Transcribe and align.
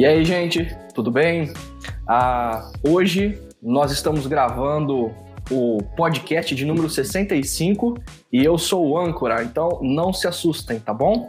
E 0.00 0.06
aí, 0.06 0.24
gente, 0.24 0.66
tudo 0.94 1.10
bem? 1.10 1.52
Ah, 2.08 2.72
hoje 2.82 3.38
nós 3.62 3.92
estamos 3.92 4.26
gravando 4.26 5.12
o 5.50 5.82
podcast 5.94 6.54
de 6.54 6.64
número 6.64 6.88
65 6.88 8.02
e 8.32 8.42
eu 8.42 8.56
sou 8.56 8.88
o 8.88 8.98
âncora, 8.98 9.42
então 9.42 9.78
não 9.82 10.10
se 10.10 10.26
assustem, 10.26 10.80
tá 10.80 10.94
bom? 10.94 11.28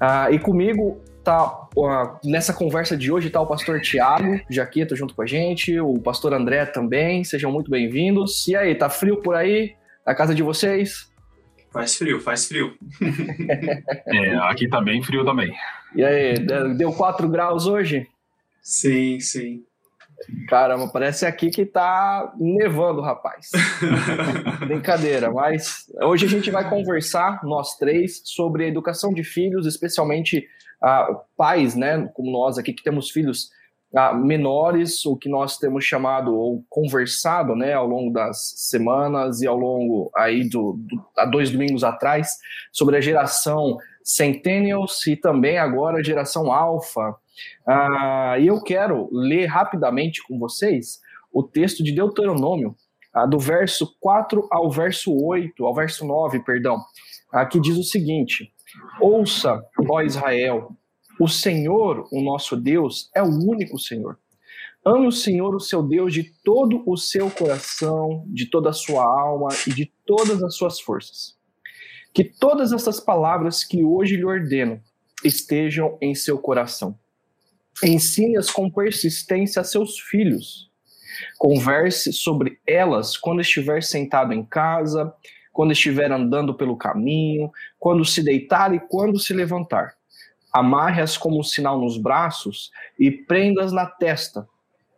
Ah, 0.00 0.28
e 0.28 0.40
comigo 0.40 1.00
tá 1.22 1.68
uh, 1.76 2.18
nessa 2.24 2.52
conversa 2.52 2.96
de 2.96 3.12
hoje 3.12 3.30
tá 3.30 3.40
o 3.40 3.46
pastor 3.46 3.80
Tiago 3.80 4.40
Jaqueta 4.50 4.96
junto 4.96 5.14
com 5.14 5.22
a 5.22 5.26
gente, 5.26 5.78
o 5.78 5.94
pastor 6.00 6.34
André 6.34 6.66
também, 6.66 7.22
sejam 7.22 7.52
muito 7.52 7.70
bem-vindos. 7.70 8.48
E 8.48 8.56
aí, 8.56 8.74
tá 8.74 8.90
frio 8.90 9.18
por 9.18 9.36
aí 9.36 9.76
na 10.04 10.16
casa 10.16 10.34
de 10.34 10.42
vocês? 10.42 11.08
Faz 11.72 11.94
frio, 11.94 12.20
faz 12.20 12.48
frio. 12.48 12.74
é, 14.08 14.34
aqui 14.50 14.68
tá 14.68 14.80
bem 14.80 15.00
frio 15.00 15.24
também. 15.24 15.54
E 15.94 16.04
aí, 16.04 16.34
deu 16.76 16.92
4 16.92 17.28
graus 17.28 17.66
hoje? 17.66 18.06
Sim, 18.62 19.18
sim. 19.20 19.64
Caramba, 20.48 20.88
parece 20.88 21.24
aqui 21.24 21.50
que 21.50 21.64
tá 21.64 22.32
nevando, 22.38 23.00
rapaz. 23.00 23.50
Brincadeira, 24.60 25.30
mas 25.30 25.86
hoje 26.02 26.26
a 26.26 26.28
gente 26.28 26.50
vai 26.50 26.68
conversar, 26.68 27.40
nós 27.42 27.76
três, 27.76 28.20
sobre 28.24 28.64
a 28.64 28.68
educação 28.68 29.12
de 29.12 29.24
filhos, 29.24 29.66
especialmente 29.66 30.46
uh, 30.82 31.16
pais, 31.36 31.74
né, 31.74 32.08
como 32.14 32.30
nós 32.30 32.58
aqui 32.58 32.72
que 32.72 32.82
temos 32.82 33.10
filhos 33.10 33.50
uh, 33.94 34.14
menores, 34.14 35.04
o 35.06 35.16
que 35.16 35.28
nós 35.28 35.56
temos 35.56 35.84
chamado 35.84 36.34
ou 36.34 36.64
conversado, 36.68 37.56
né, 37.56 37.72
ao 37.72 37.86
longo 37.86 38.12
das 38.12 38.52
semanas 38.56 39.40
e 39.40 39.46
ao 39.46 39.56
longo 39.56 40.10
aí 40.14 40.48
do, 40.48 40.78
do 40.78 41.02
há 41.16 41.24
dois 41.24 41.50
domingos 41.50 41.82
atrás 41.82 42.36
sobre 42.70 42.96
a 42.96 43.00
geração 43.00 43.78
Centennials 44.02 45.06
e 45.06 45.16
também 45.16 45.58
agora 45.58 46.02
geração 46.02 46.52
Alpha. 46.52 47.14
Uh, 47.66 48.40
e 48.40 48.46
eu 48.46 48.62
quero 48.62 49.08
ler 49.12 49.46
rapidamente 49.46 50.22
com 50.26 50.38
vocês 50.38 51.00
o 51.32 51.42
texto 51.42 51.82
de 51.82 51.92
Deuteronômio, 51.92 52.74
uh, 53.16 53.28
do 53.28 53.38
verso 53.38 53.96
4 54.00 54.46
ao 54.50 54.70
verso 54.70 55.12
8, 55.14 55.64
ao 55.64 55.74
verso 55.74 56.04
9, 56.04 56.40
perdão, 56.40 56.76
uh, 57.32 57.48
que 57.48 57.60
diz 57.60 57.76
o 57.76 57.84
seguinte: 57.84 58.52
Ouça, 59.00 59.62
ó 59.88 60.02
Israel, 60.02 60.76
o 61.18 61.28
Senhor, 61.28 62.08
o 62.10 62.20
nosso 62.22 62.56
Deus, 62.56 63.10
é 63.14 63.22
o 63.22 63.28
único 63.28 63.78
Senhor. 63.78 64.18
Ame 64.84 65.06
o 65.06 65.12
Senhor, 65.12 65.54
o 65.54 65.60
seu 65.60 65.82
Deus, 65.82 66.14
de 66.14 66.32
todo 66.42 66.82
o 66.86 66.96
seu 66.96 67.30
coração, 67.30 68.24
de 68.28 68.46
toda 68.46 68.70
a 68.70 68.72
sua 68.72 69.04
alma 69.04 69.48
e 69.66 69.74
de 69.74 69.92
todas 70.06 70.42
as 70.42 70.56
suas 70.56 70.80
forças. 70.80 71.38
Que 72.12 72.24
todas 72.24 72.72
essas 72.72 72.98
palavras 72.98 73.62
que 73.64 73.84
hoje 73.84 74.16
lhe 74.16 74.24
ordeno 74.24 74.82
estejam 75.24 75.96
em 76.00 76.14
seu 76.14 76.38
coração. 76.38 76.98
Ensine-as 77.82 78.50
com 78.50 78.70
persistência 78.70 79.60
a 79.60 79.64
seus 79.64 79.98
filhos. 79.98 80.70
Converse 81.38 82.12
sobre 82.12 82.58
elas 82.66 83.16
quando 83.16 83.40
estiver 83.40 83.82
sentado 83.82 84.32
em 84.32 84.44
casa, 84.44 85.12
quando 85.52 85.72
estiver 85.72 86.10
andando 86.10 86.54
pelo 86.54 86.76
caminho, 86.76 87.50
quando 87.78 88.04
se 88.04 88.22
deitar 88.22 88.74
e 88.74 88.80
quando 88.80 89.18
se 89.18 89.32
levantar. 89.32 89.94
Amarre-as 90.52 91.16
como 91.16 91.38
um 91.38 91.42
sinal 91.42 91.80
nos 91.80 91.96
braços 91.96 92.70
e 92.98 93.10
prenda-as 93.10 93.72
na 93.72 93.86
testa. 93.86 94.48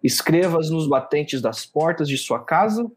Escreva-as 0.03 0.71
nos 0.71 0.89
batentes 0.89 1.41
das 1.41 1.67
portas 1.67 2.09
de 2.09 2.17
sua 2.17 2.43
casa 2.43 2.91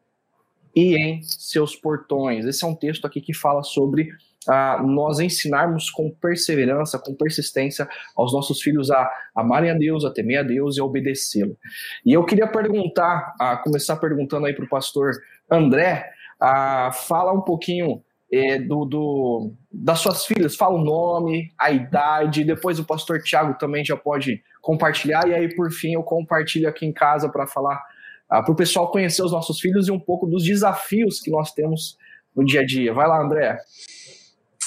e 0.76 0.96
em 0.96 1.24
seus 1.24 1.76
portões. 1.76 2.46
Esse 2.46 2.64
é 2.66 2.68
um 2.68 2.76
texto 2.76 3.06
aqui 3.06 3.22
que 3.22 3.34
fala 3.34 3.64
sobre 3.64 4.10
ah, 4.48 4.82
nós 4.84 5.20
ensinarmos 5.20 5.90
com 5.90 6.12
perseverança, 6.12 7.00
com 7.00 7.16
persistência 7.16 7.88
aos 8.16 8.34
nossos 8.34 8.62
filhos 8.62 8.92
a 8.92 9.10
amarem 9.36 9.72
a 9.72 9.74
Deus, 9.74 10.06
a 10.06 10.12
temer 10.12 10.40
a 10.40 10.44
Deus 10.44 10.78
e 10.78 10.82
a 10.82 10.84
obedecê-lo. 10.84 11.58
E 12.06 12.14
eu 12.14 12.24
queria 12.24 12.48
perguntar, 12.48 13.34
a 13.40 13.58
começar 13.58 13.96
perguntando 13.96 14.46
aí 14.46 14.54
para 14.54 14.66
o 14.66 14.70
pastor 14.70 15.14
André, 15.50 16.10
ah, 16.40 16.92
fala 16.92 17.32
um 17.32 17.42
pouquinho 17.42 18.04
é, 18.32 18.60
do, 18.60 18.86
do, 18.86 19.54
das 19.72 20.00
suas 20.00 20.26
filhas, 20.26 20.56
fala 20.56 20.76
o 20.76 20.84
nome, 20.84 21.52
a 21.58 21.72
idade, 21.72 22.44
depois 22.44 22.80
o 22.80 22.86
pastor 22.86 23.22
Tiago 23.22 23.58
também 23.58 23.86
já 23.86 23.96
pode 23.96 24.44
compartilhar, 24.62 25.28
e 25.28 25.34
aí 25.34 25.56
por 25.56 25.72
fim 25.72 25.94
eu 25.94 26.04
compartilho 26.04 26.68
aqui 26.68 26.86
em 26.86 26.92
casa 26.92 27.30
para 27.30 27.48
falar 27.48 27.82
ah, 28.30 28.42
para 28.42 28.52
o 28.52 28.56
pessoal 28.56 28.92
conhecer 28.92 29.24
os 29.24 29.32
nossos 29.32 29.60
filhos 29.60 29.88
e 29.88 29.92
um 29.92 30.00
pouco 30.00 30.26
dos 30.26 30.44
desafios 30.44 31.20
que 31.20 31.32
nós 31.32 31.52
temos 31.52 31.98
no 32.36 32.46
dia 32.46 32.62
a 32.62 32.66
dia. 32.66 32.94
Vai 32.94 33.08
lá, 33.08 33.22
André. 33.22 33.58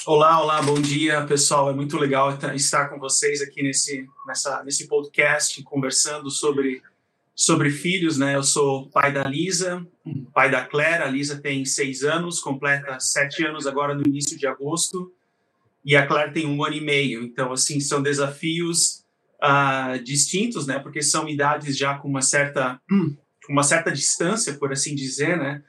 Olá, 0.06 0.40
olá, 0.40 0.62
bom 0.62 0.80
dia, 0.80 1.24
pessoal. 1.26 1.68
É 1.68 1.74
muito 1.74 1.98
legal 1.98 2.38
estar 2.54 2.88
com 2.88 2.98
vocês 2.98 3.42
aqui 3.42 3.62
nesse, 3.62 4.06
nessa, 4.26 4.62
nesse 4.64 4.88
podcast, 4.88 5.62
conversando 5.62 6.30
sobre 6.30 6.82
sobre 7.34 7.70
filhos, 7.70 8.18
né? 8.18 8.34
Eu 8.34 8.42
sou 8.42 8.88
pai 8.88 9.12
da 9.12 9.22
Lisa, 9.22 9.86
pai 10.34 10.50
da 10.50 10.64
Claire. 10.64 11.04
A 11.04 11.06
Lisa 11.06 11.40
tem 11.40 11.64
seis 11.64 12.02
anos, 12.02 12.40
completa 12.40 12.98
sete 12.98 13.46
anos 13.46 13.64
agora 13.64 13.94
no 13.94 14.02
início 14.04 14.36
de 14.36 14.44
agosto, 14.44 15.12
e 15.84 15.94
a 15.94 16.04
Claire 16.04 16.32
tem 16.32 16.46
um 16.46 16.64
ano 16.64 16.74
e 16.74 16.80
meio. 16.80 17.22
Então, 17.22 17.52
assim, 17.52 17.78
são 17.78 18.02
desafios 18.02 19.04
uh, 19.40 20.02
distintos, 20.02 20.66
né? 20.66 20.80
Porque 20.80 21.00
são 21.00 21.28
idades 21.28 21.78
já 21.78 21.96
com 21.96 22.08
uma 22.08 22.22
certa, 22.22 22.80
com 22.88 23.16
uma 23.48 23.62
certa 23.62 23.90
distância, 23.90 24.54
por 24.54 24.72
assim 24.72 24.94
dizer, 24.94 25.36
né? 25.38 25.62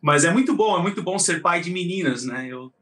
Mas 0.00 0.24
é 0.24 0.32
muito 0.32 0.54
bom, 0.54 0.78
é 0.78 0.82
muito 0.82 1.02
bom 1.02 1.18
ser 1.18 1.40
pai 1.40 1.60
de 1.60 1.70
meninas, 1.70 2.24
né? 2.24 2.46
Eu, 2.48 2.72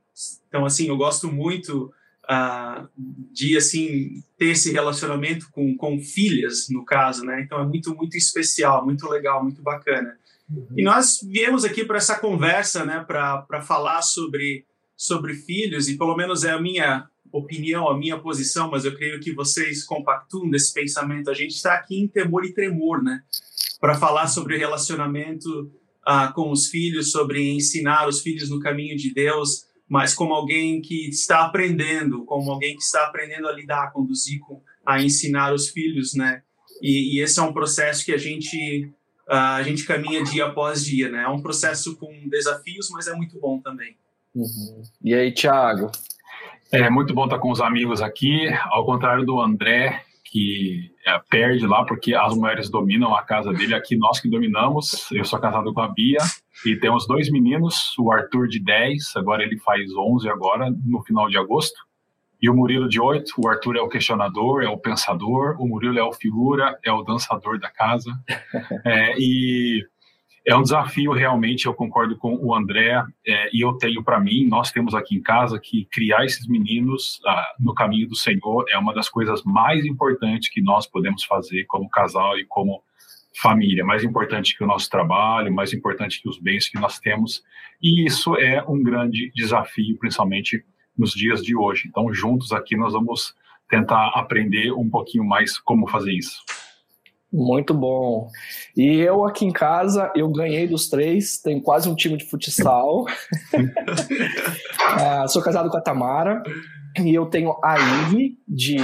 então, 0.49 0.65
assim, 0.65 0.89
eu 0.89 0.97
gosto 0.97 1.31
muito 1.31 1.93
uh, 2.25 2.89
de 3.33 3.57
assim 3.57 4.23
ter 4.39 4.51
esse 4.51 4.73
relacionamento 4.73 5.49
com, 5.51 5.77
com 5.77 6.01
filhas 6.01 6.69
no 6.69 6.85
caso, 6.85 7.25
né? 7.25 7.41
Então 7.41 7.61
é 7.61 7.67
muito 7.67 7.95
muito 7.95 8.17
especial, 8.17 8.85
muito 8.85 9.09
legal, 9.09 9.43
muito 9.43 9.63
bacana. 9.63 10.17
Uhum. 10.51 10.67
E 10.77 10.83
nós 10.83 11.21
viemos 11.23 11.65
aqui 11.65 11.85
para 11.85 11.99
essa 11.99 12.19
conversa, 12.19 12.85
né? 12.85 13.05
Para 13.07 13.63
falar 13.63 14.03
sobre 14.03 14.65
sobre 14.97 15.35
filhos 15.35 15.89
e 15.89 15.99
pelo 15.99 16.17
menos 16.17 16.45
é 16.45 16.53
a 16.53 16.61
minha 16.61 17.09
opinião, 17.33 17.89
a 17.89 17.99
minha 17.99 18.17
posição, 18.17 18.71
mas 18.71 18.85
eu 18.85 18.95
creio 18.95 19.19
que 19.19 19.33
vocês 19.33 19.83
compactuam 19.83 20.49
desse 20.49 20.73
pensamento. 20.73 21.31
A 21.31 21.35
gente 21.35 21.51
está 21.51 21.75
aqui 21.75 21.99
em 21.99 22.07
temor 22.07 22.45
e 22.45 22.53
tremor, 22.53 23.03
né? 23.03 23.23
Para 23.85 23.97
falar 23.97 24.29
sobre 24.29 24.57
o 24.57 24.59
relacionamento 24.59 25.71
uh, 26.09 26.33
com 26.33 26.51
os 26.51 26.69
filhos, 26.69 27.11
sobre 27.11 27.53
ensinar 27.53 28.09
os 28.09 28.23
filhos 28.23 28.49
no 28.49 28.59
caminho 28.59 28.97
de 28.97 29.13
Deus, 29.13 29.67
mas 29.87 30.15
como 30.15 30.33
alguém 30.33 30.81
que 30.81 31.07
está 31.11 31.45
aprendendo, 31.45 32.25
como 32.25 32.51
alguém 32.51 32.75
que 32.75 32.83
está 32.83 33.05
aprendendo 33.05 33.47
a 33.47 33.53
lidar, 33.53 33.85
a 33.85 33.91
conduzir, 33.91 34.41
a 34.87 35.03
ensinar 35.03 35.53
os 35.53 35.69
filhos, 35.69 36.15
né? 36.15 36.41
E, 36.81 37.19
e 37.19 37.23
esse 37.23 37.39
é 37.39 37.43
um 37.43 37.53
processo 37.53 38.03
que 38.07 38.13
a 38.13 38.17
gente 38.17 38.91
uh, 39.29 39.59
a 39.59 39.63
gente 39.63 39.85
caminha 39.85 40.25
dia 40.25 40.47
após 40.47 40.83
dia, 40.83 41.11
né? 41.11 41.25
É 41.25 41.29
um 41.29 41.43
processo 41.43 41.95
com 41.99 42.11
desafios, 42.27 42.89
mas 42.91 43.07
é 43.07 43.13
muito 43.13 43.39
bom 43.39 43.61
também. 43.61 43.99
Uhum. 44.35 44.83
E 45.03 45.15
aí, 45.15 45.31
Thiago? 45.31 45.93
É 46.73 46.89
muito 46.89 47.13
bom 47.13 47.25
estar 47.25 47.39
com 47.39 47.51
os 47.51 47.61
amigos 47.61 48.01
aqui, 48.01 48.49
ao 48.71 48.87
contrário 48.87 49.27
do 49.27 49.43
André, 49.43 50.03
que 50.35 50.91
é, 51.07 51.17
perde 51.31 51.65
lá 51.65 51.85
porque 51.85 52.13
as 52.13 52.35
mulheres 52.35 52.69
dominam 52.69 53.15
a 53.15 53.23
casa 53.23 53.53
dele, 53.53 53.73
aqui 53.73 53.97
nós 53.97 54.19
que 54.19 54.29
dominamos. 54.29 55.09
Eu 55.13 55.25
sou 55.25 55.39
casado 55.39 55.73
com 55.73 55.81
a 55.81 55.87
Bia, 55.87 56.19
e 56.67 56.75
temos 56.75 57.07
dois 57.07 57.31
meninos, 57.31 57.97
o 57.97 58.11
Arthur 58.11 58.49
de 58.49 58.59
10, 58.59 59.15
agora 59.15 59.45
ele 59.45 59.57
faz 59.59 59.89
11 59.97 60.29
agora, 60.29 60.75
no 60.85 61.01
final 61.05 61.29
de 61.29 61.39
agosto. 61.39 61.81
E 62.43 62.51
o 62.51 62.55
Murilo 62.55 62.89
de 62.89 63.01
8, 63.01 63.33
o 63.39 63.49
Arthur 63.49 63.77
é 63.77 63.81
o 63.81 63.89
questionador, 63.89 64.65
é 64.65 64.69
o 64.69 64.77
pensador, 64.77 65.55
o 65.61 65.69
Murilo 65.69 66.01
é 66.01 66.03
o 66.03 66.13
figura, 66.13 66.77
é 66.85 66.91
o 66.91 67.03
dançador 67.03 67.61
da 67.61 67.71
casa. 67.71 68.11
É, 68.85 69.15
e 69.17 69.87
é 70.47 70.55
um 70.55 70.63
desafio 70.63 71.13
realmente, 71.13 71.65
eu 71.65 71.73
concordo 71.73 72.19
com 72.19 72.37
o 72.37 72.55
André, 72.55 73.03
é, 73.27 73.49
e 73.51 73.65
eu 73.65 73.73
tenho 73.75 74.05
para 74.05 74.21
mim, 74.21 74.47
nós 74.47 74.71
temos 74.71 74.95
aqui 74.95 75.17
em 75.17 75.23
casa 75.23 75.59
que 75.59 75.87
criar 75.91 76.25
esses 76.25 76.47
meninos 76.47 77.19
ah, 77.27 77.55
no 77.59 77.73
caminho 77.73 78.07
do 78.07 78.15
Senhor 78.15 78.67
é 78.71 78.77
uma 78.77 78.93
das 78.93 79.09
coisas 79.09 79.43
mais 79.43 79.87
importantes 79.87 80.51
que 80.51 80.61
nós 80.61 80.87
podemos 80.87 81.25
fazer 81.25 81.65
como 81.65 81.89
casal 81.89 82.39
e 82.39 82.45
como 82.45 82.83
família, 83.41 83.85
mais 83.85 84.05
importante 84.05 84.57
que 84.57 84.63
o 84.63 84.67
nosso 84.67 84.89
trabalho, 84.91 85.53
mais 85.53 85.73
importante 85.73 86.21
que 86.21 86.29
os 86.29 86.39
bens 86.39 86.69
que 86.69 86.79
nós 86.79 86.99
temos. 86.99 87.43
E 87.83 88.07
isso 88.07 88.37
é 88.37 88.63
um 88.69 88.83
grande 88.83 89.33
desafio, 89.35 89.99
principalmente 89.99 90.65
nos 90.97 91.13
dias 91.13 91.43
de 91.43 91.57
hoje. 91.57 91.89
Então, 91.89 92.13
juntos 92.13 92.53
aqui 92.53 92.77
nós 92.77 92.93
vamos 92.93 93.35
tentar 93.69 94.09
aprender 94.15 94.73
um 94.73 94.89
pouquinho 94.89 95.25
mais 95.25 95.59
como 95.59 95.89
fazer 95.89 96.13
isso. 96.13 96.45
Muito 97.37 97.75
bom. 97.75 98.31
E 98.77 99.01
eu 99.01 99.25
aqui 99.25 99.45
em 99.45 99.51
casa, 99.51 100.09
eu 100.15 100.29
ganhei 100.29 100.69
dos 100.69 100.89
três, 100.89 101.37
tenho 101.39 101.61
quase 101.61 101.89
um 101.89 101.95
time 101.97 102.17
de 102.17 102.31
futsal. 102.31 103.07
ah, 104.81 105.27
sou 105.27 105.43
casado 105.43 105.69
com 105.69 105.77
a 105.77 105.81
Tamara 105.81 106.41
e 107.03 107.13
eu 107.13 107.27
tenho 107.27 107.57
a 107.61 107.75
Ivy, 107.77 108.39
de 108.47 108.77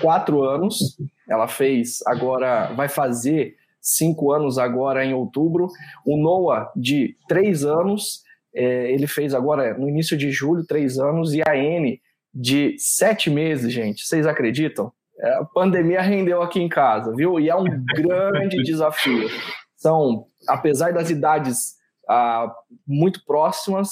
quatro 0.00 0.42
anos. 0.42 0.98
Ela 1.30 1.46
fez, 1.46 2.00
agora 2.04 2.72
vai 2.72 2.88
fazer 2.88 3.54
cinco 3.80 4.32
anos 4.32 4.58
agora 4.58 5.04
em 5.04 5.14
outubro. 5.14 5.68
O 6.04 6.16
Noah, 6.20 6.72
de 6.74 7.16
três 7.28 7.64
anos, 7.64 8.24
é, 8.52 8.90
ele 8.90 9.06
fez 9.06 9.32
agora 9.34 9.78
no 9.78 9.88
início 9.88 10.16
de 10.16 10.32
julho, 10.32 10.66
três 10.66 10.98
anos, 10.98 11.32
e 11.32 11.42
a 11.46 11.56
N, 11.56 12.00
de 12.34 12.74
sete 12.76 13.30
meses, 13.30 13.72
gente. 13.72 14.04
Vocês 14.04 14.26
acreditam? 14.26 14.92
É, 15.20 15.34
a 15.34 15.44
pandemia 15.44 16.00
rendeu 16.00 16.42
aqui 16.42 16.60
em 16.60 16.68
casa, 16.68 17.12
viu? 17.14 17.38
E 17.38 17.48
é 17.48 17.56
um 17.56 17.64
grande 17.94 18.62
desafio. 18.62 19.28
São, 19.76 20.26
apesar 20.48 20.92
das 20.92 21.10
idades 21.10 21.74
ah, 22.08 22.52
muito 22.86 23.24
próximas, 23.24 23.90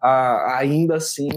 ah, 0.00 0.56
ainda 0.58 0.96
assim 0.96 1.28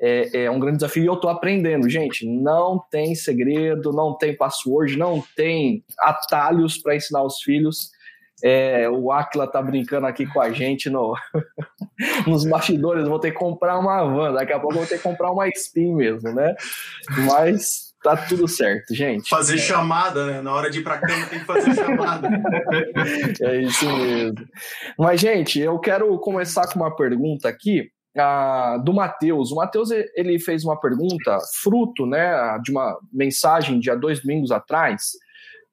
é, 0.00 0.44
é, 0.44 0.50
um 0.50 0.58
grande 0.58 0.78
desafio 0.78 1.02
e 1.02 1.06
eu 1.06 1.14
estou 1.14 1.30
aprendendo. 1.30 1.88
Gente, 1.88 2.26
não 2.26 2.78
tem 2.90 3.14
segredo, 3.14 3.92
não 3.92 4.16
tem 4.16 4.36
password, 4.36 4.96
não 4.96 5.22
tem 5.36 5.84
atalhos 5.98 6.78
para 6.78 6.96
ensinar 6.96 7.22
os 7.22 7.40
filhos. 7.40 7.90
É, 8.42 8.88
o 8.90 9.10
Aquila 9.10 9.46
tá 9.46 9.62
brincando 9.62 10.06
aqui 10.06 10.26
com 10.26 10.40
a 10.40 10.50
gente 10.50 10.90
no, 10.90 11.14
nos 12.26 12.44
bastidores. 12.44 13.08
Vou 13.08 13.18
ter 13.18 13.30
que 13.30 13.38
comprar 13.38 13.78
uma 13.78 14.04
van, 14.04 14.32
daqui 14.32 14.52
a 14.52 14.60
pouco 14.60 14.76
vou 14.76 14.86
ter 14.86 14.98
que 14.98 15.02
comprar 15.02 15.30
uma 15.30 15.48
spin 15.48 15.94
mesmo, 15.94 16.32
né? 16.32 16.54
Mas 17.26 17.83
tá 18.04 18.16
tudo 18.28 18.46
certo, 18.46 18.94
gente. 18.94 19.30
Fazer 19.30 19.54
é. 19.54 19.58
chamada, 19.58 20.26
né? 20.26 20.42
Na 20.42 20.52
hora 20.52 20.70
de 20.70 20.80
ir 20.80 20.82
pra 20.82 20.98
cama 20.98 21.26
tem 21.26 21.38
que 21.40 21.46
fazer 21.46 21.74
chamada. 21.74 22.28
é 23.40 23.62
isso 23.62 23.86
mesmo. 23.86 24.46
Mas, 24.98 25.20
gente, 25.20 25.58
eu 25.58 25.78
quero 25.78 26.16
começar 26.18 26.68
com 26.68 26.80
uma 26.80 26.94
pergunta 26.94 27.48
aqui. 27.48 27.90
Do 28.84 28.92
Matheus. 28.92 29.50
O 29.50 29.56
Matheus 29.56 29.90
ele 29.90 30.38
fez 30.38 30.64
uma 30.64 30.78
pergunta, 30.78 31.36
fruto 31.60 32.06
né, 32.06 32.56
de 32.62 32.70
uma 32.70 32.96
mensagem 33.12 33.80
de 33.80 33.90
há 33.90 33.96
dois 33.96 34.20
domingos 34.20 34.52
atrás, 34.52 35.14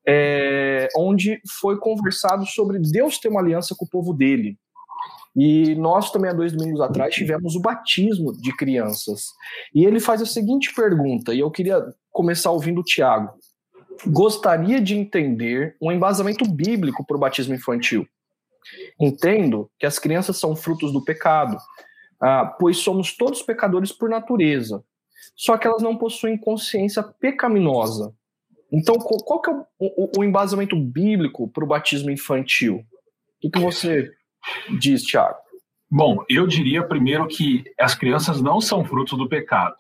é, 0.08 0.88
onde 0.98 1.40
foi 1.60 1.78
conversado 1.78 2.44
sobre 2.48 2.80
Deus 2.80 3.20
ter 3.20 3.28
uma 3.28 3.42
aliança 3.42 3.76
com 3.78 3.86
o 3.86 3.90
povo 3.90 4.12
dele. 4.12 4.58
E 5.36 5.76
nós 5.76 6.12
também, 6.12 6.32
há 6.32 6.34
dois 6.34 6.52
domingos 6.52 6.82
atrás, 6.82 7.14
tivemos 7.14 7.56
o 7.56 7.62
batismo 7.62 8.34
de 8.34 8.56
crianças. 8.58 9.28
E 9.74 9.86
ele 9.86 10.00
faz 10.00 10.20
a 10.20 10.26
seguinte 10.26 10.74
pergunta, 10.74 11.36
e 11.36 11.40
eu 11.40 11.52
queria 11.52 11.80
começar 12.12 12.52
ouvindo 12.52 12.82
o 12.82 12.84
Tiago. 12.84 13.34
Gostaria 14.08 14.82
de 14.82 14.96
entender 14.96 15.76
um 15.82 15.92
embasamento 15.92 16.46
bíblico 16.46 17.06
para 17.06 17.18
o 17.18 17.20
batismo 17.20 17.54
infantil. 17.54 18.08
Entendo 19.00 19.70
que 19.80 19.86
as 19.86 19.98
crianças 19.98 20.38
são 20.38 20.56
frutos 20.56 20.92
do 20.92 21.04
pecado, 21.04 21.58
ah, 22.22 22.46
pois 22.60 22.78
somos 22.78 23.16
todos 23.16 23.42
pecadores 23.42 23.92
por 23.92 24.10
natureza. 24.10 24.84
Só 25.36 25.58
que 25.58 25.68
elas 25.68 25.82
não 25.82 25.98
possuem 25.98 26.38
consciência 26.38 27.02
pecaminosa. 27.04 28.14
Então, 28.72 28.96
qual 28.98 29.42
que 29.42 29.50
é 29.50 29.54
o, 29.54 29.66
o, 29.80 30.12
o 30.20 30.24
embasamento 30.24 30.76
bíblico 30.76 31.48
para 31.48 31.64
o 31.64 31.68
batismo 31.68 32.10
infantil? 32.10 32.78
O 32.78 33.42
que, 33.42 33.50
que 33.50 33.60
você 33.60 34.10
diz, 34.80 35.04
Tiago? 35.04 35.38
Bom, 35.90 36.24
eu 36.30 36.48
diria 36.48 36.88
primeiro 36.88 37.28
que 37.28 37.64
as 37.78 37.94
crianças 37.94 38.42
não 38.42 38.62
são 38.62 38.86
frutos 38.86 39.18
do 39.18 39.28
pecado. 39.28 39.76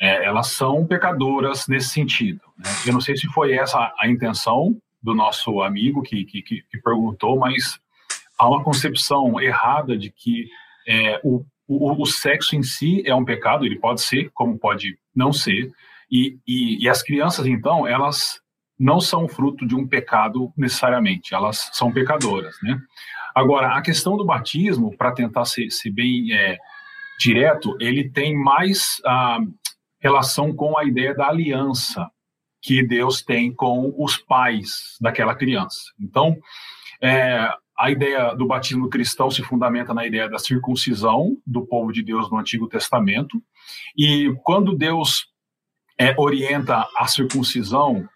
É, 0.00 0.24
elas 0.24 0.48
são 0.48 0.86
pecadoras 0.86 1.66
nesse 1.68 1.88
sentido. 1.88 2.40
Né? 2.58 2.70
Eu 2.86 2.92
não 2.92 3.00
sei 3.00 3.16
se 3.16 3.26
foi 3.28 3.54
essa 3.54 3.94
a 3.98 4.08
intenção 4.08 4.76
do 5.02 5.14
nosso 5.14 5.62
amigo 5.62 6.02
que, 6.02 6.24
que, 6.24 6.42
que 6.42 6.78
perguntou, 6.82 7.38
mas 7.38 7.78
há 8.38 8.48
uma 8.48 8.62
concepção 8.62 9.40
errada 9.40 9.96
de 9.96 10.10
que 10.10 10.48
é, 10.86 11.20
o, 11.24 11.44
o, 11.66 12.02
o, 12.02 12.06
sexo 12.06 12.56
em 12.56 12.62
si 12.62 13.02
é 13.06 13.14
um 13.14 13.24
pecado, 13.24 13.64
ele 13.64 13.78
pode 13.78 14.02
ser, 14.02 14.30
como 14.34 14.58
pode 14.58 14.98
não 15.14 15.32
ser, 15.32 15.70
e, 16.10 16.38
e, 16.46 16.84
e 16.84 16.88
as 16.88 17.02
crianças, 17.02 17.46
então, 17.46 17.86
elas 17.86 18.40
não 18.78 19.00
são 19.00 19.26
fruto 19.26 19.66
de 19.66 19.74
um 19.74 19.86
pecado 19.86 20.52
necessariamente, 20.56 21.34
elas 21.34 21.70
são 21.72 21.90
pecadoras, 21.90 22.56
né? 22.62 22.78
Agora, 23.34 23.76
a 23.76 23.82
questão 23.82 24.16
do 24.16 24.24
batismo, 24.24 24.96
para 24.96 25.12
tentar 25.12 25.44
ser, 25.44 25.70
ser 25.70 25.90
bem 25.90 26.32
é, 26.32 26.56
direto, 27.18 27.76
ele 27.80 28.08
tem 28.08 28.34
mais 28.34 28.96
a 29.04 29.38
relação 30.00 30.54
com 30.54 30.78
a 30.78 30.84
ideia 30.84 31.14
da 31.14 31.28
aliança 31.28 32.10
que 32.62 32.82
Deus 32.82 33.22
tem 33.22 33.52
com 33.52 33.94
os 33.96 34.16
pais 34.16 34.96
daquela 35.00 35.34
criança. 35.34 35.80
Então, 36.00 36.36
é, 37.00 37.48
a 37.78 37.90
ideia 37.90 38.34
do 38.34 38.46
batismo 38.46 38.88
cristão 38.88 39.30
se 39.30 39.42
fundamenta 39.42 39.92
na 39.92 40.06
ideia 40.06 40.28
da 40.28 40.38
circuncisão 40.38 41.36
do 41.46 41.66
povo 41.66 41.92
de 41.92 42.02
Deus 42.02 42.30
no 42.30 42.38
Antigo 42.38 42.66
Testamento. 42.68 43.40
E 43.96 44.34
quando 44.42 44.76
Deus 44.76 45.26
é, 45.98 46.14
orienta 46.18 46.86
a 46.96 47.06
circuncisão 47.06 48.08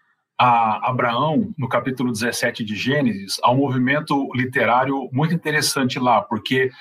a 0.43 0.89
Abraão, 0.89 1.53
no 1.55 1.69
capítulo 1.69 2.11
17 2.11 2.65
de 2.65 2.75
Gênesis, 2.75 3.39
há 3.43 3.51
um 3.51 3.57
movimento 3.57 4.27
literário 4.33 5.07
muito 5.13 5.35
interessante 5.35 5.99
lá, 5.99 6.19
porque 6.19 6.71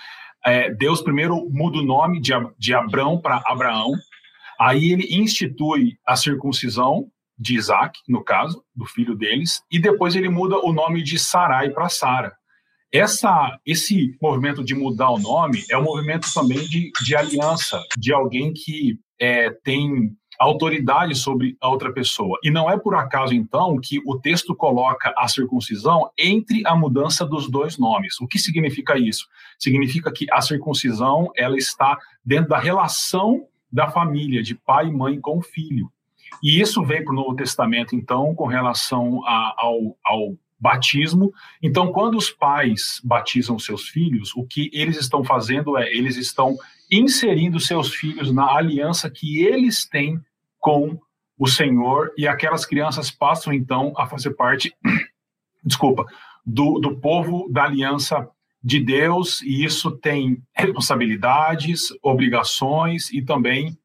é, 0.46 0.70
Deus 0.72 1.02
primeiro 1.02 1.46
muda 1.50 1.76
o 1.76 1.84
nome 1.84 2.22
de, 2.22 2.32
de 2.58 2.72
Abrão 2.72 3.20
para 3.20 3.42
Abraão, 3.44 3.92
aí 4.60 4.92
ele 4.92 5.06
institui 5.16 5.96
a 6.06 6.14
circuncisão 6.16 7.10
de 7.38 7.56
Isaac, 7.56 7.98
no 8.06 8.22
caso, 8.22 8.62
do 8.76 8.84
filho 8.84 9.14
deles, 9.14 9.62
e 9.72 9.80
depois 9.80 10.14
ele 10.14 10.28
muda 10.28 10.58
o 10.58 10.74
nome 10.74 11.02
de 11.02 11.18
Sarai 11.18 11.70
para 11.70 11.88
Sara. 11.88 12.36
Essa, 12.92 13.58
esse 13.64 14.14
movimento 14.20 14.62
de 14.62 14.74
mudar 14.74 15.10
o 15.10 15.18
nome 15.18 15.64
é 15.70 15.78
um 15.78 15.84
movimento 15.84 16.28
também 16.34 16.58
de, 16.68 16.90
de 17.02 17.16
aliança, 17.16 17.82
de 17.96 18.12
alguém 18.12 18.52
que 18.52 18.98
é, 19.18 19.48
tem 19.64 20.14
autoridade 20.38 21.14
sobre 21.14 21.56
a 21.60 21.68
outra 21.68 21.92
pessoa. 21.92 22.38
E 22.42 22.50
não 22.50 22.70
é 22.70 22.78
por 22.78 22.94
acaso, 22.94 23.32
então, 23.34 23.78
que 23.78 24.00
o 24.06 24.18
texto 24.18 24.54
coloca 24.54 25.14
a 25.16 25.28
circuncisão 25.28 26.10
entre 26.18 26.66
a 26.66 26.74
mudança 26.74 27.24
dos 27.24 27.48
dois 27.48 27.78
nomes. 27.78 28.20
O 28.20 28.26
que 28.26 28.38
significa 28.38 28.98
isso? 28.98 29.26
Significa 29.58 30.10
que 30.10 30.26
a 30.32 30.40
circuncisão 30.40 31.30
ela 31.36 31.56
está 31.56 31.96
dentro 32.24 32.48
da 32.48 32.58
relação 32.58 33.46
da 33.72 33.90
família, 33.90 34.42
de 34.42 34.54
pai 34.54 34.88
e 34.88 34.92
mãe 34.92 35.20
com 35.20 35.38
o 35.38 35.42
filho. 35.42 35.90
E 36.42 36.60
isso 36.60 36.82
vem 36.84 37.04
para 37.04 37.12
o 37.12 37.16
Novo 37.16 37.34
Testamento, 37.34 37.94
então, 37.94 38.34
com 38.34 38.46
relação 38.46 39.24
a, 39.26 39.54
ao, 39.56 39.96
ao 40.04 40.36
batismo. 40.58 41.32
Então, 41.62 41.92
quando 41.92 42.16
os 42.16 42.30
pais 42.30 43.00
batizam 43.02 43.58
seus 43.58 43.88
filhos, 43.88 44.34
o 44.36 44.44
que 44.44 44.70
eles 44.72 44.98
estão 44.98 45.24
fazendo 45.24 45.76
é 45.76 45.90
eles 45.90 46.16
estão 46.16 46.56
inserindo 46.90 47.58
seus 47.58 47.94
filhos 47.94 48.32
na 48.32 48.54
aliança 48.54 49.10
que 49.10 49.42
eles 49.42 49.88
têm 49.88 50.20
com 50.58 50.98
o 51.38 51.46
Senhor 51.46 52.12
e 52.18 52.28
aquelas 52.28 52.66
crianças 52.66 53.10
passam 53.10 53.52
então 53.52 53.94
a 53.96 54.06
fazer 54.06 54.32
parte, 54.32 54.74
desculpa, 55.64 56.04
do, 56.44 56.78
do 56.78 56.96
povo 56.98 57.48
da 57.50 57.64
aliança 57.64 58.28
de 58.62 58.78
Deus 58.78 59.40
e 59.42 59.64
isso 59.64 59.90
tem 59.90 60.42
responsabilidades, 60.54 61.88
obrigações 62.02 63.10
e 63.10 63.22
também 63.22 63.76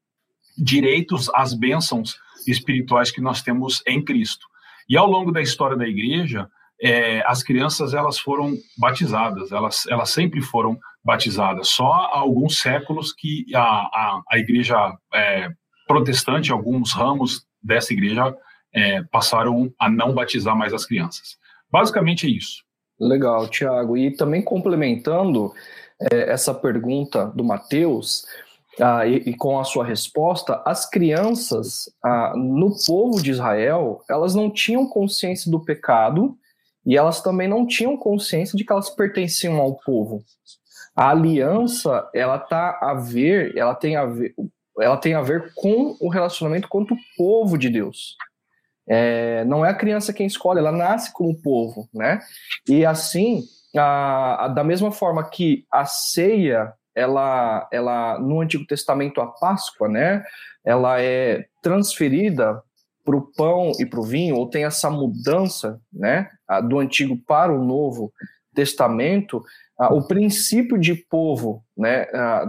direitos 0.56 1.30
às 1.34 1.54
bênçãos 1.54 2.16
espirituais 2.46 3.10
que 3.10 3.20
nós 3.20 3.42
temos 3.42 3.82
em 3.86 4.02
Cristo. 4.02 4.46
E 4.88 4.96
ao 4.96 5.06
longo 5.06 5.32
da 5.32 5.40
história 5.40 5.76
da 5.76 5.86
igreja, 5.86 6.48
é, 6.80 7.22
as 7.26 7.42
crianças 7.42 7.94
elas 7.94 8.18
foram 8.18 8.54
batizadas, 8.78 9.50
elas, 9.50 9.86
elas 9.86 10.10
sempre 10.10 10.42
foram 10.42 10.78
batizadas. 11.02 11.68
Só 11.68 11.90
há 11.90 12.18
alguns 12.18 12.58
séculos 12.58 13.12
que 13.12 13.46
a, 13.54 13.60
a, 13.60 14.22
a 14.30 14.38
igreja 14.38 14.76
é, 15.14 15.48
protestante, 15.86 16.52
alguns 16.52 16.92
ramos 16.92 17.46
dessa 17.62 17.92
igreja 17.92 18.34
é, 18.72 19.02
passaram 19.04 19.72
a 19.78 19.88
não 19.88 20.12
batizar 20.12 20.56
mais 20.56 20.74
as 20.74 20.84
crianças. 20.84 21.38
Basicamente 21.70 22.26
é 22.26 22.30
isso. 22.30 22.65
Legal, 22.98 23.48
Tiago. 23.48 23.96
E 23.96 24.10
também 24.10 24.42
complementando 24.42 25.52
é, 26.00 26.30
essa 26.30 26.54
pergunta 26.54 27.26
do 27.34 27.44
Mateus, 27.44 28.26
ah, 28.80 29.06
e, 29.06 29.16
e, 29.16 29.34
com 29.34 29.58
a 29.58 29.64
sua 29.64 29.84
resposta, 29.84 30.60
as 30.64 30.88
crianças 30.88 31.90
ah, 32.04 32.34
no 32.36 32.76
povo 32.86 33.22
de 33.22 33.30
Israel, 33.30 34.02
elas 34.08 34.34
não 34.34 34.50
tinham 34.50 34.86
consciência 34.86 35.50
do 35.50 35.64
pecado 35.64 36.36
e 36.84 36.96
elas 36.96 37.22
também 37.22 37.48
não 37.48 37.66
tinham 37.66 37.96
consciência 37.96 38.56
de 38.56 38.64
que 38.64 38.72
elas 38.72 38.90
pertenciam 38.90 39.56
ao 39.56 39.74
povo. 39.74 40.22
A 40.94 41.10
aliança, 41.10 42.08
ela 42.14 42.38
tá 42.38 42.78
a 42.80 42.94
ver, 42.94 43.56
ela 43.56 43.74
tem 43.74 43.96
a 43.96 44.06
ver, 44.06 44.34
ela 44.78 44.96
tem 44.96 45.14
a 45.14 45.22
ver 45.22 45.52
com 45.54 45.96
o 46.00 46.08
relacionamento 46.08 46.68
com 46.68 46.82
o 46.82 46.86
povo 47.16 47.56
de 47.56 47.70
Deus. 47.70 48.16
É, 48.88 49.44
não 49.44 49.64
é 49.64 49.70
a 49.70 49.74
criança 49.74 50.12
quem 50.12 50.26
escolhe, 50.26 50.60
ela 50.60 50.72
nasce 50.72 51.12
como 51.12 51.40
povo, 51.40 51.88
né? 51.92 52.20
E 52.68 52.84
assim, 52.84 53.42
a, 53.76 54.44
a, 54.44 54.48
da 54.48 54.62
mesma 54.62 54.92
forma 54.92 55.28
que 55.28 55.64
a 55.70 55.84
ceia, 55.84 56.72
ela, 56.94 57.68
ela 57.72 58.18
no 58.18 58.40
Antigo 58.40 58.66
Testamento 58.66 59.20
a 59.20 59.26
Páscoa, 59.26 59.88
né? 59.88 60.24
Ela 60.64 61.00
é 61.00 61.46
transferida 61.62 62.62
para 63.04 63.16
o 63.16 63.32
pão 63.36 63.72
e 63.78 63.86
para 63.86 64.00
o 64.00 64.04
vinho, 64.04 64.36
ou 64.36 64.48
tem 64.48 64.64
essa 64.64 64.90
mudança, 64.90 65.80
né? 65.92 66.28
Do 66.68 66.78
Antigo 66.78 67.16
para 67.26 67.52
o 67.52 67.64
Novo 67.64 68.12
Testamento 68.54 69.44
o 69.78 70.02
princípio 70.02 70.78
de 70.78 70.94
povo 70.94 71.62
né, 71.76 72.06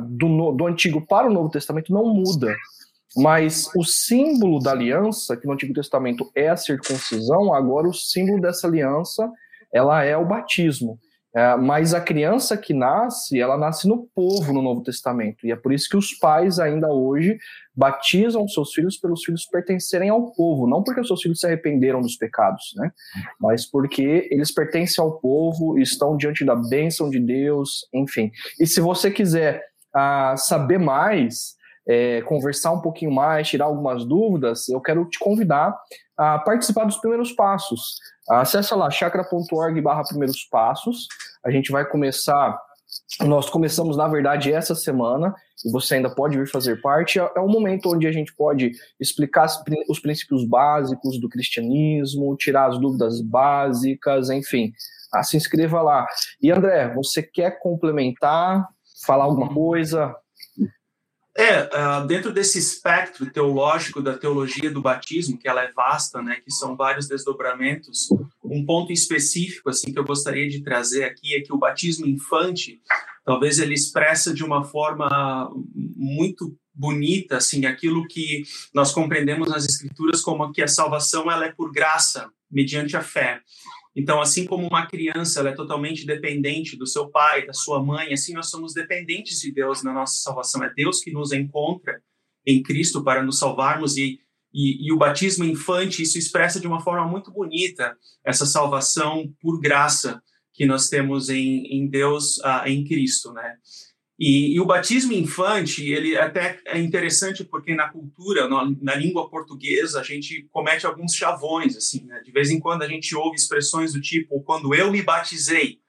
do, 0.08 0.51
do 0.53 0.65
Antigo 0.65 1.06
para 1.06 1.27
o 1.27 1.34
Novo 1.34 1.50
Testamento 1.50 1.91
não 1.91 2.06
muda, 2.06 2.56
mas 3.18 3.70
o 3.76 3.84
símbolo 3.84 4.60
da 4.60 4.72
aliança, 4.72 5.36
que 5.36 5.48
no 5.48 5.54
Antigo 5.54 5.74
Testamento 5.74 6.30
é 6.36 6.50
a 6.50 6.58
circuncisão, 6.58 7.54
agora 7.54 7.88
o 7.88 7.94
símbolo 7.94 8.40
dessa 8.40 8.68
aliança 8.68 9.30
ela 9.74 10.04
é 10.04 10.16
o 10.16 10.26
batismo. 10.26 11.00
É, 11.36 11.56
mas 11.56 11.94
a 11.94 12.02
criança 12.02 12.58
que 12.58 12.74
nasce, 12.74 13.40
ela 13.40 13.58
nasce 13.58 13.88
no 13.88 14.08
povo 14.16 14.52
no 14.54 14.62
Novo 14.62 14.82
Testamento. 14.82 15.46
E 15.46 15.52
é 15.52 15.56
por 15.56 15.72
isso 15.72 15.88
que 15.88 15.98
os 15.98 16.14
pais 16.14 16.58
ainda 16.58 16.88
hoje 16.88 17.38
batizam 17.76 18.48
seus 18.48 18.74
filhos 18.74 18.98
pelos 18.98 19.24
filhos 19.24 19.46
pertencerem 19.46 20.10
ao 20.10 20.32
povo, 20.32 20.68
não 20.68 20.82
porque 20.82 21.02
os 21.02 21.08
seus 21.08 21.22
filhos 21.22 21.40
se 21.40 21.46
arrependeram 21.46 22.02
dos 22.02 22.16
pecados, 22.16 22.74
né? 22.76 22.92
Mas 23.40 23.70
porque 23.70 24.28
eles 24.32 24.52
pertencem 24.52 25.04
ao 25.04 25.20
povo, 25.20 25.78
estão 25.78 26.18
diante 26.18 26.44
da 26.44 26.56
bênção 26.56 27.08
de 27.08 27.20
Deus, 27.20 27.88
enfim. 27.94 28.32
E 28.60 28.66
se 28.66 28.82
você 28.82 29.12
quiser 29.12 29.64
uh, 29.96 30.36
saber 30.38 30.80
mais, 30.80 31.57
é, 31.88 32.22
conversar 32.24 32.72
um 32.72 32.82
pouquinho 32.82 33.12
mais, 33.12 33.48
tirar 33.48 33.65
algumas 33.65 34.06
dúvidas, 34.06 34.67
eu 34.67 34.82
quero 34.82 35.06
te 35.06 35.17
convidar 35.17 35.77
a 36.17 36.39
participar 36.39 36.86
dos 36.86 36.98
primeiros 36.98 37.32
passos. 37.32 38.00
Acesse 38.29 38.74
lá 38.74 38.89
chakra.org 38.89 39.79
barra 39.82 40.03
primeiros 40.03 40.44
passos. 40.44 41.08
A 41.46 41.51
gente 41.51 41.72
vai 41.72 41.86
começar. 41.86 42.60
Nós 43.22 43.50
começamos, 43.50 43.96
na 43.96 44.08
verdade, 44.08 44.51
essa 44.51 44.74
semana, 44.75 45.34
e 45.65 45.72
você 45.72 45.96
ainda 45.96 46.13
pode 46.13 46.38
vir 46.38 46.48
fazer 46.50 46.82
parte. 46.82 47.20
É 47.20 47.39
um 47.39 47.48
momento 47.48 47.94
onde 47.94 48.08
a 48.08 48.12
gente 48.12 48.34
pode 48.36 48.72
explicar 49.00 49.48
os 49.89 50.00
princípios 50.00 50.46
básicos 50.46 51.20
do 51.20 51.29
cristianismo, 51.29 52.36
tirar 52.36 52.67
as 52.67 52.79
dúvidas 52.79 53.22
básicas, 53.22 54.29
enfim. 54.29 54.74
Ah, 55.13 55.24
se 55.24 55.38
inscreva 55.38 55.82
lá. 55.82 56.06
E 56.41 56.51
André, 56.51 56.94
você 56.94 57.24
quer 57.24 57.60
complementar, 57.60 58.67
falar 59.06 59.24
alguma 59.25 59.53
coisa? 59.53 60.13
É, 61.39 61.62
uh, 61.65 62.08
dentro 62.08 62.34
desse 62.34 62.58
espectro 62.58 63.29
teológico 63.29 64.01
da 64.01 64.17
teologia 64.17 64.72
do 64.72 64.82
batismo, 64.82 65.38
que 65.38 65.48
ela 65.48 65.62
é 65.62 65.72
vasta, 65.72 66.20
né, 66.20 66.38
que 66.44 66.51
são 66.51 66.75
vários 66.75 67.08
desdobramentos, 67.08 68.10
um 68.44 68.65
ponto 68.65 68.91
específico 68.91 69.70
assim 69.70 69.94
que 69.94 70.00
eu 70.00 70.03
gostaria 70.03 70.50
de 70.50 70.63
trazer 70.63 71.03
aqui 71.03 71.36
é 71.36 71.41
que 71.41 71.53
o 71.53 71.58
batismo 71.60 72.08
infante, 72.08 72.82
talvez 73.24 73.60
ele 73.60 73.75
expressa 73.75 74.34
de 74.34 74.44
uma 74.44 74.63
forma 74.63 75.51
muito 75.75 76.58
bonita 76.74 77.38
assim 77.38 77.67
aquilo 77.67 78.08
que 78.08 78.44
nós 78.74 78.91
compreendemos 78.91 79.48
nas 79.48 79.63
escrituras 79.63 80.22
como 80.22 80.51
que 80.51 80.63
a 80.63 80.67
salvação 80.67 81.32
ela 81.32 81.46
é 81.46 81.51
por 81.51 81.72
graça, 81.72 82.32
mediante 82.50 82.98
a 82.98 83.01
fé. 83.01 83.41
Então, 83.98 84.22
assim 84.22 84.46
como 84.46 84.68
uma 84.68 84.86
criança 84.86 85.39
ela 85.39 85.50
é 85.50 85.56
totalmente 85.56 86.06
dependente 86.06 86.77
do 86.77 86.86
seu 86.86 87.10
pai, 87.10 87.48
da 87.48 87.54
sua 87.54 87.84
mãe, 87.84 88.13
assim 88.13 88.32
nós 88.32 88.48
somos 88.48 88.72
dependentes 88.72 89.39
de 89.42 89.51
Deus 89.51 89.82
na 89.82 89.92
nossa 89.92 90.22
salvação. 90.22 90.63
É 90.63 90.72
Deus 90.72 91.01
que 91.01 91.12
nos 91.12 91.32
encontra 91.32 92.00
em 92.46 92.62
Cristo 92.62 93.04
para 93.04 93.24
nos 93.24 93.39
salvarmos 93.39 93.98
e, 93.98 94.20
e, 94.54 94.88
e 94.88 94.94
o 94.94 95.00
batismo 95.00 95.44
infante 95.44 96.04
isso 96.04 96.16
expressa 96.16 96.60
de 96.60 96.68
uma 96.68 96.80
forma 96.80 97.08
muito 97.08 97.32
bonita 97.32 97.98
essa 98.24 98.46
salvação 98.46 99.34
por 99.42 99.60
graça 99.60 100.22
que 100.54 100.68
nós 100.68 100.89
temos 100.89 101.30
em, 101.30 101.66
em 101.66 101.89
Deus, 101.89 102.38
uh, 102.38 102.68
em 102.68 102.84
Cristo, 102.84 103.34
né? 103.34 103.56
E, 104.20 104.56
e, 104.56 104.60
o 104.60 104.66
batismo 104.66 105.14
infante, 105.14 105.88
ele 105.92 106.18
até 106.18 106.60
é 106.66 106.80
interessante 106.80 107.44
porque 107.44 107.76
na 107.76 107.90
cultura, 107.90 108.50
na, 108.50 108.68
na, 108.82 108.96
língua 108.96 109.30
portuguesa, 109.30 110.00
a 110.00 110.04
gente 110.04 110.48
comete 110.52 110.88
alguns 110.88 111.14
chavões, 111.14 111.78
assim, 111.78 112.04
né? 112.04 112.20
De 112.26 112.32
vez 112.32 112.50
em 112.50 112.60
quando 112.60 112.82
a 112.82 112.88
gente 112.88 113.16
ouve 113.16 113.36
expressões 113.36 113.94
do 113.94 114.02
tipo, 114.02 114.42
quando 114.42 114.74
eu 114.74 114.92
me 114.92 115.04
batizei, 115.04 115.80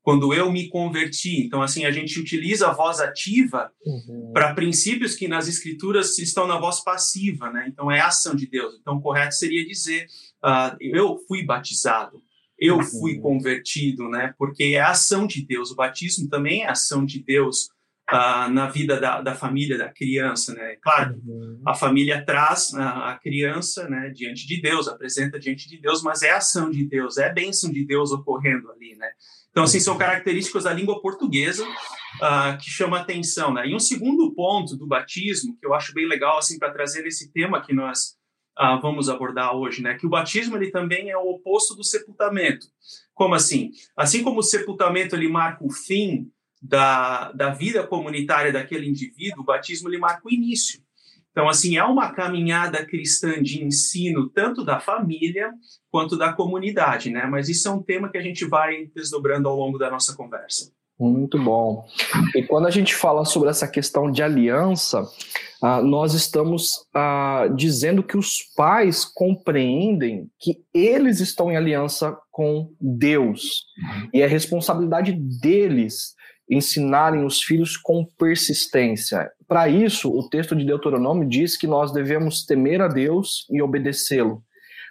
quando 0.00 0.32
eu 0.32 0.50
me 0.50 0.70
converti. 0.70 1.44
Então, 1.44 1.60
assim, 1.60 1.84
a 1.84 1.90
gente 1.90 2.18
utiliza 2.18 2.68
a 2.68 2.72
voz 2.72 3.00
ativa 3.00 3.70
uhum. 3.84 4.30
para 4.32 4.54
princípios 4.54 5.14
que 5.14 5.28
nas 5.28 5.46
escrituras 5.46 6.18
estão 6.18 6.46
na 6.46 6.58
voz 6.58 6.82
passiva, 6.82 7.50
né? 7.50 7.66
Então, 7.68 7.90
é 7.90 8.00
a 8.00 8.06
ação 8.06 8.34
de 8.34 8.46
Deus. 8.46 8.78
Então, 8.80 9.02
correto 9.02 9.34
seria 9.34 9.66
dizer, 9.66 10.06
uh, 10.42 10.74
eu 10.80 11.18
fui 11.28 11.44
batizado 11.44 12.22
eu 12.58 12.76
uhum. 12.76 12.82
fui 12.82 13.18
convertido, 13.20 14.08
né? 14.08 14.34
Porque 14.36 14.64
é 14.74 14.80
a 14.80 14.90
ação 14.90 15.26
de 15.26 15.46
Deus. 15.46 15.70
O 15.70 15.76
batismo 15.76 16.28
também 16.28 16.62
é 16.62 16.68
a 16.68 16.72
ação 16.72 17.04
de 17.04 17.22
Deus 17.22 17.68
uh, 18.10 18.50
na 18.50 18.68
vida 18.68 18.98
da, 18.98 19.20
da, 19.20 19.34
família, 19.34 19.78
da 19.78 19.88
criança, 19.88 20.52
né? 20.54 20.76
Claro, 20.82 21.20
uhum. 21.24 21.62
a 21.66 21.74
família 21.74 22.24
traz 22.24 22.74
a, 22.74 23.12
a, 23.12 23.18
criança, 23.18 23.88
né, 23.88 24.10
diante 24.10 24.46
de 24.46 24.60
Deus, 24.60 24.88
apresenta 24.88 25.38
diante 25.38 25.68
de 25.68 25.80
Deus, 25.80 26.02
mas 26.02 26.22
é 26.22 26.30
a 26.30 26.38
ação 26.38 26.70
de 26.70 26.84
Deus, 26.84 27.16
é 27.18 27.28
a 27.28 27.32
bênção 27.32 27.70
de 27.70 27.86
Deus 27.86 28.10
ocorrendo 28.10 28.70
ali, 28.72 28.96
né? 28.96 29.08
Então, 29.50 29.64
assim, 29.64 29.80
são 29.80 29.94
uhum. 29.94 30.00
características 30.00 30.64
da 30.64 30.72
língua 30.72 31.00
portuguesa 31.00 31.64
uh, 31.64 32.58
que 32.60 32.70
chama 32.70 32.98
atenção, 32.98 33.52
né? 33.52 33.68
E 33.68 33.74
um 33.74 33.80
segundo 33.80 34.34
ponto 34.34 34.76
do 34.76 34.86
batismo, 34.86 35.56
que 35.58 35.66
eu 35.66 35.74
acho 35.74 35.94
bem 35.94 36.08
legal, 36.08 36.38
assim, 36.38 36.58
para 36.58 36.72
trazer 36.72 37.06
esse 37.06 37.32
tema 37.32 37.62
que 37.64 37.72
nós 37.72 38.17
uh, 38.58 38.80
vamos 38.80 39.08
abordar 39.08 39.54
hoje, 39.54 39.82
né? 39.82 39.94
Que 39.94 40.06
o 40.06 40.10
batismo 40.10 40.56
ele 40.56 40.70
também 40.70 41.10
é 41.10 41.16
o 41.16 41.30
oposto 41.30 41.74
do 41.74 41.84
sepultamento. 41.84 42.66
Como 43.14 43.34
assim? 43.34 43.70
Assim 43.96 44.22
como 44.22 44.40
o 44.40 44.42
sepultamento 44.42 45.14
ele 45.14 45.28
marca 45.28 45.64
o 45.64 45.70
fim 45.70 46.30
da, 46.60 47.32
da 47.32 47.50
vida 47.50 47.86
comunitária 47.86 48.52
daquele 48.52 48.88
indivíduo, 48.88 49.42
o 49.42 49.46
batismo 49.46 49.88
ele 49.88 49.98
marca 49.98 50.26
o 50.26 50.30
início. 50.30 50.80
Então, 51.30 51.48
assim, 51.48 51.76
é 51.76 51.84
uma 51.84 52.10
caminhada 52.10 52.84
cristã 52.84 53.40
de 53.40 53.62
ensino 53.62 54.28
tanto 54.28 54.64
da 54.64 54.80
família 54.80 55.52
quanto 55.88 56.16
da 56.16 56.32
comunidade, 56.32 57.10
né? 57.10 57.26
Mas 57.26 57.48
isso 57.48 57.68
é 57.68 57.70
um 57.70 57.82
tema 57.82 58.08
que 58.08 58.18
a 58.18 58.22
gente 58.22 58.44
vai 58.44 58.86
desdobrando 58.94 59.48
ao 59.48 59.56
longo 59.56 59.78
da 59.78 59.88
nossa 59.88 60.16
conversa. 60.16 60.72
Muito 60.98 61.38
bom. 61.38 61.86
E 62.34 62.42
quando 62.42 62.66
a 62.66 62.70
gente 62.70 62.94
fala 62.94 63.24
sobre 63.24 63.48
essa 63.48 63.68
questão 63.68 64.10
de 64.10 64.20
aliança, 64.20 65.06
ah, 65.62 65.80
nós 65.80 66.12
estamos 66.12 66.86
ah, 66.92 67.48
dizendo 67.54 68.02
que 68.02 68.16
os 68.16 68.38
pais 68.56 69.04
compreendem 69.04 70.28
que 70.40 70.60
eles 70.74 71.20
estão 71.20 71.52
em 71.52 71.56
aliança 71.56 72.16
com 72.32 72.70
Deus. 72.80 73.64
E 74.12 74.22
é 74.22 74.26
responsabilidade 74.26 75.12
deles 75.12 76.16
ensinarem 76.50 77.24
os 77.24 77.42
filhos 77.42 77.76
com 77.76 78.04
persistência. 78.18 79.30
Para 79.46 79.68
isso, 79.68 80.10
o 80.10 80.28
texto 80.28 80.56
de 80.56 80.64
Deuteronômio 80.64 81.28
diz 81.28 81.56
que 81.56 81.66
nós 81.66 81.92
devemos 81.92 82.44
temer 82.44 82.80
a 82.80 82.88
Deus 82.88 83.46
e 83.50 83.62
obedecê-lo 83.62 84.42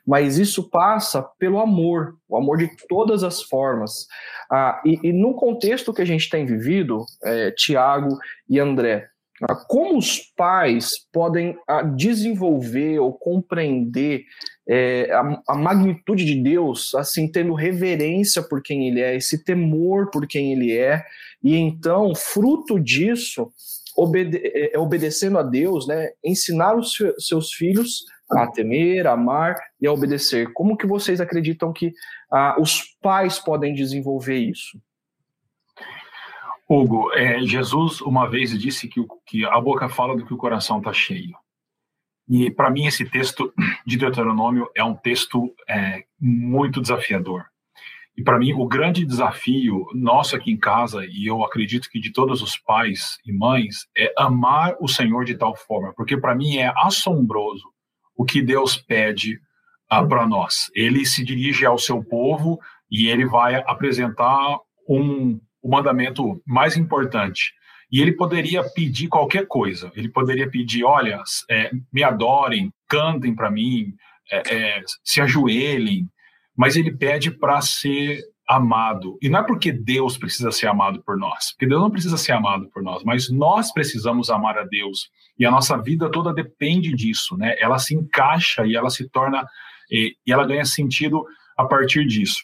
mas 0.08 0.38
isso 0.38 0.70
passa 0.70 1.22
pelo 1.38 1.60
amor, 1.60 2.16
o 2.30 2.38
amor 2.38 2.58
de 2.58 2.72
todas 2.88 3.26
as 3.26 3.44
formas. 3.44 4.08
Ah, 4.50 4.82
e, 4.86 5.10
e, 5.10 5.12
no 5.12 5.34
contexto 5.34 5.94
que 5.94 6.02
a 6.02 6.06
gente 6.06 6.30
tem 6.30 6.46
vivido, 6.46 7.04
é, 7.26 7.52
Tiago 7.52 8.18
e 8.50 8.58
André, 8.58 9.10
ah, 9.42 9.56
como 9.68 9.98
os 9.98 10.20
pais 10.38 10.94
podem 11.12 11.58
ah, 11.68 11.84
desenvolver 11.84 13.00
ou 13.00 13.12
compreender 13.12 14.24
é, 14.68 15.12
a, 15.12 15.42
a, 15.50 15.56
magnitude 15.56 16.24
de 16.24 16.42
Deus, 16.42 16.96
assim, 16.96 17.30
tendo 17.30 17.54
reverência 17.54 18.42
por 18.42 18.64
quem 18.64 18.88
Ele 18.88 19.02
é, 19.02 19.16
esse 19.16 19.44
temor 19.44 20.10
por 20.10 20.26
quem 20.26 20.54
Ele 20.54 20.78
é, 20.78 21.04
e 21.44 21.56
então, 21.56 22.16
fruto 22.16 22.80
disso, 22.80 23.52
obede 23.98 24.40
é, 24.42 24.80
obedecendo 24.80 25.38
a 25.38 25.44
Deus, 25.44 25.86
né, 25.86 26.12
ensinar 26.24 26.76
os 26.78 26.98
seus 27.20 27.52
filhos 27.52 28.06
a 28.32 28.48
temer, 28.48 29.08
a 29.08 29.14
amar 29.14 29.56
e 29.80 29.88
a 29.88 29.92
obedecer. 29.92 30.52
Como 30.54 30.78
que 30.78 30.86
vocês 30.86 31.22
acreditam 31.22 31.72
que 31.72 31.94
ah, 32.32 32.56
os 32.60 32.84
pais 33.02 33.40
podem 33.40 33.74
desenvolver 33.74 34.38
isso? 34.38 34.80
Hugo, 36.70 37.14
é, 37.14 37.40
Jesus 37.42 38.02
uma 38.02 38.30
vez 38.30 38.58
disse 38.60 38.90
que, 38.90 39.02
que 39.26 39.46
a 39.46 39.60
boca 39.62 39.88
fala 39.88 40.18
do 40.18 40.26
que 40.26 40.34
o 40.34 40.38
coração 40.38 40.80
está 40.80 40.92
cheio. 40.92 41.34
E 42.28 42.52
para 42.52 42.70
mim 42.70 42.86
esse 42.86 43.06
texto 43.06 43.54
de 43.86 43.98
Deuteronômio 43.98 44.70
é 44.76 44.84
um 44.84 44.94
texto 44.94 45.54
é, 45.68 46.04
muito 46.20 46.82
desafiador. 46.82 47.46
E 48.18 48.24
para 48.24 48.38
mim 48.38 48.52
o 48.52 48.68
grande 48.68 49.06
desafio 49.06 49.86
nosso 49.94 50.36
aqui 50.36 50.52
em 50.52 50.58
casa 50.58 51.06
e 51.06 51.26
eu 51.26 51.42
acredito 51.46 51.90
que 51.90 52.00
de 52.02 52.12
todos 52.12 52.42
os 52.42 52.58
pais 52.58 53.18
e 53.26 53.32
mães 53.32 53.88
é 53.96 54.12
amar 54.18 54.76
o 54.82 54.90
Senhor 54.90 55.24
de 55.24 55.36
tal 55.36 55.56
forma, 55.56 55.94
porque 55.94 56.18
para 56.18 56.36
mim 56.36 56.58
é 56.58 56.74
assombroso 56.78 57.72
o 58.18 58.26
que 58.26 58.42
Deus 58.42 58.76
pede 58.76 59.40
ah, 59.90 60.04
para 60.04 60.26
nós. 60.26 60.70
Ele 60.76 61.06
se 61.06 61.24
dirige 61.24 61.66
ao 61.66 61.78
seu 61.78 62.04
povo 62.04 62.60
e 62.92 63.08
ele 63.08 63.26
vai 63.26 63.56
apresentar 63.56 64.58
um, 64.90 65.40
o 65.62 65.70
mandamento 65.70 66.42
mais 66.46 66.76
importante. 66.76 67.54
E 67.92 68.02
ele 68.02 68.12
poderia 68.12 68.64
pedir 68.64 69.08
qualquer 69.08 69.46
coisa. 69.48 69.92
Ele 69.96 70.10
poderia 70.10 70.50
pedir: 70.50 70.84
olha, 70.84 71.22
é, 71.50 71.72
me 71.92 72.04
adorem, 72.04 72.72
cantem 72.90 73.34
para 73.34 73.52
mim, 73.52 73.94
é, 74.32 74.56
é, 74.56 74.82
se 75.04 75.22
ajoelhem. 75.22 76.10
Mas 76.56 76.76
ele 76.76 76.92
pede 76.92 77.32
para 77.32 77.62
ser 77.62 78.22
amado. 78.48 79.18
E 79.22 79.28
não 79.28 79.42
é 79.42 79.44
porque 79.44 79.72
Deus 79.72 80.18
precisa 80.18 80.52
ser 80.52 80.68
amado 80.68 81.04
por 81.04 81.18
nós, 81.18 81.52
porque 81.52 81.68
Deus 81.68 81.82
não 81.82 81.92
precisa 81.92 82.18
ser 82.18 82.32
amado 82.32 82.70
por 82.70 82.82
nós, 82.82 83.04
mas 83.04 83.30
nós 83.30 83.74
precisamos 83.74 84.30
amar 84.30 84.58
a 84.58 84.64
Deus. 84.64 85.10
E 85.38 85.46
a 85.46 85.52
nossa 85.52 85.78
vida 85.78 86.10
toda 86.10 86.34
depende 86.34 86.94
disso, 86.96 87.36
né? 87.36 87.56
Ela 87.60 87.78
se 87.78 87.94
encaixa 87.94 88.66
e 88.66 88.76
ela 88.76 88.90
se 88.90 89.10
torna 89.10 89.46
e, 89.92 90.16
ela 90.28 90.48
ganha 90.48 90.64
sentido 90.64 91.26
a 91.58 91.66
partir 91.66 92.06
disso. 92.06 92.44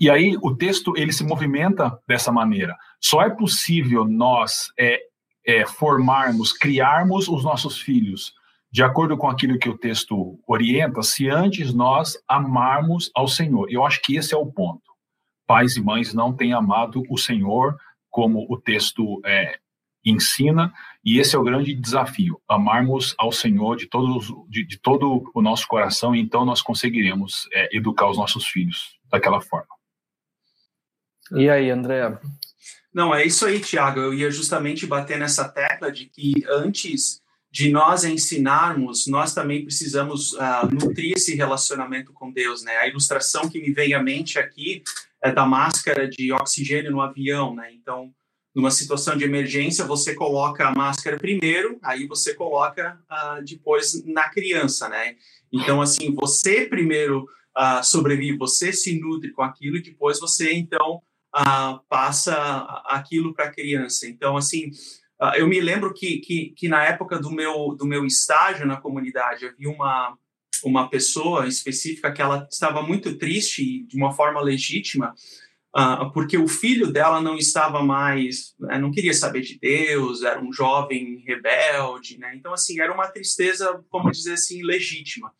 E 0.00 0.10
aí 0.10 0.36
o 0.42 0.54
texto 0.54 0.92
ele 0.96 1.12
se 1.12 1.24
movimenta 1.24 1.98
dessa 2.06 2.30
maneira. 2.30 2.76
Só 3.00 3.22
é 3.22 3.30
possível 3.30 4.04
nós 4.04 4.66
é, 4.78 5.00
é, 5.46 5.66
formarmos, 5.66 6.52
criarmos 6.52 7.28
os 7.28 7.42
nossos 7.42 7.80
filhos 7.80 8.32
de 8.70 8.82
acordo 8.82 9.18
com 9.18 9.28
aquilo 9.28 9.58
que 9.58 9.68
o 9.68 9.76
texto 9.76 10.38
orienta, 10.46 11.02
se 11.02 11.28
antes 11.28 11.74
nós 11.74 12.16
amarmos 12.26 13.10
ao 13.14 13.28
Senhor. 13.28 13.66
Eu 13.70 13.84
acho 13.84 14.00
que 14.00 14.16
esse 14.16 14.32
é 14.32 14.36
o 14.36 14.46
ponto 14.46 14.91
pais 15.46 15.76
e 15.76 15.82
mães 15.82 16.14
não 16.14 16.34
têm 16.34 16.52
amado 16.52 17.02
o 17.08 17.18
Senhor 17.18 17.76
como 18.10 18.46
o 18.48 18.60
texto 18.60 19.20
é, 19.24 19.58
ensina, 20.04 20.72
e 21.04 21.18
esse 21.18 21.34
é 21.34 21.38
o 21.38 21.44
grande 21.44 21.74
desafio, 21.74 22.40
amarmos 22.48 23.14
ao 23.18 23.32
Senhor 23.32 23.76
de, 23.76 23.86
todos, 23.86 24.26
de, 24.48 24.64
de 24.64 24.78
todo 24.78 25.30
o 25.34 25.42
nosso 25.42 25.66
coração, 25.66 26.14
e 26.14 26.20
então 26.20 26.44
nós 26.44 26.60
conseguiremos 26.60 27.48
é, 27.52 27.76
educar 27.76 28.10
os 28.10 28.18
nossos 28.18 28.46
filhos 28.46 28.98
daquela 29.10 29.40
forma. 29.40 29.68
E 31.32 31.48
aí, 31.48 31.70
André? 31.70 32.18
Não, 32.92 33.14
é 33.14 33.24
isso 33.24 33.46
aí, 33.46 33.58
Tiago. 33.60 34.00
Eu 34.00 34.12
ia 34.12 34.30
justamente 34.30 34.86
bater 34.86 35.18
nessa 35.18 35.48
tecla 35.48 35.90
de 35.90 36.06
que 36.06 36.44
antes 36.48 37.22
de 37.50 37.70
nós 37.70 38.04
ensinarmos, 38.04 39.06
nós 39.06 39.34
também 39.34 39.62
precisamos 39.62 40.32
uh, 40.34 40.66
nutrir 40.70 41.12
esse 41.16 41.34
relacionamento 41.34 42.12
com 42.12 42.30
Deus, 42.30 42.62
né? 42.62 42.76
A 42.78 42.88
ilustração 42.88 43.48
que 43.48 43.60
me 43.60 43.72
vem 43.72 43.94
à 43.94 44.02
mente 44.02 44.38
aqui 44.38 44.82
da 45.30 45.46
máscara 45.46 46.08
de 46.08 46.32
oxigênio 46.32 46.90
no 46.90 47.00
avião, 47.00 47.54
né? 47.54 47.72
Então, 47.72 48.12
numa 48.54 48.70
situação 48.70 49.16
de 49.16 49.24
emergência, 49.24 49.84
você 49.84 50.14
coloca 50.14 50.66
a 50.66 50.74
máscara 50.74 51.16
primeiro, 51.16 51.78
aí 51.82 52.06
você 52.06 52.34
coloca 52.34 52.98
uh, 53.10 53.44
depois 53.44 54.04
na 54.04 54.28
criança, 54.28 54.88
né? 54.88 55.16
Então, 55.50 55.80
assim, 55.80 56.14
você 56.14 56.66
primeiro 56.66 57.24
uh, 57.56 57.82
sobrevive, 57.82 58.36
você 58.36 58.72
se 58.72 59.00
nutre 59.00 59.32
com 59.32 59.42
aquilo 59.42 59.76
e 59.76 59.82
depois 59.82 60.20
você, 60.20 60.52
então, 60.52 61.02
uh, 61.34 61.80
passa 61.88 62.34
aquilo 62.86 63.32
para 63.34 63.46
a 63.46 63.52
criança. 63.52 64.06
Então, 64.06 64.36
assim, 64.36 64.70
eu 65.36 65.46
me 65.46 65.60
lembro 65.60 65.94
que, 65.94 66.18
que, 66.18 66.50
que, 66.56 66.68
na 66.68 66.84
época 66.84 67.16
do 67.16 67.30
meu, 67.30 67.76
do 67.78 67.86
meu 67.86 68.04
estágio 68.04 68.66
na 68.66 68.76
comunidade, 68.76 69.46
havia 69.46 69.70
uma, 69.70 70.18
uma 70.70 70.88
pessoa 70.88 71.46
específica 71.46 72.12
que 72.12 72.22
ela 72.22 72.46
estava 72.50 72.82
muito 72.82 73.16
triste 73.16 73.84
de 73.84 73.96
uma 73.96 74.12
forma 74.12 74.40
legítima, 74.40 75.14
uh, 75.76 76.12
porque 76.12 76.36
o 76.36 76.48
filho 76.48 76.92
dela 76.92 77.20
não 77.20 77.36
estava 77.36 77.82
mais, 77.82 78.54
né, 78.58 78.78
não 78.78 78.90
queria 78.90 79.14
saber 79.14 79.40
de 79.40 79.58
Deus, 79.58 80.22
era 80.22 80.40
um 80.42 80.52
jovem 80.52 81.22
rebelde, 81.26 82.18
né? 82.18 82.34
Então, 82.34 82.52
assim, 82.52 82.80
era 82.80 82.92
uma 82.92 83.08
tristeza, 83.08 83.82
como 83.88 84.10
dizer 84.10 84.34
assim, 84.34 84.62
legítima. 84.62 85.32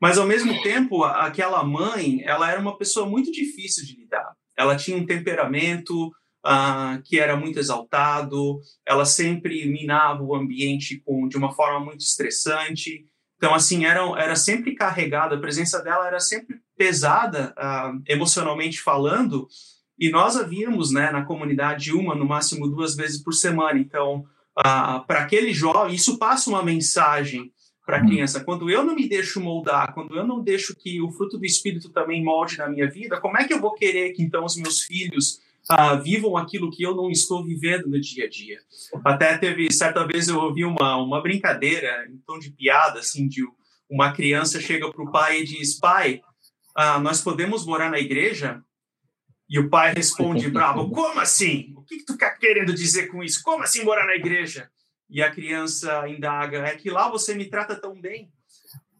Mas, 0.00 0.16
ao 0.16 0.26
mesmo 0.26 0.62
tempo, 0.62 1.02
aquela 1.02 1.62
mãe, 1.64 2.22
ela 2.24 2.50
era 2.50 2.60
uma 2.60 2.78
pessoa 2.78 3.06
muito 3.06 3.32
difícil 3.32 3.84
de 3.84 3.96
lidar. 3.96 4.32
Ela 4.56 4.76
tinha 4.76 4.96
um 4.96 5.06
temperamento 5.06 6.12
uh, 6.46 7.02
que 7.04 7.18
era 7.18 7.36
muito 7.36 7.58
exaltado, 7.58 8.60
ela 8.86 9.04
sempre 9.04 9.66
minava 9.66 10.22
o 10.22 10.34
ambiente 10.34 11.00
com, 11.04 11.28
de 11.28 11.36
uma 11.36 11.52
forma 11.52 11.84
muito 11.84 12.00
estressante. 12.00 13.04
Então, 13.38 13.54
assim, 13.54 13.86
era, 13.86 14.00
era 14.20 14.36
sempre 14.36 14.74
carregada, 14.74 15.36
a 15.36 15.40
presença 15.40 15.80
dela 15.80 16.06
era 16.06 16.18
sempre 16.18 16.60
pesada, 16.76 17.54
uh, 17.56 18.02
emocionalmente 18.06 18.80
falando, 18.80 19.48
e 19.96 20.10
nós 20.10 20.36
havíamos, 20.36 20.92
né, 20.92 21.10
na 21.10 21.24
comunidade, 21.24 21.92
uma, 21.92 22.14
no 22.14 22.26
máximo 22.26 22.68
duas 22.68 22.94
vezes 22.94 23.22
por 23.22 23.32
semana. 23.32 23.78
Então, 23.78 24.26
uh, 24.58 25.06
para 25.06 25.20
aquele 25.20 25.52
jovem, 25.52 25.94
isso 25.94 26.18
passa 26.18 26.50
uma 26.50 26.62
mensagem 26.62 27.52
para 27.86 27.98
a 27.98 28.00
uhum. 28.00 28.08
criança. 28.08 28.44
Quando 28.44 28.68
eu 28.68 28.84
não 28.84 28.94
me 28.94 29.08
deixo 29.08 29.40
moldar, 29.40 29.94
quando 29.94 30.16
eu 30.16 30.26
não 30.26 30.42
deixo 30.42 30.76
que 30.76 31.00
o 31.00 31.10
fruto 31.10 31.38
do 31.38 31.46
Espírito 31.46 31.88
também 31.88 32.22
molde 32.22 32.58
na 32.58 32.68
minha 32.68 32.90
vida, 32.90 33.20
como 33.20 33.38
é 33.38 33.44
que 33.44 33.54
eu 33.54 33.60
vou 33.60 33.72
querer 33.72 34.12
que 34.12 34.22
então 34.22 34.44
os 34.44 34.56
meus 34.56 34.82
filhos 34.82 35.40
uh, 35.70 36.02
vivam 36.02 36.36
aquilo 36.36 36.70
que 36.70 36.82
eu 36.82 36.94
não 36.94 37.10
estou 37.10 37.44
vivendo 37.44 37.88
no 37.88 38.00
dia 38.00 38.24
a 38.24 38.28
dia? 38.28 38.58
Até 39.04 39.36
teve, 39.38 39.72
certa 39.72 40.06
vez 40.06 40.28
eu 40.28 40.38
ouvi 40.38 40.64
uma, 40.64 40.96
uma 40.96 41.22
brincadeira, 41.22 42.06
em 42.08 42.18
tom 42.26 42.38
de 42.38 42.50
piada, 42.50 43.00
assim, 43.00 43.28
de 43.28 43.42
uma 43.90 44.12
criança 44.12 44.60
chega 44.60 44.90
para 44.90 45.02
o 45.02 45.10
pai 45.10 45.40
e 45.40 45.44
diz, 45.44 45.78
pai, 45.78 46.20
ah, 46.74 46.98
nós 46.98 47.22
podemos 47.22 47.64
morar 47.64 47.90
na 47.90 47.98
igreja? 47.98 48.62
E 49.48 49.58
o 49.58 49.70
pai 49.70 49.94
responde 49.94 50.50
bravo, 50.50 50.90
como 50.92 51.20
assim? 51.20 51.72
O 51.76 51.82
que, 51.82 51.98
que 51.98 52.04
tu 52.04 52.12
está 52.12 52.30
querendo 52.30 52.74
dizer 52.74 53.08
com 53.08 53.22
isso? 53.22 53.42
Como 53.42 53.62
assim 53.62 53.82
morar 53.82 54.06
na 54.06 54.14
igreja? 54.14 54.70
E 55.08 55.22
a 55.22 55.30
criança 55.30 56.06
indaga, 56.08 56.58
é 56.58 56.76
que 56.76 56.90
lá 56.90 57.08
você 57.08 57.34
me 57.34 57.46
trata 57.46 57.74
tão 57.74 57.98
bem. 57.98 58.30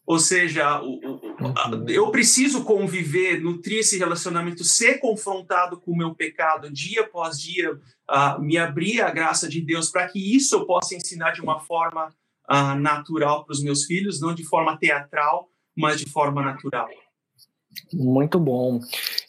Ou 0.08 0.18
seja, 0.18 0.80
o, 0.80 0.94
o, 1.04 1.20
uhum. 1.38 1.84
eu 1.86 2.10
preciso 2.10 2.64
conviver, 2.64 3.42
nutrir 3.42 3.80
esse 3.80 3.98
relacionamento, 3.98 4.64
ser 4.64 5.00
confrontado 5.00 5.78
com 5.78 5.92
o 5.92 5.96
meu 5.96 6.14
pecado 6.14 6.72
dia 6.72 7.02
após 7.02 7.38
dia, 7.38 7.74
uh, 7.74 8.40
me 8.40 8.56
abrir 8.56 9.02
a 9.02 9.10
graça 9.10 9.46
de 9.46 9.60
Deus 9.60 9.90
para 9.90 10.08
que 10.08 10.18
isso 10.34 10.54
eu 10.54 10.64
possa 10.64 10.94
ensinar 10.94 11.32
de 11.32 11.42
uma 11.42 11.60
forma 11.60 12.08
uh, 12.50 12.74
natural 12.80 13.44
para 13.44 13.52
os 13.52 13.62
meus 13.62 13.84
filhos, 13.84 14.18
não 14.18 14.34
de 14.34 14.44
forma 14.44 14.78
teatral, 14.78 15.50
mas 15.76 16.00
de 16.00 16.08
forma 16.08 16.40
natural. 16.40 16.88
Muito 17.92 18.40
bom. 18.40 18.80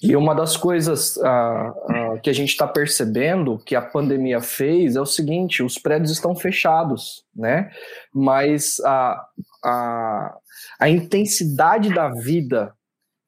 E 0.02 0.16
uma 0.16 0.34
das 0.34 0.56
coisas 0.56 1.18
ah, 1.18 1.74
ah, 1.90 2.20
que 2.24 2.30
a 2.30 2.34
gente 2.34 2.50
está 2.50 2.66
percebendo 2.66 3.60
que 3.60 3.76
a 3.76 3.82
pandemia 3.82 4.42
fez 4.42 4.96
é 4.96 5.02
o 5.02 5.06
seguinte: 5.06 5.62
os 5.62 5.78
prédios 5.78 6.10
estão 6.10 6.36
fechados, 6.36 7.26
né? 7.36 7.70
Mas 8.12 8.80
a, 8.80 9.24
a, 9.64 10.38
a 10.80 10.90
intensidade 10.90 11.94
da 11.94 12.10
vida, 12.10 12.74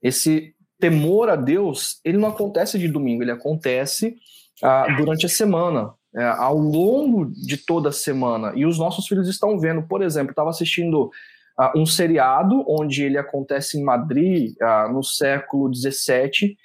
esse 0.02 0.54
temor 0.80 1.30
a 1.30 1.36
Deus, 1.36 2.00
ele 2.04 2.18
não 2.18 2.30
acontece 2.30 2.80
de 2.80 2.88
domingo, 2.88 3.22
ele 3.22 3.32
acontece 3.32 4.16
ah, 4.64 4.88
durante 4.98 5.26
a 5.26 5.30
semana. 5.30 5.94
É, 6.14 6.26
ao 6.26 6.58
longo 6.58 7.32
de 7.32 7.56
toda 7.56 7.88
a 7.88 7.94
semana. 7.94 8.52
E 8.54 8.66
os 8.66 8.78
nossos 8.78 9.08
filhos 9.08 9.30
estão 9.30 9.58
vendo, 9.58 9.82
por 9.84 10.02
exemplo, 10.02 10.32
estava 10.32 10.50
assistindo 10.50 11.10
uh, 11.58 11.80
um 11.80 11.86
seriado 11.86 12.66
onde 12.68 13.02
ele 13.02 13.18
acontece 13.18 13.80
em 13.80 13.84
Madrid 13.84 14.54
uh, 14.62 14.92
no 14.92 15.02
século 15.02 15.74
XVII 15.74 16.58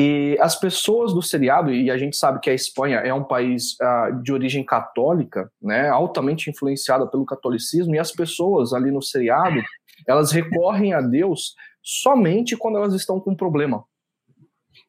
e 0.00 0.38
as 0.40 0.54
pessoas 0.54 1.12
do 1.12 1.20
seriado, 1.20 1.72
e 1.72 1.90
a 1.90 1.98
gente 1.98 2.16
sabe 2.16 2.38
que 2.38 2.48
a 2.48 2.54
Espanha 2.54 2.98
é 2.98 3.12
um 3.12 3.24
país 3.24 3.76
uh, 3.82 4.22
de 4.22 4.32
origem 4.32 4.64
católica, 4.64 5.50
né, 5.60 5.88
altamente 5.88 6.48
influenciada 6.48 7.04
pelo 7.04 7.26
catolicismo, 7.26 7.96
e 7.96 7.98
as 7.98 8.12
pessoas 8.12 8.72
ali 8.72 8.92
no 8.92 9.02
seriado, 9.02 9.60
elas 10.06 10.30
recorrem 10.30 10.94
a 10.94 11.00
Deus 11.00 11.56
somente 11.82 12.56
quando 12.56 12.78
elas 12.78 12.94
estão 12.94 13.18
com 13.18 13.32
um 13.32 13.36
problema. 13.36 13.82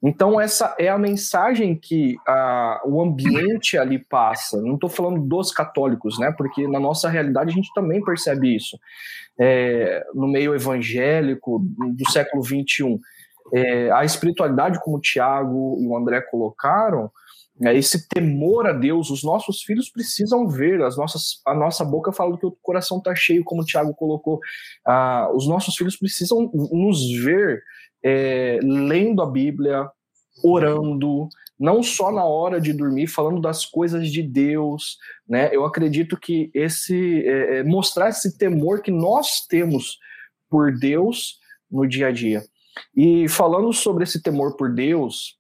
Então, 0.04 0.40
essa 0.40 0.76
é 0.78 0.90
a 0.90 0.98
mensagem 1.00 1.76
que 1.76 2.16
a, 2.28 2.80
o 2.86 3.02
ambiente 3.02 3.80
ali 3.80 3.98
passa. 3.98 4.62
Não 4.62 4.76
estou 4.76 4.92
falando 4.92 5.28
dos 5.28 5.52
católicos, 5.52 6.20
né? 6.20 6.32
Porque 6.38 6.68
na 6.68 6.80
nossa 6.80 7.10
realidade 7.10 7.50
a 7.50 7.54
gente 7.54 7.74
também 7.74 8.02
percebe 8.04 8.56
isso. 8.56 8.80
É, 9.40 10.06
no 10.14 10.28
meio 10.28 10.54
evangélico 10.54 11.60
do 11.60 12.12
século 12.12 12.44
XXI, 12.44 13.00
é, 13.54 13.92
a 13.92 14.04
espiritualidade, 14.04 14.80
como 14.82 14.98
o 14.98 15.02
Tiago 15.02 15.78
e 15.80 15.88
o 15.88 15.96
André 15.96 16.22
colocaram, 16.22 17.12
é, 17.62 17.76
esse 17.76 18.08
temor 18.08 18.68
a 18.68 18.74
Deus, 18.74 19.10
os 19.10 19.24
nossos 19.24 19.62
filhos 19.64 19.90
precisam 19.90 20.48
ver, 20.48 20.82
as 20.82 20.96
nossas, 20.96 21.42
a 21.46 21.54
nossa 21.54 21.84
boca 21.84 22.12
fala 22.12 22.38
que 22.38 22.46
o 22.46 22.58
coração 22.62 23.00
está 23.00 23.14
cheio, 23.14 23.44
como 23.44 23.62
o 23.62 23.66
Tiago 23.66 23.94
colocou. 23.94 24.40
Ah, 24.86 25.30
os 25.34 25.48
nossos 25.48 25.76
filhos 25.76 25.98
precisam 25.98 26.50
nos 26.54 27.12
ver 27.22 27.62
é, 28.04 28.60
lendo 28.64 29.22
a 29.22 29.26
Bíblia, 29.26 29.90
orando, 30.42 31.28
não 31.60 31.84
só 31.84 32.12
na 32.12 32.24
hora 32.24 32.62
de 32.62 32.72
dormir, 32.72 33.08
falando 33.08 33.42
das 33.42 33.66
coisas 33.66 34.10
de 34.10 34.24
Deus, 34.24 34.98
né? 35.28 35.50
Eu 35.52 35.66
acredito 35.66 36.18
que 36.18 36.50
esse 36.54 37.28
é, 37.28 37.58
é, 37.58 37.64
mostrar 37.64 38.08
esse 38.08 38.38
temor 38.38 38.82
que 38.82 38.92
nós 38.92 39.46
temos 39.50 40.00
por 40.50 40.74
Deus 40.78 41.40
no 41.70 41.86
dia 41.86 42.08
a 42.08 42.12
dia. 42.12 42.42
E 42.96 43.28
falando 43.30 43.72
sobre 43.74 44.04
esse 44.04 44.22
temor 44.22 44.56
por 44.56 44.74
Deus 44.74 45.38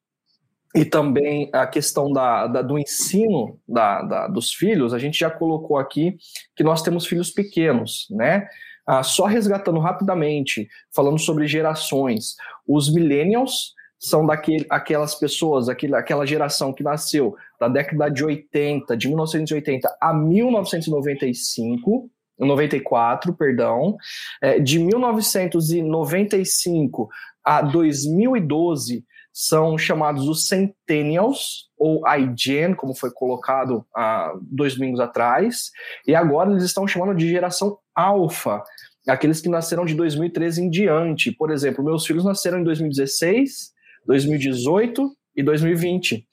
e 0.75 0.85
também 0.85 1.49
a 1.51 1.65
questão 1.65 2.11
da, 2.11 2.47
da 2.47 2.61
do 2.61 2.77
ensino 2.77 3.59
da, 3.67 4.01
da, 4.03 4.27
dos 4.27 4.53
filhos, 4.53 4.93
a 4.93 4.99
gente 4.99 5.17
já 5.19 5.29
colocou 5.29 5.77
aqui 5.77 6.17
que 6.55 6.63
nós 6.63 6.81
temos 6.81 7.07
filhos 7.07 7.31
pequenos, 7.31 8.07
né? 8.11 8.47
Ah, 8.85 9.03
só 9.03 9.25
resgatando 9.25 9.79
rapidamente, 9.79 10.67
falando 10.95 11.19
sobre 11.19 11.47
gerações, 11.47 12.35
os 12.67 12.91
millennials 12.91 13.73
são 13.99 14.25
daquele, 14.25 14.65
aquelas 14.69 15.13
pessoas, 15.13 15.67
aquele, 15.67 15.93
aquela 15.93 16.25
geração 16.25 16.71
que 16.73 16.81
nasceu 16.81 17.35
da 17.59 17.67
década 17.67 18.09
de 18.09 18.23
80, 18.23 18.95
de 18.95 19.07
1980 19.07 19.95
a 20.01 20.13
1995, 20.13 22.09
94, 22.45 23.33
perdão, 23.33 23.97
é, 24.41 24.59
de 24.59 24.79
1995 24.79 27.09
a 27.43 27.61
2012 27.61 29.05
são 29.31 29.77
chamados 29.77 30.27
os 30.27 30.47
Centennials, 30.47 31.69
ou 31.77 32.01
iGen, 32.17 32.73
como 32.73 32.93
foi 32.93 33.11
colocado 33.11 33.85
há 33.95 34.33
dois 34.41 34.75
domingos 34.75 34.99
atrás, 34.99 35.71
e 36.05 36.13
agora 36.13 36.51
eles 36.51 36.63
estão 36.63 36.85
chamando 36.87 37.15
de 37.15 37.29
geração 37.29 37.77
Alpha, 37.95 38.61
aqueles 39.07 39.41
que 39.41 39.49
nasceram 39.49 39.85
de 39.85 39.95
2013 39.95 40.63
em 40.63 40.69
diante. 40.69 41.31
Por 41.31 41.51
exemplo, 41.51 41.83
meus 41.83 42.05
filhos 42.05 42.25
nasceram 42.25 42.59
em 42.59 42.63
2016, 42.63 43.71
2018 44.05 45.11
e 45.35 45.43
2020. 45.43 46.27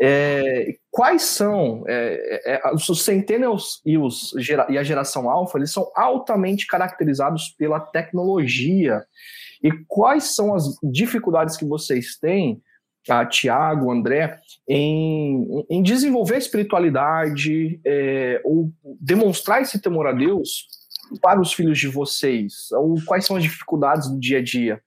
É, 0.00 0.74
quais 0.90 1.22
são 1.22 1.84
é, 1.86 2.54
é, 2.54 2.74
os 2.74 3.04
Centennials 3.04 3.80
e, 3.86 3.96
os, 3.96 4.32
e 4.68 4.78
a 4.78 4.82
geração 4.82 5.30
Alpha? 5.30 5.58
Eles 5.58 5.72
são 5.72 5.90
altamente 5.94 6.66
caracterizados 6.66 7.54
pela 7.56 7.80
tecnologia. 7.80 9.04
E 9.62 9.70
quais 9.86 10.34
são 10.34 10.54
as 10.54 10.64
dificuldades 10.82 11.56
que 11.56 11.64
vocês 11.64 12.16
têm 12.18 12.60
Tiago, 13.30 13.92
André, 13.92 14.38
em, 14.68 15.64
em 15.70 15.82
desenvolver 15.82 16.36
a 16.36 16.38
espiritualidade 16.38 17.80
é, 17.84 18.40
ou 18.44 18.72
demonstrar 19.00 19.60
esse 19.60 19.80
temor 19.80 20.06
a 20.06 20.12
Deus 20.12 20.66
para 21.20 21.40
os 21.40 21.52
filhos 21.52 21.78
de 21.78 21.88
vocês? 21.88 22.70
Ou 22.72 22.96
quais 23.06 23.26
são 23.26 23.36
as 23.36 23.42
dificuldades 23.42 24.08
do 24.10 24.18
dia 24.18 24.38
a 24.38 24.42
dia 24.42 24.80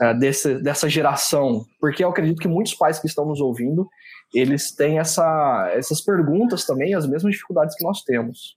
é, 0.00 0.14
dessa 0.14 0.88
geração? 0.88 1.64
Porque 1.78 2.02
eu 2.02 2.08
acredito 2.08 2.40
que 2.40 2.48
muitos 2.48 2.74
pais 2.74 2.98
que 2.98 3.06
estão 3.06 3.26
nos 3.26 3.40
ouvindo, 3.40 3.88
eles 4.32 4.72
têm 4.72 4.98
essa, 4.98 5.70
essas 5.74 6.00
perguntas 6.00 6.64
também, 6.64 6.94
as 6.94 7.06
mesmas 7.06 7.32
dificuldades 7.32 7.76
que 7.76 7.84
nós 7.84 8.02
temos. 8.02 8.56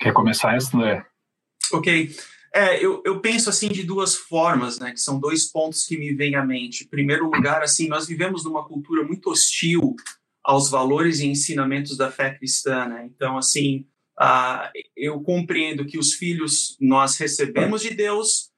Quer 0.00 0.12
começar 0.12 0.56
essa, 0.56 0.76
André? 0.76 1.04
Ok. 1.72 2.14
É, 2.54 2.84
eu, 2.84 3.02
eu 3.06 3.20
penso 3.20 3.48
assim 3.48 3.68
de 3.68 3.82
duas 3.82 4.14
formas, 4.14 4.78
né? 4.78 4.92
Que 4.92 5.00
são 5.00 5.18
dois 5.18 5.50
pontos 5.50 5.84
que 5.84 5.96
me 5.96 6.12
vêm 6.12 6.34
à 6.34 6.44
mente. 6.44 6.84
Em 6.84 6.88
primeiro 6.88 7.24
lugar, 7.30 7.62
assim, 7.62 7.88
nós 7.88 8.06
vivemos 8.06 8.44
numa 8.44 8.66
cultura 8.66 9.02
muito 9.02 9.30
hostil 9.30 9.96
aos 10.44 10.68
valores 10.68 11.20
e 11.20 11.26
ensinamentos 11.26 11.96
da 11.96 12.10
fé 12.10 12.34
cristã, 12.34 12.86
né? 12.86 13.06
Então, 13.06 13.38
assim, 13.38 13.86
uh, 14.20 14.68
eu 14.96 15.20
compreendo 15.22 15.86
que 15.86 15.98
os 15.98 16.12
filhos 16.14 16.76
nós 16.80 17.16
recebemos 17.16 17.80
de 17.80 17.94
Deus, 17.94 18.51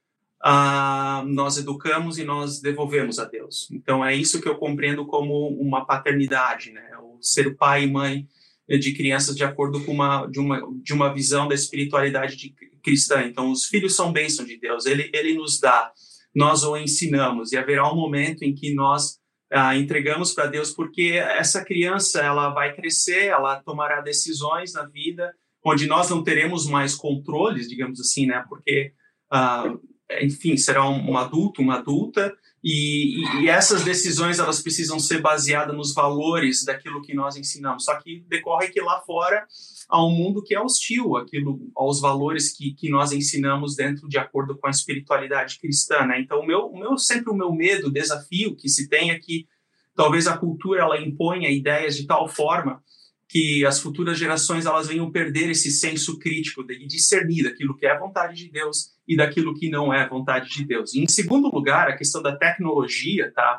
uh, 0.44 1.26
nós 1.26 1.56
educamos 1.56 2.18
e 2.18 2.24
nós 2.24 2.60
devolvemos 2.60 3.18
a 3.18 3.24
Deus. 3.24 3.68
Então, 3.72 4.04
é 4.04 4.14
isso 4.14 4.40
que 4.40 4.48
eu 4.48 4.56
compreendo 4.56 5.06
como 5.06 5.48
uma 5.48 5.84
paternidade, 5.84 6.70
né? 6.70 6.90
O 6.98 7.18
ser 7.20 7.56
pai 7.56 7.84
e 7.84 7.90
mãe 7.90 8.28
de 8.68 8.92
crianças 8.92 9.36
de 9.36 9.44
acordo 9.44 9.84
com 9.84 9.92
uma 9.92 10.26
de 10.26 10.40
uma 10.40 10.62
de 10.82 10.92
uma 10.92 11.12
visão 11.12 11.46
da 11.46 11.54
espiritualidade 11.54 12.36
de, 12.36 12.54
cristã. 12.82 13.22
Então, 13.22 13.50
os 13.50 13.64
filhos 13.64 13.94
são 13.94 14.12
bênção 14.12 14.44
de 14.44 14.58
Deus. 14.58 14.86
Ele 14.86 15.10
ele 15.14 15.34
nos 15.34 15.58
dá, 15.58 15.90
nós 16.34 16.62
o 16.64 16.76
ensinamos 16.76 17.52
e 17.52 17.56
haverá 17.56 17.90
um 17.90 17.96
momento 17.96 18.42
em 18.42 18.54
que 18.54 18.74
nós 18.74 19.18
ah, 19.52 19.76
entregamos 19.76 20.32
para 20.32 20.46
Deus, 20.46 20.70
porque 20.70 21.12
essa 21.12 21.64
criança 21.64 22.20
ela 22.20 22.50
vai 22.50 22.74
crescer, 22.74 23.26
ela 23.26 23.62
tomará 23.62 24.00
decisões 24.00 24.72
na 24.72 24.84
vida 24.84 25.32
onde 25.64 25.86
nós 25.86 26.10
não 26.10 26.22
teremos 26.22 26.66
mais 26.66 26.94
controles, 26.94 27.68
digamos 27.68 27.98
assim, 27.98 28.26
né? 28.26 28.44
Porque 28.48 28.92
ah, 29.30 29.74
enfim, 30.20 30.56
será 30.56 30.88
um, 30.88 31.12
um 31.12 31.16
adulto, 31.16 31.62
uma 31.62 31.76
adulta 31.76 32.34
e, 32.62 33.22
e, 33.42 33.48
essas 33.48 33.84
decisões 33.84 34.38
elas 34.38 34.62
precisam 34.62 34.98
ser 34.98 35.20
baseadas 35.20 35.76
nos 35.76 35.92
valores 35.92 36.64
daquilo 36.64 37.02
que 37.02 37.12
nós 37.12 37.36
ensinamos. 37.36 37.84
Só 37.84 37.94
que 38.00 38.24
decorre 38.26 38.68
que 38.68 38.80
lá 38.80 39.02
fora 39.02 39.46
há 39.86 40.02
um 40.02 40.10
mundo 40.10 40.42
que 40.42 40.54
é 40.54 40.60
hostil 40.60 41.14
aquilo, 41.18 41.60
aos 41.76 42.00
valores 42.00 42.56
que, 42.56 42.72
que 42.72 42.88
nós 42.88 43.12
ensinamos 43.12 43.76
dentro 43.76 44.08
de 44.08 44.16
acordo 44.16 44.56
com 44.56 44.66
a 44.66 44.70
espiritualidade 44.70 45.58
cristã. 45.58 46.06
Né? 46.06 46.20
Então, 46.20 46.40
o 46.40 46.46
meu, 46.46 46.66
o 46.66 46.78
meu, 46.78 46.96
sempre 46.96 47.30
o 47.30 47.36
meu 47.36 47.52
medo, 47.52 47.90
desafio 47.90 48.56
que 48.56 48.66
se 48.66 48.88
tem 48.88 49.10
é 49.10 49.18
que 49.18 49.46
talvez 49.94 50.26
a 50.26 50.38
cultura 50.38 50.80
ela 50.82 50.98
imponha 50.98 51.50
ideias 51.50 51.96
de 51.96 52.06
tal 52.06 52.26
forma 52.26 52.82
que 53.28 53.64
as 53.66 53.78
futuras 53.78 54.18
gerações 54.18 54.64
elas 54.64 54.88
venham 54.88 55.10
perder 55.10 55.50
esse 55.50 55.70
senso 55.70 56.18
crítico 56.18 56.64
de 56.64 56.86
discernir 56.86 57.44
daquilo 57.44 57.76
que 57.76 57.84
é 57.84 57.98
vontade 57.98 58.36
de 58.36 58.50
Deus 58.50 58.93
e 59.06 59.16
daquilo 59.16 59.54
que 59.54 59.68
não 59.68 59.92
é 59.92 60.08
vontade 60.08 60.50
de 60.50 60.64
Deus. 60.64 60.94
E 60.94 61.00
em 61.00 61.08
segundo 61.08 61.48
lugar, 61.48 61.88
a 61.88 61.96
questão 61.96 62.22
da 62.22 62.36
tecnologia, 62.36 63.32
tá? 63.34 63.58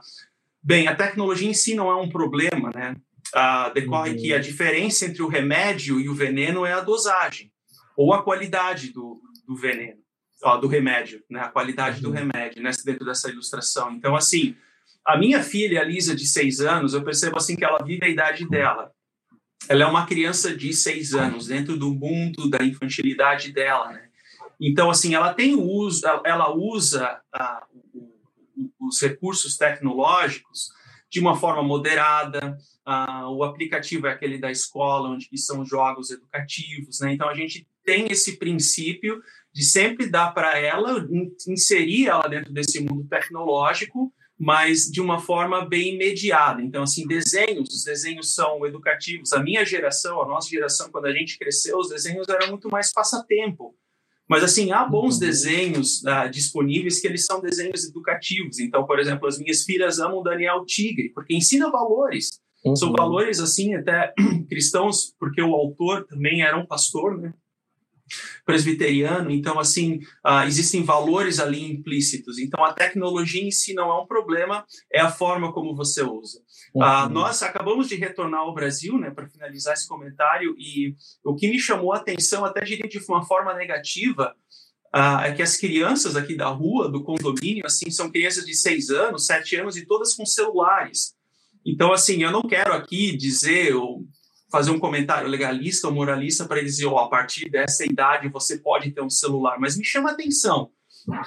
Bem, 0.61 0.87
a 0.87 0.95
tecnologia 0.95 1.49
em 1.49 1.53
si 1.53 1.75
não 1.75 1.89
é 1.89 1.95
um 1.95 2.09
problema, 2.09 2.71
né? 2.73 2.95
Ah, 3.33 3.69
decorre 3.69 4.11
uhum. 4.11 4.17
que 4.17 4.33
a 4.33 4.39
diferença 4.39 5.05
entre 5.05 5.21
o 5.21 5.27
remédio 5.27 5.99
e 5.99 6.09
o 6.09 6.13
veneno 6.13 6.65
é 6.65 6.73
a 6.73 6.79
dosagem 6.79 7.51
ou 7.97 8.13
a 8.13 8.23
qualidade 8.23 8.91
do, 8.91 9.21
do 9.47 9.55
veneno, 9.55 9.99
ó, 10.43 10.57
do 10.57 10.67
remédio, 10.67 11.23
né? 11.29 11.41
A 11.41 11.49
qualidade 11.49 11.97
uhum. 11.97 12.11
do 12.11 12.11
remédio, 12.11 12.61
né? 12.61 12.71
Dentro 12.83 13.05
dessa 13.05 13.29
ilustração. 13.29 13.93
Então, 13.93 14.15
assim, 14.15 14.55
a 15.05 15.17
minha 15.17 15.43
filha, 15.43 15.81
a 15.81 15.83
Lisa, 15.83 16.15
de 16.15 16.25
seis 16.25 16.59
anos, 16.59 16.93
eu 16.93 17.03
percebo 17.03 17.37
assim 17.37 17.55
que 17.55 17.63
ela 17.63 17.83
vive 17.83 18.05
a 18.05 18.09
idade 18.09 18.47
dela 18.47 18.91
ela 19.67 19.83
é 19.83 19.87
uma 19.87 20.05
criança 20.05 20.55
de 20.55 20.73
seis 20.73 21.13
anos, 21.13 21.47
dentro 21.47 21.77
do 21.77 21.93
mundo 21.93 22.49
da 22.49 22.63
infantilidade 22.63 23.51
dela, 23.51 23.91
né? 23.91 24.04
Então, 24.59 24.89
assim, 24.89 25.15
ela 25.15 25.33
tem 25.33 25.55
uso, 25.55 26.01
ela 26.23 26.53
usa 26.53 27.21
ah, 27.33 27.65
os 28.79 29.01
recursos 29.01 29.57
tecnológicos 29.57 30.69
de 31.09 31.19
uma 31.19 31.35
forma 31.35 31.63
moderada. 31.63 32.57
Ah, 32.85 33.29
o 33.29 33.43
aplicativo 33.43 34.07
é 34.07 34.11
aquele 34.11 34.37
da 34.37 34.51
escola, 34.51 35.09
onde 35.09 35.29
são 35.37 35.65
jogos 35.65 36.11
educativos, 36.11 36.99
né? 36.99 37.13
Então, 37.13 37.29
a 37.29 37.33
gente 37.33 37.67
tem 37.83 38.07
esse 38.11 38.37
princípio 38.37 39.21
de 39.53 39.63
sempre 39.63 40.09
dar 40.09 40.33
para 40.33 40.59
ela, 40.59 41.07
inserir 41.47 42.07
ela 42.07 42.27
dentro 42.27 42.51
desse 42.51 42.81
mundo 42.81 43.07
tecnológico, 43.07 44.13
mas 44.37 44.91
de 44.91 44.99
uma 44.99 45.19
forma 45.19 45.65
bem 45.65 45.95
imediata. 45.95 46.61
Então, 46.61 46.83
assim, 46.83 47.07
desenhos, 47.07 47.69
os 47.69 47.83
desenhos 47.85 48.35
são 48.35 48.65
educativos. 48.65 49.31
A 49.31 49.41
minha 49.41 49.63
geração, 49.63 50.21
a 50.21 50.27
nossa 50.27 50.49
geração, 50.49 50.91
quando 50.91 51.05
a 51.05 51.13
gente 51.13 51.37
cresceu, 51.37 51.77
os 51.77 51.89
desenhos 51.89 52.27
eram 52.27 52.49
muito 52.49 52.69
mais 52.69 52.91
passatempo. 52.91 53.73
Mas, 54.27 54.43
assim, 54.43 54.71
há 54.71 54.83
bons 54.83 55.15
uhum. 55.15 55.19
desenhos 55.19 56.01
uh, 56.03 56.29
disponíveis 56.29 56.99
que 56.99 57.07
eles 57.07 57.25
são 57.25 57.39
desenhos 57.41 57.87
educativos. 57.87 58.59
Então, 58.59 58.85
por 58.85 58.99
exemplo, 58.99 59.27
as 59.27 59.37
minhas 59.37 59.63
filhas 59.63 59.99
amam 59.99 60.23
Daniel 60.23 60.65
Tigre, 60.65 61.11
porque 61.13 61.35
ensina 61.35 61.69
valores. 61.69 62.29
Uhum. 62.65 62.75
São 62.75 62.91
valores, 62.91 63.39
assim, 63.39 63.75
até 63.75 64.13
cristãos, 64.49 65.13
porque 65.19 65.41
o 65.41 65.53
autor 65.53 66.05
também 66.07 66.41
era 66.41 66.57
um 66.57 66.65
pastor, 66.65 67.17
né? 67.19 67.33
Presbiteriano, 68.45 69.31
então 69.31 69.59
assim 69.59 69.99
uh, 70.25 70.45
existem 70.45 70.83
valores 70.83 71.39
ali 71.39 71.63
implícitos. 71.63 72.37
Então 72.37 72.63
a 72.63 72.73
tecnologia 72.73 73.43
em 73.43 73.51
si 73.51 73.73
não 73.73 73.89
é 73.89 74.01
um 74.01 74.05
problema, 74.05 74.65
é 74.91 75.01
a 75.01 75.11
forma 75.11 75.51
como 75.51 75.75
você 75.75 76.03
usa. 76.03 76.39
Uh, 76.75 77.09
nós 77.09 77.41
acabamos 77.41 77.87
de 77.87 77.95
retornar 77.95 78.41
ao 78.41 78.53
Brasil, 78.53 78.97
né, 78.99 79.09
para 79.09 79.27
finalizar 79.27 79.73
esse 79.73 79.87
comentário 79.87 80.55
e 80.57 80.95
o 81.23 81.35
que 81.35 81.47
me 81.47 81.59
chamou 81.59 81.93
a 81.93 81.97
atenção, 81.97 82.45
até 82.45 82.61
diria 82.61 82.87
de 82.87 82.99
uma 83.07 83.25
forma 83.25 83.53
negativa, 83.53 84.35
uh, 84.95 85.21
é 85.23 85.33
que 85.33 85.41
as 85.41 85.57
crianças 85.57 86.15
aqui 86.15 86.35
da 86.35 86.47
rua, 86.47 86.89
do 86.89 87.03
condomínio, 87.03 87.65
assim, 87.65 87.89
são 87.89 88.11
crianças 88.11 88.45
de 88.45 88.53
seis 88.53 88.89
anos, 88.89 89.25
sete 89.25 89.55
anos 89.55 89.75
e 89.77 89.85
todas 89.85 90.13
com 90.13 90.25
celulares. 90.25 91.15
Então, 91.65 91.91
assim, 91.91 92.21
eu 92.21 92.31
não 92.31 92.43
quero 92.43 92.73
aqui 92.73 93.17
dizer 93.17 93.73
ou 93.73 94.05
fazer 94.55 94.71
um 94.71 94.79
comentário 94.79 95.27
legalista 95.27 95.85
ou 95.85 95.93
moralista 95.93 96.45
para 96.45 96.63
dizer, 96.63 96.85
oh, 96.85 96.97
a 96.97 97.09
partir 97.09 97.49
dessa 97.49 97.85
idade 97.85 98.29
você 98.29 98.57
pode 98.57 98.89
ter 98.91 99.01
um 99.01 99.09
celular, 99.09 99.59
mas 99.59 99.75
me 99.75 99.83
chama 99.83 100.11
a 100.11 100.13
atenção 100.13 100.71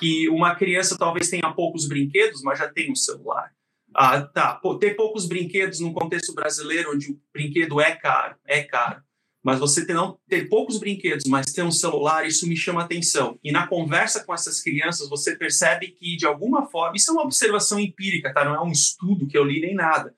que 0.00 0.30
uma 0.30 0.54
criança 0.54 0.96
talvez 0.96 1.28
tenha 1.28 1.52
poucos 1.52 1.86
brinquedos, 1.86 2.40
mas 2.42 2.58
já 2.58 2.66
tem 2.66 2.90
um 2.90 2.94
celular. 2.94 3.52
Ah, 3.94 4.22
tá, 4.22 4.54
Pô, 4.54 4.76
ter 4.76 4.96
poucos 4.96 5.26
brinquedos 5.26 5.78
no 5.78 5.92
contexto 5.92 6.34
brasileiro, 6.34 6.90
onde 6.94 7.12
o 7.12 7.20
brinquedo 7.30 7.78
é 7.82 7.94
caro, 7.94 8.34
é 8.46 8.62
caro, 8.62 9.02
mas 9.44 9.58
você 9.58 9.84
ter, 9.84 9.92
não, 9.92 10.18
ter 10.26 10.48
poucos 10.48 10.78
brinquedos, 10.78 11.26
mas 11.26 11.52
ter 11.52 11.62
um 11.62 11.70
celular, 11.70 12.26
isso 12.26 12.48
me 12.48 12.56
chama 12.56 12.82
atenção. 12.82 13.38
E 13.44 13.52
na 13.52 13.66
conversa 13.66 14.24
com 14.24 14.32
essas 14.32 14.62
crianças, 14.62 15.06
você 15.06 15.36
percebe 15.36 15.88
que, 15.88 16.16
de 16.16 16.24
alguma 16.24 16.64
forma, 16.64 16.96
isso 16.96 17.10
é 17.10 17.12
uma 17.12 17.24
observação 17.24 17.78
empírica, 17.78 18.32
tá? 18.32 18.42
não 18.42 18.54
é 18.54 18.62
um 18.62 18.72
estudo 18.72 19.26
que 19.26 19.36
eu 19.36 19.44
li 19.44 19.60
nem 19.60 19.74
nada, 19.74 20.14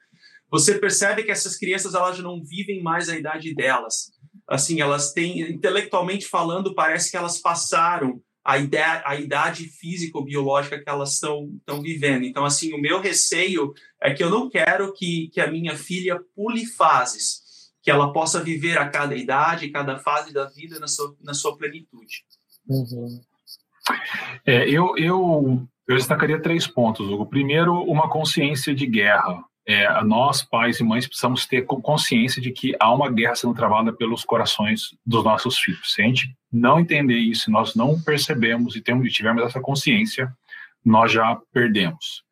você 0.51 0.79
percebe 0.79 1.23
que 1.23 1.31
essas 1.31 1.57
crianças 1.57 1.95
elas 1.95 2.19
não 2.19 2.43
vivem 2.43 2.83
mais 2.83 3.09
a 3.09 3.17
idade 3.17 3.55
delas. 3.55 4.11
Assim, 4.49 4.81
elas 4.81 5.13
têm, 5.13 5.41
intelectualmente 5.41 6.27
falando, 6.27 6.75
parece 6.75 7.11
que 7.11 7.17
elas 7.17 7.41
passaram 7.41 8.21
a, 8.45 8.59
ideia, 8.59 9.03
a 9.07 9.15
idade 9.15 9.69
físico-biológica 9.69 10.83
que 10.83 10.89
elas 10.89 11.15
estão 11.15 11.81
vivendo. 11.81 12.25
Então, 12.25 12.45
assim, 12.45 12.73
o 12.73 12.81
meu 12.81 13.01
receio 13.01 13.73
é 14.03 14.13
que 14.13 14.25
eu 14.25 14.31
não 14.31 14.51
quero 14.51 14.93
que, 14.93 15.29
que 15.33 15.41
a 15.41 15.51
minha 15.51 15.77
filha 15.77 16.19
pule 16.35 16.67
fases, 16.67 17.71
que 17.83 17.91
ela 17.91 18.13
possa 18.13 18.43
viver 18.43 18.77
a 18.77 18.89
cada 18.89 19.15
idade, 19.15 19.71
cada 19.71 19.99
fase 19.99 20.33
da 20.33 20.47
vida 20.47 20.81
na 20.81 20.89
sua, 20.89 21.15
na 21.23 21.33
sua 21.33 21.57
plenitude. 21.57 22.25
Uhum. 22.67 23.21
É, 24.45 24.69
eu, 24.69 24.97
eu, 24.97 25.67
eu 25.87 25.97
destacaria 25.97 26.41
três 26.41 26.67
pontos, 26.67 27.09
Hugo. 27.09 27.27
Primeiro, 27.27 27.75
uma 27.85 28.09
consciência 28.11 28.75
de 28.75 28.87
guerra 28.87 29.45
é, 29.67 30.03
nós, 30.03 30.43
pais 30.43 30.81
e 30.81 30.85
mães, 30.85 31.07
precisamos 31.07 31.47
ter 31.47 31.63
consciência 31.63 32.41
de 32.41 32.51
que 32.51 32.75
há 32.81 32.93
uma 32.93 33.11
guerra 33.11 33.35
sendo 33.35 33.55
travada 33.55 33.93
pelos 33.93 34.25
corações 34.25 34.97
dos 35.05 35.23
nossos 35.23 35.59
filhos. 35.59 35.93
Se 35.93 36.03
a 36.03 36.07
gente 36.07 36.35
não 36.53 36.81
entender 36.81 37.19
isso, 37.19 37.51
nós 37.51 37.75
não 37.75 38.01
percebemos 38.01 38.75
e 38.75 38.81
temos, 38.81 39.13
tivermos 39.13 39.45
essa 39.45 39.61
consciência, 39.61 40.33
nós 40.85 41.13
já 41.13 41.39
perdemos. 41.53 42.25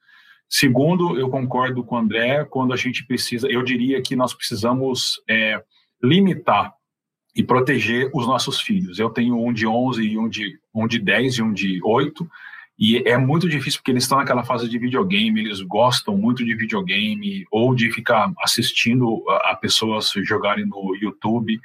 Segundo, 0.49 1.19
eu 1.19 1.29
concordo 1.29 1.85
com 1.85 1.95
o 1.95 1.99
André, 1.99 2.45
quando 2.47 2.73
a 2.73 2.77
gente 2.77 3.07
precisa, 3.07 3.47
eu 3.49 3.63
diria 3.63 4.01
que 4.01 4.17
nós 4.17 4.33
precisamos 4.33 5.21
é, 5.29 5.63
limitar 6.03 6.73
e 7.37 7.43
proteger 7.43 8.11
os 8.15 8.27
nossos 8.27 8.61
filhos. 8.61 8.99
Eu 8.99 9.11
tenho 9.11 9.39
um 9.39 9.53
de 9.53 9.67
11 9.67 10.03
e 10.03 10.19
um 10.19 10.29
de, 10.29 10.59
um 10.75 10.89
de 10.89 10.99
10 10.99 11.35
e 11.35 11.43
um 11.43 11.53
de 11.53 11.81
8, 11.85 12.29
e 12.79 12.99
é 12.99 13.19
muito 13.19 13.49
difícil 13.49 13.81
porque 13.81 13.91
eles 13.91 14.05
estão 14.05 14.19
naquela 14.19 14.45
fase 14.45 14.69
de 14.69 14.79
videogame, 14.79 15.41
eles 15.41 15.61
gostam 15.63 16.17
muito 16.17 16.45
de 16.45 16.55
videogame 16.55 17.45
ou 17.51 17.75
de 17.75 17.91
ficar 17.91 18.33
assistindo 18.41 19.25
a, 19.29 19.57
pessoas 19.57 20.13
jogarem 20.25 20.65
no 20.65 20.95
YouTube. 20.95 21.61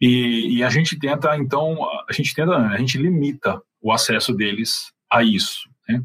E, 0.00 0.56
e, 0.56 0.64
a 0.64 0.68
gente 0.68 0.98
tenta, 0.98 1.36
então, 1.36 1.78
a 2.08 2.12
gente 2.12 2.34
tenta, 2.34 2.56
a 2.56 2.76
gente 2.78 2.98
limita 2.98 3.62
o 3.80 3.92
acesso 3.92 4.34
deles 4.34 4.92
a 5.08 5.22
isso. 5.22 5.70
Né? 5.88 6.02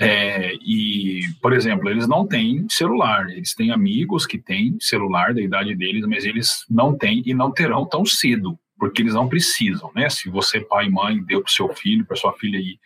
É, 0.00 0.54
e, 0.54 1.20
por 1.42 1.52
exemplo, 1.52 1.90
eles 1.90 2.08
não 2.08 2.26
têm 2.26 2.66
celular, 2.70 3.28
eles 3.28 3.54
têm 3.54 3.72
amigos 3.72 4.24
que 4.24 4.38
têm 4.38 4.78
celular 4.80 5.34
da 5.34 5.42
idade 5.42 5.74
deles, 5.76 6.06
mas 6.06 6.24
eles 6.24 6.64
não 6.70 6.96
têm 6.96 7.22
e 7.26 7.34
não 7.34 7.52
terão 7.52 7.84
tão 7.86 8.06
cedo, 8.06 8.58
porque 8.78 9.02
eles 9.02 9.12
não 9.12 9.28
precisam, 9.28 9.92
né? 9.94 10.08
Se 10.08 10.30
você, 10.30 10.60
pai 10.60 10.86
e 10.86 10.90
mãe, 10.90 11.22
deu 11.22 11.42
para 11.42 11.52
seu 11.52 11.68
filho, 11.74 12.06
para 12.06 12.16
sua 12.16 12.32
filha 12.32 12.58
aí, 12.58 12.78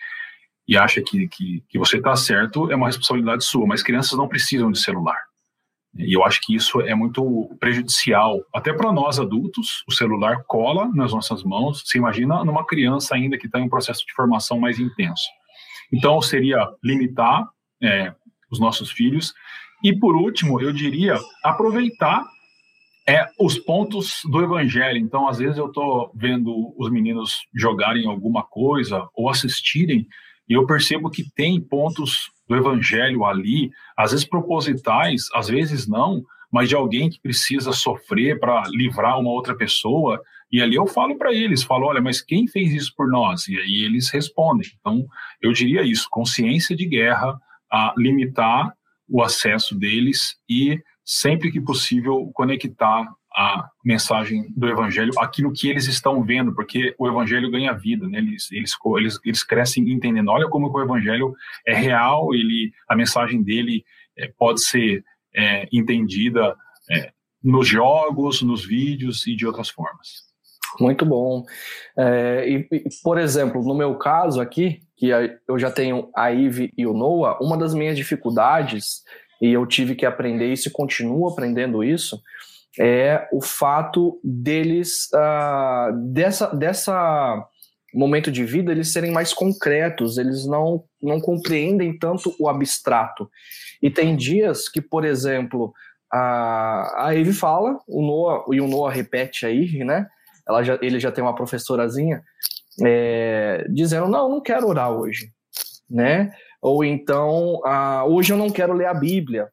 e 0.67 0.77
acha 0.77 1.03
que, 1.03 1.27
que, 1.29 1.65
que 1.69 1.79
você 1.79 1.97
está 1.97 2.15
certo, 2.15 2.71
é 2.71 2.77
uma 2.77 2.87
responsabilidade 2.87 3.45
sua, 3.45 3.67
mas 3.67 3.83
crianças 3.83 4.17
não 4.17 4.29
precisam 4.29 4.71
de 4.71 4.79
celular. 4.79 5.19
E 5.97 6.17
eu 6.17 6.25
acho 6.25 6.41
que 6.43 6.55
isso 6.55 6.81
é 6.81 6.95
muito 6.95 7.51
prejudicial, 7.59 8.41
até 8.55 8.73
para 8.73 8.93
nós 8.93 9.19
adultos. 9.19 9.83
O 9.89 9.93
celular 9.93 10.45
cola 10.47 10.89
nas 10.95 11.13
nossas 11.13 11.43
mãos. 11.43 11.83
Você 11.85 11.99
imagina 11.99 12.45
numa 12.45 12.65
criança 12.65 13.15
ainda 13.15 13.37
que 13.37 13.47
está 13.47 13.59
em 13.59 13.65
um 13.65 13.69
processo 13.69 14.05
de 14.07 14.13
formação 14.13 14.59
mais 14.59 14.79
intenso. 14.79 15.25
Então, 15.93 16.23
seria 16.23 16.69
limitar 16.83 17.49
é, 17.83 18.15
os 18.51 18.61
nossos 18.61 18.93
filhos. 18.93 19.35
E, 19.83 19.93
por 19.97 20.15
último, 20.15 20.61
eu 20.61 20.73
diria 20.73 21.19
aproveitar 21.43 22.25
é, 23.09 23.27
os 23.41 23.59
pontos 23.59 24.21
do 24.25 24.41
evangelho. 24.41 24.99
Então, 24.99 25.29
às 25.29 25.39
vezes, 25.39 25.59
eu 25.59 25.67
estou 25.67 26.13
vendo 26.15 26.73
os 26.79 26.89
meninos 26.91 27.39
jogarem 27.53 28.07
alguma 28.07 28.45
coisa 28.45 29.09
ou 29.13 29.29
assistirem, 29.29 30.07
e 30.51 30.55
eu 30.55 30.67
percebo 30.67 31.09
que 31.09 31.31
tem 31.31 31.61
pontos 31.61 32.29
do 32.49 32.57
evangelho 32.57 33.25
ali, 33.25 33.71
às 33.97 34.11
vezes 34.11 34.27
propositais, 34.27 35.29
às 35.33 35.47
vezes 35.47 35.87
não, 35.87 36.25
mas 36.51 36.69
de 36.69 36.75
alguém 36.75 37.09
que 37.09 37.21
precisa 37.21 37.73
sofrer 37.73 38.41
para 38.41 38.65
livrar 38.71 39.21
uma 39.21 39.31
outra 39.31 39.57
pessoa. 39.57 40.21
E 40.51 40.61
ali 40.61 40.75
eu 40.75 40.89
falo 40.89 41.17
para 41.17 41.33
eles, 41.33 41.63
falo, 41.63 41.87
olha, 41.87 42.03
mas 42.03 42.21
quem 42.21 42.49
fez 42.49 42.73
isso 42.73 42.93
por 42.97 43.09
nós? 43.09 43.47
E 43.47 43.57
aí 43.57 43.85
eles 43.85 44.11
respondem. 44.11 44.69
Então, 44.81 45.07
eu 45.41 45.53
diria 45.53 45.83
isso, 45.83 46.09
consciência 46.11 46.75
de 46.75 46.85
guerra, 46.85 47.39
a 47.71 47.95
limitar 47.97 48.75
o 49.09 49.23
acesso 49.23 49.79
deles 49.79 50.37
e 50.49 50.83
sempre 51.05 51.53
que 51.53 51.61
possível 51.61 52.29
conectar 52.35 53.09
a 53.33 53.69
mensagem 53.85 54.53
do 54.57 54.69
evangelho 54.69 55.13
aquilo 55.19 55.53
que 55.53 55.69
eles 55.69 55.87
estão 55.87 56.23
vendo, 56.23 56.55
porque 56.55 56.95
o 56.99 57.09
evangelho 57.09 57.51
ganha 57.51 57.73
vida, 57.73 58.09
né? 58.09 58.19
Eles, 58.19 58.51
eles, 58.51 58.73
eles, 58.97 59.19
eles 59.25 59.43
crescem 59.45 59.89
entendendo. 59.91 60.31
Olha 60.31 60.49
como 60.49 60.71
o 60.71 60.83
evangelho 60.83 61.35
é 61.67 61.75
real, 61.75 62.35
ele, 62.35 62.73
a 62.89 62.97
mensagem 62.97 63.43
dele 63.43 63.85
é, 64.19 64.33
pode 64.37 64.63
ser 64.63 65.05
é, 65.35 65.69
entendida 65.73 66.57
é, 66.91 67.13
nos 67.43 67.69
jogos, 67.69 68.43
nos 68.43 68.65
vídeos 68.65 69.27
e 69.27 69.37
de 69.37 69.47
outras 69.47 69.69
formas. 69.69 70.29
Muito 70.79 71.05
bom. 71.05 71.45
É, 71.99 72.49
e, 72.49 72.69
e, 72.71 72.85
por 73.03 73.19
exemplo, 73.19 73.63
no 73.63 73.75
meu 73.75 73.97
caso 73.97 74.41
aqui, 74.41 74.83
que 74.97 75.09
eu 75.49 75.59
já 75.59 75.71
tenho 75.71 76.11
a 76.15 76.31
Ive 76.31 76.73
e 76.77 76.87
o 76.87 76.93
Noah, 76.93 77.39
uma 77.41 77.57
das 77.57 77.75
minhas 77.75 77.97
dificuldades, 77.97 79.03
e 79.41 79.49
eu 79.53 79.67
tive 79.67 79.95
que 79.95 80.05
aprender 80.05 80.53
isso 80.53 80.69
e 80.69 80.73
continuo 80.73 81.29
aprendendo 81.29 81.83
isso, 81.83 82.21
é 82.79 83.29
o 83.33 83.41
fato 83.41 84.21
deles, 84.23 85.09
uh, 85.15 85.93
dessa, 86.13 86.47
dessa 86.49 87.47
momento 87.93 88.31
de 88.31 88.45
vida, 88.45 88.71
eles 88.71 88.93
serem 88.93 89.11
mais 89.11 89.33
concretos, 89.33 90.17
eles 90.17 90.47
não, 90.47 90.85
não 91.03 91.21
compreendem 91.21 91.99
tanto 91.99 92.35
o 92.39 92.49
abstrato. 92.49 93.29
E 93.83 93.91
tem 93.91 94.17
dias 94.17 94.69
que, 94.69 94.81
por 94.81 95.05
exemplo, 95.05 95.73
a, 96.13 97.07
a 97.07 97.15
Eve 97.15 97.33
fala, 97.33 97.79
o 97.89 98.03
Noah, 98.03 98.45
e 98.53 98.61
o 98.61 98.69
Noah 98.69 98.93
repete 98.93 99.47
aí, 99.47 99.85
né? 99.85 100.07
Ela 100.47 100.63
já, 100.63 100.79
ele 100.83 100.99
já 100.99 101.13
tem 101.13 101.23
uma 101.23 101.35
professorazinha, 101.35 102.23
é, 102.83 103.67
dizendo, 103.69 104.09
não, 104.09 104.29
não 104.29 104.41
quero 104.41 104.69
orar 104.69 104.91
hoje, 104.91 105.33
né? 105.89 106.33
Ou 106.63 106.85
então, 106.85 107.61
ah, 107.65 108.05
hoje 108.07 108.33
eu 108.33 108.37
não 108.37 108.51
quero 108.51 108.73
ler 108.73 108.87
a 108.87 108.95
Bíblia. 108.95 109.49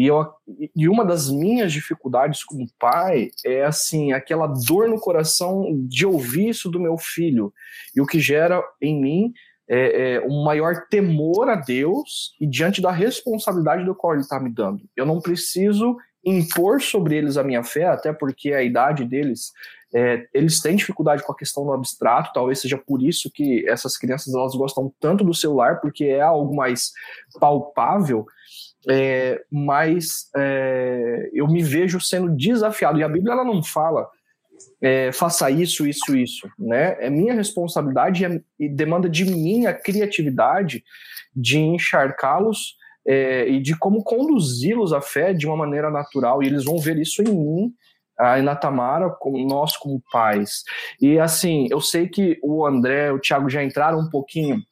E, 0.00 0.06
eu, 0.06 0.26
e 0.74 0.88
uma 0.88 1.04
das 1.04 1.28
minhas 1.28 1.70
dificuldades 1.70 2.42
como 2.42 2.66
pai 2.78 3.28
é 3.44 3.66
assim 3.66 4.12
aquela 4.12 4.46
dor 4.46 4.88
no 4.88 4.98
coração 4.98 5.66
de 5.86 6.06
ouvir 6.06 6.48
isso 6.48 6.70
do 6.70 6.80
meu 6.80 6.96
filho 6.96 7.52
e 7.94 8.00
o 8.00 8.06
que 8.06 8.18
gera 8.18 8.64
em 8.80 8.98
mim 8.98 9.32
é, 9.68 10.14
é 10.14 10.20
um 10.22 10.42
maior 10.42 10.86
temor 10.88 11.50
a 11.50 11.54
Deus 11.54 12.34
e 12.40 12.46
diante 12.46 12.80
da 12.80 12.90
responsabilidade 12.90 13.84
do 13.84 13.94
qual 13.94 14.14
Ele 14.14 14.22
está 14.22 14.40
me 14.40 14.48
dando. 14.48 14.88
Eu 14.96 15.04
não 15.04 15.20
preciso 15.20 15.98
impor 16.24 16.80
sobre 16.80 17.16
eles 17.16 17.36
a 17.36 17.44
minha 17.44 17.62
fé, 17.62 17.84
até 17.84 18.10
porque 18.10 18.54
a 18.54 18.62
idade 18.62 19.04
deles 19.04 19.52
é, 19.94 20.26
eles 20.32 20.62
têm 20.62 20.76
dificuldade 20.76 21.22
com 21.22 21.32
a 21.32 21.36
questão 21.36 21.64
do 21.66 21.72
abstrato, 21.72 22.32
talvez 22.32 22.60
seja 22.60 22.78
por 22.78 23.02
isso 23.02 23.30
que 23.30 23.68
essas 23.68 23.98
crianças 23.98 24.32
elas 24.32 24.54
gostam 24.54 24.90
tanto 24.98 25.24
do 25.24 25.34
celular, 25.34 25.78
porque 25.82 26.04
é 26.04 26.22
algo 26.22 26.56
mais 26.56 26.90
palpável 27.38 28.24
é, 28.88 29.40
mas 29.50 30.30
é, 30.36 31.30
eu 31.32 31.46
me 31.46 31.62
vejo 31.62 32.00
sendo 32.00 32.34
desafiado. 32.34 32.98
E 32.98 33.02
a 33.02 33.08
Bíblia 33.08 33.32
ela 33.32 33.44
não 33.44 33.62
fala 33.62 34.08
é, 34.80 35.12
faça 35.12 35.50
isso, 35.50 35.86
isso, 35.86 36.16
isso. 36.16 36.48
Né? 36.58 36.96
É 37.00 37.10
minha 37.10 37.34
responsabilidade 37.34 38.24
e 38.58 38.68
demanda 38.68 39.08
de 39.08 39.24
mim 39.24 39.66
a 39.66 39.74
criatividade 39.74 40.82
de 41.34 41.58
encharcá-los 41.58 42.76
é, 43.06 43.48
e 43.48 43.60
de 43.60 43.76
como 43.78 44.02
conduzi-los 44.02 44.92
à 44.92 45.00
fé 45.00 45.32
de 45.32 45.46
uma 45.46 45.56
maneira 45.56 45.90
natural. 45.90 46.42
E 46.42 46.46
eles 46.46 46.64
vão 46.64 46.78
ver 46.78 46.98
isso 46.98 47.22
em 47.22 47.34
mim, 47.34 47.74
e 48.38 48.42
na 48.42 48.54
Tamara, 48.54 49.08
como 49.08 49.38
nós 49.46 49.76
como 49.78 50.02
pais. 50.12 50.62
E 51.00 51.18
assim, 51.18 51.66
eu 51.70 51.80
sei 51.80 52.06
que 52.06 52.38
o 52.42 52.66
André, 52.66 53.10
o 53.10 53.18
Thiago 53.18 53.48
já 53.48 53.64
entraram 53.64 53.98
um 53.98 54.10
pouquinho 54.10 54.62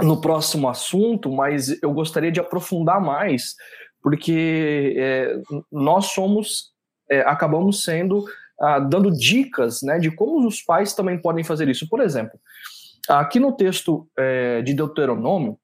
no 0.00 0.20
próximo 0.20 0.68
assunto, 0.68 1.30
mas 1.30 1.82
eu 1.82 1.92
gostaria 1.92 2.32
de 2.32 2.40
aprofundar 2.40 3.00
mais, 3.00 3.54
porque 4.02 4.94
é, 4.96 5.36
nós 5.70 6.06
somos, 6.06 6.72
é, 7.10 7.20
acabamos 7.20 7.82
sendo, 7.82 8.24
ah, 8.60 8.78
dando 8.78 9.10
dicas 9.10 9.82
né, 9.82 9.98
de 9.98 10.10
como 10.10 10.46
os 10.46 10.62
pais 10.62 10.94
também 10.94 11.20
podem 11.20 11.44
fazer 11.44 11.68
isso. 11.68 11.88
Por 11.88 12.00
exemplo, 12.00 12.38
aqui 13.08 13.38
no 13.38 13.52
texto 13.52 14.08
é, 14.18 14.62
de 14.62 14.72
Deuteronômio, 14.74 15.58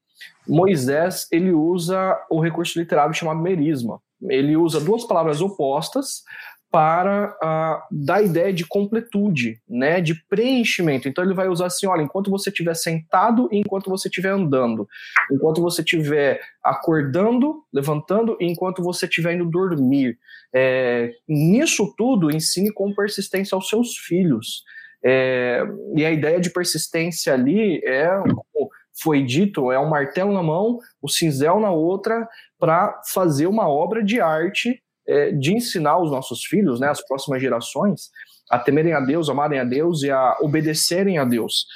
Moisés 0.46 1.26
ele 1.30 1.52
usa 1.52 2.18
o 2.30 2.40
recurso 2.40 2.78
literário 2.78 3.14
chamado 3.14 3.40
merisma. 3.40 4.00
Ele 4.22 4.56
usa 4.56 4.80
duas 4.80 5.04
palavras 5.04 5.40
opostas 5.40 6.22
para 6.70 7.35
uh, 7.42 7.83
dar 7.90 8.22
ideia 8.22 8.52
de 8.52 8.66
completude, 8.66 9.61
né, 9.68 10.00
de 10.00 10.14
preenchimento. 10.28 11.09
Então 11.09 11.24
ele 11.24 11.35
vai 11.35 11.48
usar 11.48 11.66
assim, 11.66 11.87
olha, 11.87 12.02
enquanto 12.02 12.31
você 12.31 12.50
estiver 12.50 12.74
sentado 12.74 13.48
e 13.50 13.59
enquanto 13.59 13.88
você 13.88 14.09
estiver 14.09 14.31
andando, 14.31 14.87
enquanto 15.33 15.62
você 15.62 15.81
estiver 15.81 16.40
acordando, 16.62 17.64
levantando 17.72 18.37
e 18.38 18.46
enquanto 18.46 18.83
você 18.83 19.07
estiver 19.07 19.35
indo 19.35 19.50
dormir. 19.50 20.18
É, 20.54 21.11
nisso 21.26 21.94
tudo, 21.96 22.31
ensine 22.31 22.72
com 22.72 22.94
persistência 22.94 23.54
aos 23.54 23.68
seus 23.68 23.96
filhos. 23.96 24.62
É, 25.02 25.62
e 25.96 26.04
a 26.04 26.11
ideia 26.11 26.40
de 26.40 26.50
persistência 26.50 27.33
ali 27.33 27.81
é, 27.85 28.09
como 28.18 28.68
foi 29.00 29.24
dito, 29.24 29.70
é 29.70 29.78
um 29.78 29.88
martelo 29.88 30.33
na 30.33 30.42
mão, 30.42 30.78
o 31.00 31.09
cinzel 31.09 31.61
na 31.61 31.70
outra, 31.70 32.28
para 32.59 33.00
fazer 33.07 33.46
uma 33.46 33.68
obra 33.68 34.02
de 34.02 34.20
arte 34.20 34.83
é, 35.08 35.32
de 35.32 35.54
ensinar 35.54 35.98
os 35.98 36.10
nossos 36.10 36.44
filhos, 36.44 36.78
né, 36.78 36.88
as 36.88 37.04
próximas 37.04 37.40
gerações, 37.40 38.10
a 38.50 38.58
temerem 38.58 38.92
a 38.92 39.00
Deus, 39.00 39.28
amarem 39.28 39.58
a 39.58 39.64
Deus 39.64 40.02
e 40.02 40.10
a 40.10 40.36
obedecerem 40.40 41.18
a 41.18 41.24
Deus. 41.24 41.66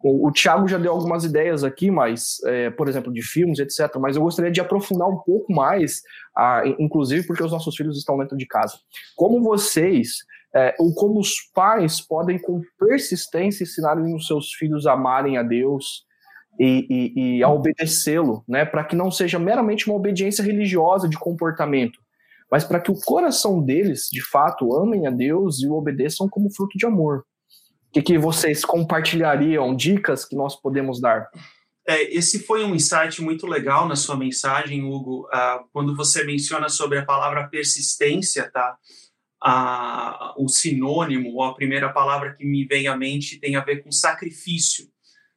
O, 0.00 0.28
o 0.28 0.32
Tiago 0.32 0.68
já 0.68 0.78
deu 0.78 0.92
algumas 0.92 1.24
ideias 1.24 1.64
aqui, 1.64 1.90
mas, 1.90 2.38
é, 2.46 2.70
por 2.70 2.88
exemplo, 2.88 3.12
de 3.12 3.20
filmes, 3.20 3.58
etc. 3.58 3.96
Mas 3.98 4.16
eu 4.16 4.22
gostaria 4.22 4.50
de 4.50 4.60
aprofundar 4.60 5.08
um 5.08 5.18
pouco 5.18 5.52
mais, 5.52 6.02
a, 6.36 6.62
inclusive 6.78 7.26
porque 7.26 7.42
os 7.42 7.50
nossos 7.50 7.74
filhos 7.74 7.98
estão 7.98 8.16
dentro 8.16 8.36
de 8.36 8.46
casa. 8.46 8.78
Como 9.16 9.42
vocês, 9.42 10.18
é, 10.54 10.74
ou 10.78 10.94
como 10.94 11.18
os 11.18 11.34
pais 11.52 12.00
podem, 12.00 12.38
com 12.38 12.60
persistência, 12.78 13.64
ensinarem 13.64 14.14
os 14.14 14.26
seus 14.26 14.52
filhos 14.52 14.86
a 14.86 14.92
amarem 14.92 15.36
a 15.36 15.42
Deus, 15.42 16.06
e, 16.60 16.86
e, 16.90 17.38
e, 17.38 17.42
a 17.44 17.48
obedecê-lo, 17.48 18.42
né, 18.48 18.64
para 18.64 18.82
que 18.82 18.96
não 18.96 19.12
seja 19.12 19.38
meramente 19.38 19.86
uma 19.86 19.94
obediência 19.94 20.42
religiosa 20.42 21.08
de 21.08 21.16
comportamento, 21.16 22.00
mas 22.50 22.64
para 22.64 22.80
que 22.80 22.90
o 22.90 23.00
coração 23.00 23.62
deles, 23.62 24.08
de 24.10 24.22
fato, 24.22 24.74
amem 24.74 25.06
a 25.06 25.10
Deus 25.10 25.60
e 25.62 25.66
o 25.66 25.74
obedeçam 25.74 26.28
como 26.28 26.50
fruto 26.50 26.78
de 26.78 26.86
amor. 26.86 27.24
O 27.88 27.92
que, 27.92 28.02
que 28.02 28.18
vocês 28.18 28.64
compartilhariam, 28.64 29.74
dicas 29.74 30.24
que 30.24 30.36
nós 30.36 30.54
podemos 30.60 31.00
dar? 31.00 31.28
É, 31.86 32.14
esse 32.14 32.40
foi 32.40 32.62
um 32.64 32.74
insight 32.74 33.22
muito 33.22 33.46
legal 33.46 33.88
na 33.88 33.96
sua 33.96 34.14
mensagem, 34.14 34.84
Hugo, 34.84 35.26
uh, 35.28 35.66
quando 35.72 35.96
você 35.96 36.22
menciona 36.22 36.68
sobre 36.68 36.98
a 36.98 37.04
palavra 37.04 37.48
persistência, 37.48 38.50
tá? 38.50 38.76
Uh, 39.42 40.44
o 40.44 40.48
sinônimo, 40.48 41.32
ou 41.32 41.44
a 41.44 41.54
primeira 41.54 41.90
palavra 41.90 42.34
que 42.34 42.44
me 42.44 42.66
vem 42.66 42.88
à 42.88 42.96
mente 42.96 43.40
tem 43.40 43.56
a 43.56 43.64
ver 43.64 43.82
com 43.82 43.90
sacrifício. 43.90 44.86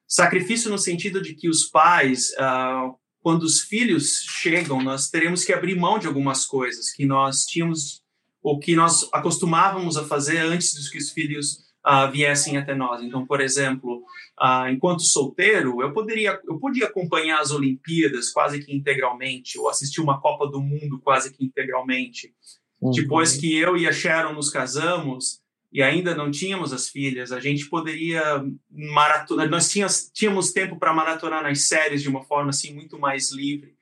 Sacrifício 0.05 0.69
no 0.69 0.77
sentido 0.77 1.21
de 1.21 1.35
que 1.35 1.47
os 1.47 1.69
pais, 1.69 2.31
uh, 2.31 2.99
quando 3.21 3.43
os 3.43 3.61
filhos 3.61 4.21
chegam, 4.27 4.81
nós 4.81 5.09
teremos 5.09 5.43
que 5.43 5.53
abrir 5.53 5.75
mão 5.75 5.99
de 5.99 6.07
algumas 6.07 6.45
coisas 6.45 6.91
que 6.91 7.05
nós 7.05 7.45
tínhamos 7.45 8.01
ou 8.41 8.59
que 8.59 8.75
nós 8.75 9.07
acostumávamos 9.13 9.97
a 9.97 10.03
fazer 10.03 10.39
antes 10.39 10.73
dos 10.73 10.89
que 10.89 10.97
os 10.97 11.11
filhos 11.11 11.63
uh, 11.85 12.11
viessem 12.11 12.57
até 12.57 12.73
nós. 12.73 13.03
Então, 13.03 13.25
por 13.25 13.39
exemplo, 13.39 14.03
uh, 14.41 14.67
enquanto 14.71 15.03
solteiro, 15.03 15.81
eu 15.81 15.93
poderia, 15.93 16.39
eu 16.47 16.59
podia 16.59 16.87
acompanhar 16.87 17.39
as 17.39 17.51
Olimpíadas 17.51 18.31
quase 18.31 18.63
que 18.63 18.75
integralmente, 18.75 19.59
ou 19.59 19.69
assistir 19.69 20.01
uma 20.01 20.19
Copa 20.19 20.47
do 20.47 20.61
Mundo 20.61 20.99
quase 21.03 21.31
que 21.31 21.45
integralmente. 21.45 22.33
Uhum. 22.81 22.91
Depois 22.91 23.37
que 23.37 23.55
eu 23.55 23.77
e 23.77 23.87
a 23.87 23.93
Sharon 23.93 24.33
nos 24.33 24.49
casamos 24.49 25.40
e 25.71 25.81
ainda 25.81 26.13
não 26.13 26.29
tínhamos 26.29 26.73
as 26.73 26.89
filhas, 26.89 27.31
a 27.31 27.39
gente 27.39 27.69
poderia 27.69 28.43
maratonar, 28.69 29.49
nós 29.49 29.69
tínhamos, 29.69 30.11
tínhamos 30.13 30.51
tempo 30.51 30.77
para 30.77 30.93
maratonar 30.93 31.41
nas 31.41 31.61
séries 31.61 32.01
de 32.01 32.09
uma 32.09 32.23
forma 32.23 32.49
assim 32.49 32.73
muito 32.73 32.99
mais 32.99 33.31
livre. 33.31 33.73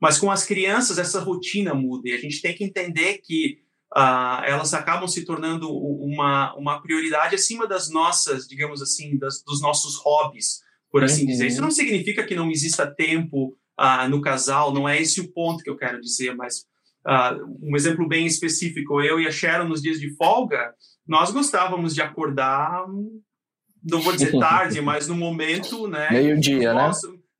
Mas 0.00 0.18
com 0.18 0.30
as 0.30 0.44
crianças 0.44 0.98
essa 0.98 1.20
rotina 1.20 1.74
muda 1.74 2.08
e 2.08 2.12
a 2.12 2.18
gente 2.18 2.40
tem 2.40 2.54
que 2.54 2.64
entender 2.64 3.18
que 3.18 3.58
uh, 3.94 4.42
elas 4.44 4.72
acabam 4.72 5.06
se 5.06 5.24
tornando 5.24 5.70
uma, 5.70 6.54
uma 6.56 6.80
prioridade 6.80 7.34
acima 7.34 7.66
das 7.66 7.90
nossas, 7.90 8.48
digamos 8.48 8.80
assim, 8.80 9.18
das, 9.18 9.42
dos 9.42 9.60
nossos 9.60 9.96
hobbies, 9.96 10.60
por 10.90 11.04
assim 11.04 11.22
uhum. 11.22 11.28
dizer. 11.28 11.46
Isso 11.46 11.60
não 11.60 11.70
significa 11.70 12.24
que 12.24 12.34
não 12.34 12.50
exista 12.50 12.86
tempo 12.86 13.56
uh, 13.78 14.08
no 14.08 14.20
casal, 14.20 14.72
não 14.72 14.88
é 14.88 15.00
esse 15.00 15.20
o 15.20 15.32
ponto 15.32 15.62
que 15.62 15.70
eu 15.70 15.76
quero 15.76 16.00
dizer, 16.00 16.34
mas 16.34 16.66
uh, 17.06 17.58
um 17.62 17.76
exemplo 17.76 18.06
bem 18.06 18.26
específico, 18.26 19.00
eu 19.02 19.20
e 19.20 19.26
a 19.26 19.30
Sharon 19.30 19.68
nos 19.68 19.82
dias 19.82 20.00
de 20.00 20.14
folga, 20.16 20.72
nós 21.06 21.30
gostávamos 21.30 21.94
de 21.94 22.02
acordar, 22.02 22.84
não 23.82 24.00
vou 24.00 24.12
dizer 24.12 24.32
tarde, 24.38 24.80
mas 24.80 25.08
no 25.08 25.14
momento, 25.14 25.86
né? 25.86 26.08
Meio-dia, 26.10 26.74
né? 26.74 26.90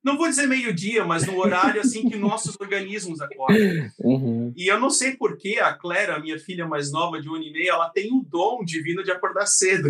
Não 0.05 0.19
vou 0.19 0.29
dizer 0.29 0.45
meio-dia, 0.45 1.03
mas 1.03 1.25
no 1.25 1.35
horário 1.35 1.81
assim 1.81 2.07
que 2.07 2.15
nossos 2.15 2.55
organismos 2.61 3.19
acordam. 3.19 3.91
Uhum. 3.97 4.53
E 4.55 4.67
eu 4.67 4.79
não 4.79 4.91
sei 4.91 5.17
por 5.17 5.35
que 5.35 5.59
a 5.59 5.73
Clara, 5.73 6.19
minha 6.19 6.37
filha 6.37 6.67
mais 6.67 6.91
nova 6.91 7.19
de 7.19 7.27
um 7.27 7.33
ano 7.33 7.43
e 7.43 7.51
meio, 7.51 7.71
ela 7.71 7.89
tem 7.89 8.13
o 8.13 8.21
dom 8.21 8.63
divino 8.63 9.03
de 9.03 9.09
acordar 9.09 9.47
cedo. 9.47 9.89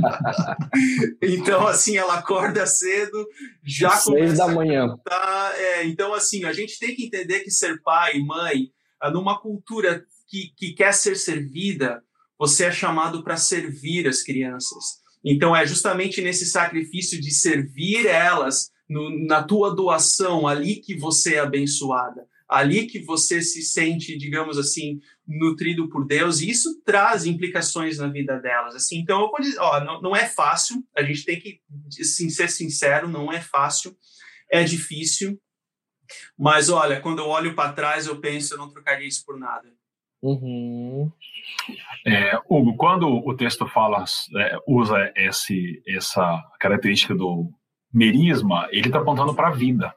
então, 1.20 1.66
assim, 1.66 1.98
ela 1.98 2.14
acorda 2.14 2.64
cedo, 2.64 3.28
já 3.62 3.90
Seis 3.90 4.38
da 4.38 4.48
manhã. 4.48 4.96
Tá, 5.04 5.52
é, 5.54 5.86
então, 5.86 6.14
assim, 6.14 6.44
a 6.46 6.54
gente 6.54 6.78
tem 6.78 6.94
que 6.94 7.04
entender 7.04 7.40
que 7.40 7.50
ser 7.50 7.82
pai 7.82 8.16
e 8.16 8.24
mãe, 8.24 8.70
ah, 8.98 9.10
numa 9.10 9.38
cultura 9.38 10.02
que, 10.28 10.50
que 10.56 10.72
quer 10.72 10.94
ser 10.94 11.14
servida, 11.14 12.02
você 12.38 12.64
é 12.64 12.72
chamado 12.72 13.22
para 13.22 13.36
servir 13.36 14.08
as 14.08 14.22
crianças. 14.22 14.98
Então, 15.22 15.54
é 15.54 15.66
justamente 15.66 16.22
nesse 16.22 16.46
sacrifício 16.46 17.20
de 17.20 17.30
servir 17.30 18.06
elas 18.06 18.70
no, 18.90 19.24
na 19.24 19.40
tua 19.40 19.72
doação, 19.72 20.48
ali 20.48 20.76
que 20.76 20.96
você 20.96 21.36
é 21.36 21.38
abençoada, 21.38 22.26
ali 22.48 22.88
que 22.88 22.98
você 22.98 23.40
se 23.40 23.62
sente, 23.62 24.18
digamos 24.18 24.58
assim, 24.58 25.00
nutrido 25.24 25.88
por 25.88 26.04
Deus, 26.04 26.40
e 26.40 26.50
isso 26.50 26.82
traz 26.84 27.24
implicações 27.24 27.98
na 27.98 28.08
vida 28.08 28.36
delas. 28.38 28.74
Assim, 28.74 28.98
então, 28.98 29.20
eu 29.20 29.30
vou 29.30 29.40
dizer, 29.40 29.60
ó, 29.60 29.82
não, 29.84 30.02
não 30.02 30.16
é 30.16 30.26
fácil, 30.26 30.84
a 30.96 31.04
gente 31.04 31.24
tem 31.24 31.38
que 31.38 31.60
assim, 32.00 32.28
ser 32.28 32.48
sincero, 32.48 33.08
não 33.08 33.32
é 33.32 33.40
fácil, 33.40 33.96
é 34.50 34.64
difícil, 34.64 35.40
mas 36.36 36.68
olha, 36.68 37.00
quando 37.00 37.20
eu 37.20 37.28
olho 37.28 37.54
para 37.54 37.72
trás, 37.72 38.08
eu 38.08 38.20
penso, 38.20 38.54
eu 38.54 38.58
não 38.58 38.68
trocaria 38.68 39.06
isso 39.06 39.24
por 39.24 39.38
nada. 39.38 39.72
Uhum. 40.20 41.10
É, 42.04 42.36
Hugo, 42.48 42.76
quando 42.76 43.06
o 43.06 43.36
texto 43.36 43.68
fala, 43.68 44.04
é, 44.36 44.58
usa 44.66 45.12
esse, 45.14 45.80
essa 45.86 46.42
característica 46.58 47.14
do 47.14 47.48
merisma, 47.92 48.68
ele 48.70 48.88
está 48.88 48.98
apontando 48.98 49.34
para 49.34 49.48
a 49.48 49.52
vida. 49.52 49.94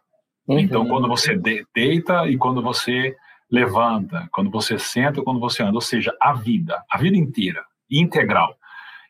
Uhum. 0.47 0.59
Então, 0.59 0.87
quando 0.87 1.07
você 1.07 1.39
deita 1.73 2.27
e 2.27 2.37
quando 2.37 2.61
você 2.61 3.15
levanta, 3.49 4.27
quando 4.31 4.49
você 4.49 4.79
senta, 4.79 5.21
quando 5.21 5.39
você 5.39 5.63
anda, 5.63 5.75
ou 5.75 5.81
seja, 5.81 6.15
a 6.19 6.33
vida, 6.33 6.83
a 6.89 6.97
vida 6.97 7.15
inteira, 7.15 7.63
integral. 7.89 8.55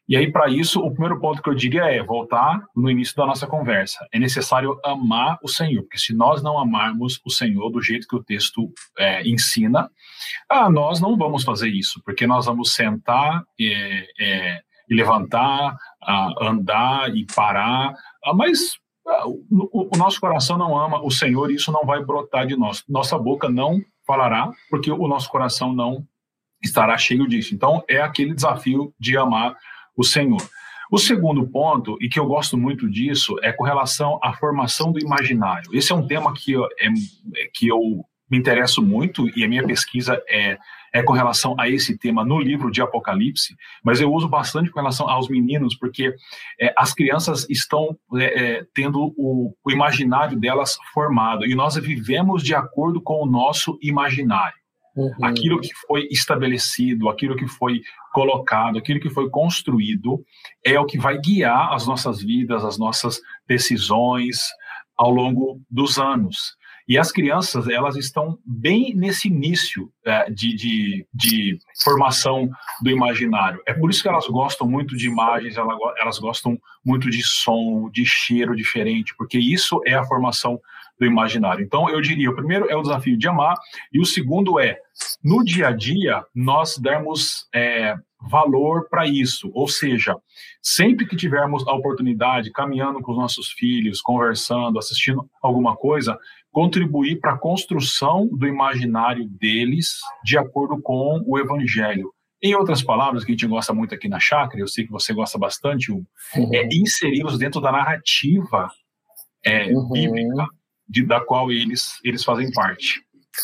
E 0.07 0.17
aí, 0.17 0.29
para 0.29 0.49
isso, 0.49 0.81
o 0.81 0.91
primeiro 0.91 1.17
ponto 1.21 1.41
que 1.41 1.49
eu 1.49 1.55
diria 1.55 1.85
é 1.85 2.03
voltar 2.03 2.61
no 2.75 2.91
início 2.91 3.15
da 3.15 3.25
nossa 3.25 3.47
conversa. 3.47 4.05
É 4.11 4.19
necessário 4.19 4.77
amar 4.83 5.39
o 5.41 5.47
Senhor, 5.47 5.81
porque 5.83 5.97
se 5.97 6.13
nós 6.13 6.43
não 6.43 6.59
amarmos 6.59 7.21
o 7.25 7.29
Senhor 7.29 7.69
do 7.69 7.81
jeito 7.81 8.05
que 8.05 8.15
o 8.15 8.23
texto 8.23 8.69
é, 8.99 9.25
ensina, 9.25 9.89
ah, 10.49 10.69
nós 10.69 10.99
não 10.99 11.15
vamos 11.15 11.45
fazer 11.45 11.69
isso, 11.69 12.01
porque 12.03 12.27
nós 12.27 12.45
vamos 12.45 12.73
sentar 12.73 13.43
é, 13.59 14.07
é, 14.19 14.61
e 14.89 14.93
levantar, 14.93 15.77
andar 16.41 17.15
e 17.15 17.25
parar, 17.25 17.95
ah, 18.23 18.33
mas 18.33 18.77
ah, 19.07 19.27
o, 19.27 19.89
nosso 19.97 20.19
coração 20.19 20.57
não 20.57 20.77
ama 20.77 21.03
o 21.03 21.11
Senhor 21.11 21.51
e 21.51 21.55
isso 21.55 21.71
não 21.71 21.85
vai 21.85 22.03
brotar 22.03 22.47
de 22.47 22.55
nós. 22.55 22.83
Nossa 22.87 23.17
boca 23.17 23.49
não 23.49 23.81
falará, 24.05 24.51
porque 24.69 24.91
o 24.91 25.07
nosso 25.07 25.29
coração 25.29 25.73
não 25.73 26.05
estará 26.63 26.97
cheio 26.97 27.27
disso. 27.27 27.53
Então, 27.53 27.83
é 27.89 28.01
aquele 28.01 28.33
desafio 28.33 28.93
de 28.99 29.17
amar 29.17 29.55
o 29.95 30.03
Senhor. 30.03 30.41
O 30.91 30.97
segundo 30.97 31.47
ponto, 31.47 31.97
e 31.99 32.07
que 32.07 32.19
eu 32.19 32.25
gosto 32.25 32.57
muito 32.57 32.89
disso, 32.89 33.35
é 33.41 33.51
com 33.51 33.63
relação 33.63 34.19
à 34.21 34.33
formação 34.33 34.91
do 34.91 34.99
imaginário. 34.99 35.73
Esse 35.73 35.91
é 35.91 35.95
um 35.95 36.05
tema 36.05 36.33
que 36.33 36.51
eu, 36.51 36.65
é, 36.65 36.87
que 37.53 37.67
eu 37.67 37.79
me 38.29 38.37
interesso 38.37 38.81
muito 38.81 39.27
e 39.37 39.43
a 39.43 39.47
minha 39.47 39.65
pesquisa 39.65 40.21
é 40.29 40.57
é 40.93 41.01
com 41.01 41.13
relação 41.13 41.56
a 41.60 41.67
esse 41.67 41.97
tema 41.97 42.23
no 42.23 42.39
livro 42.39 42.69
de 42.69 42.82
Apocalipse, 42.82 43.56
mas 43.84 43.99
eu 43.99 44.13
uso 44.13 44.29
bastante 44.29 44.69
com 44.69 44.79
relação 44.79 45.10
aos 45.10 45.27
meninos, 45.27 45.75
porque 45.75 46.13
é, 46.62 46.73
as 46.77 46.93
crianças 46.93 47.49
estão 47.49 47.97
é, 48.15 48.23
é, 48.23 48.65
tendo 48.73 49.13
o, 49.17 49.53
o 49.65 49.71
imaginário 49.71 50.39
delas 50.39 50.77
formado 50.93 51.45
e 51.45 51.56
nós 51.56 51.75
vivemos 51.75 52.43
de 52.43 52.53
acordo 52.53 53.01
com 53.01 53.23
o 53.23 53.25
nosso 53.25 53.77
imaginário. 53.82 54.62
Uhum. 54.95 55.12
Aquilo 55.23 55.60
que 55.60 55.73
foi 55.88 56.08
estabelecido, 56.12 57.10
aquilo 57.10 57.36
que 57.36 57.47
foi 57.47 57.82
colocado, 58.13 58.77
aquilo 58.77 58.99
que 58.99 59.10
foi 59.10 59.27
construído, 59.27 60.23
é 60.63 60.79
o 60.79 60.86
que 60.86 60.99
vai 60.99 61.17
guiar 61.17 61.73
as 61.73 61.88
nossas 61.88 62.21
vidas, 62.21 62.63
as 62.63 62.77
nossas 62.77 63.19
decisões 63.47 64.38
ao 64.95 65.10
longo 65.10 65.60
dos 65.69 65.97
anos. 65.97 66.56
E 66.87 66.97
as 66.97 67.11
crianças, 67.11 67.67
elas 67.67 67.95
estão 67.95 68.37
bem 68.45 68.93
nesse 68.95 69.27
início 69.27 69.91
é, 70.05 70.29
de, 70.29 70.55
de, 70.55 71.07
de, 71.13 71.57
formação 71.83 72.49
do 72.81 72.89
imaginário. 72.89 73.61
É 73.65 73.73
por 73.73 73.89
isso 73.89 74.01
que 74.01 74.09
elas 74.09 74.27
gostam 74.27 74.67
muito 74.67 74.95
de 74.97 75.07
imagens, 75.07 75.55
elas, 75.57 76.19
gostam 76.19 76.59
muito 76.83 77.09
de 77.09 77.23
som, 77.23 77.89
de 77.89 78.05
cheiro 78.05 78.55
diferente, 78.55 79.15
porque 79.17 79.37
isso 79.37 79.81
é 79.85 79.93
a 79.93 80.03
formação 80.03 80.59
do 80.99 81.05
imaginário. 81.05 81.63
Então, 81.63 81.89
eu 81.89 82.01
diria, 82.01 82.29
o 82.29 82.35
primeiro 82.35 82.69
é 82.69 82.75
o 82.75 82.81
desafio 82.81 83.17
de 83.17 83.27
amar, 83.27 83.55
e 83.91 83.99
o 83.99 84.05
segundo 84.05 84.59
é, 84.59 84.77
no 85.23 85.43
dia 85.43 85.69
a 85.69 85.71
dia, 85.71 86.23
nós 86.35 86.77
darmos 86.77 87.47
é, 87.53 87.95
valor 88.29 88.87
para 88.89 89.05
isso. 89.05 89.51
Ou 89.53 89.67
seja, 89.67 90.15
sempre 90.61 91.05
que 91.05 91.15
tivermos 91.15 91.67
a 91.67 91.73
oportunidade, 91.73 92.51
caminhando 92.51 93.01
com 93.01 93.11
os 93.11 93.17
nossos 93.17 93.51
filhos, 93.51 94.01
conversando, 94.01 94.79
assistindo 94.79 95.29
alguma 95.41 95.75
coisa, 95.75 96.17
contribuir 96.53 97.19
para 97.19 97.33
a 97.33 97.37
construção 97.37 98.29
do 98.31 98.47
imaginário 98.47 99.27
deles 99.27 99.97
de 100.23 100.37
acordo 100.37 100.79
com 100.81 101.21
o 101.25 101.39
evangelho. 101.39 102.13
Em 102.41 102.53
outras 102.53 102.83
palavras, 102.83 103.23
que 103.23 103.31
a 103.31 103.33
gente 103.33 103.47
gosta 103.47 103.73
muito 103.73 103.95
aqui 103.95 104.07
na 104.07 104.19
chácara, 104.19 104.61
eu 104.61 104.67
sei 104.67 104.85
que 104.85 104.91
você 104.91 105.13
gosta 105.13 105.37
bastante, 105.37 105.91
Hugo, 105.91 106.05
uhum. 106.35 106.49
é 106.53 106.67
inseri-los 106.71 107.39
dentro 107.39 107.59
da 107.59 107.71
narrativa 107.71 108.69
é, 109.43 109.73
uhum. 109.73 109.89
bíblica 109.89 110.45
de, 110.87 111.03
da 111.05 111.19
qual 111.19 111.51
eles, 111.51 111.99
eles 112.03 112.23
fazem 112.23 112.51
parte. 112.51 113.01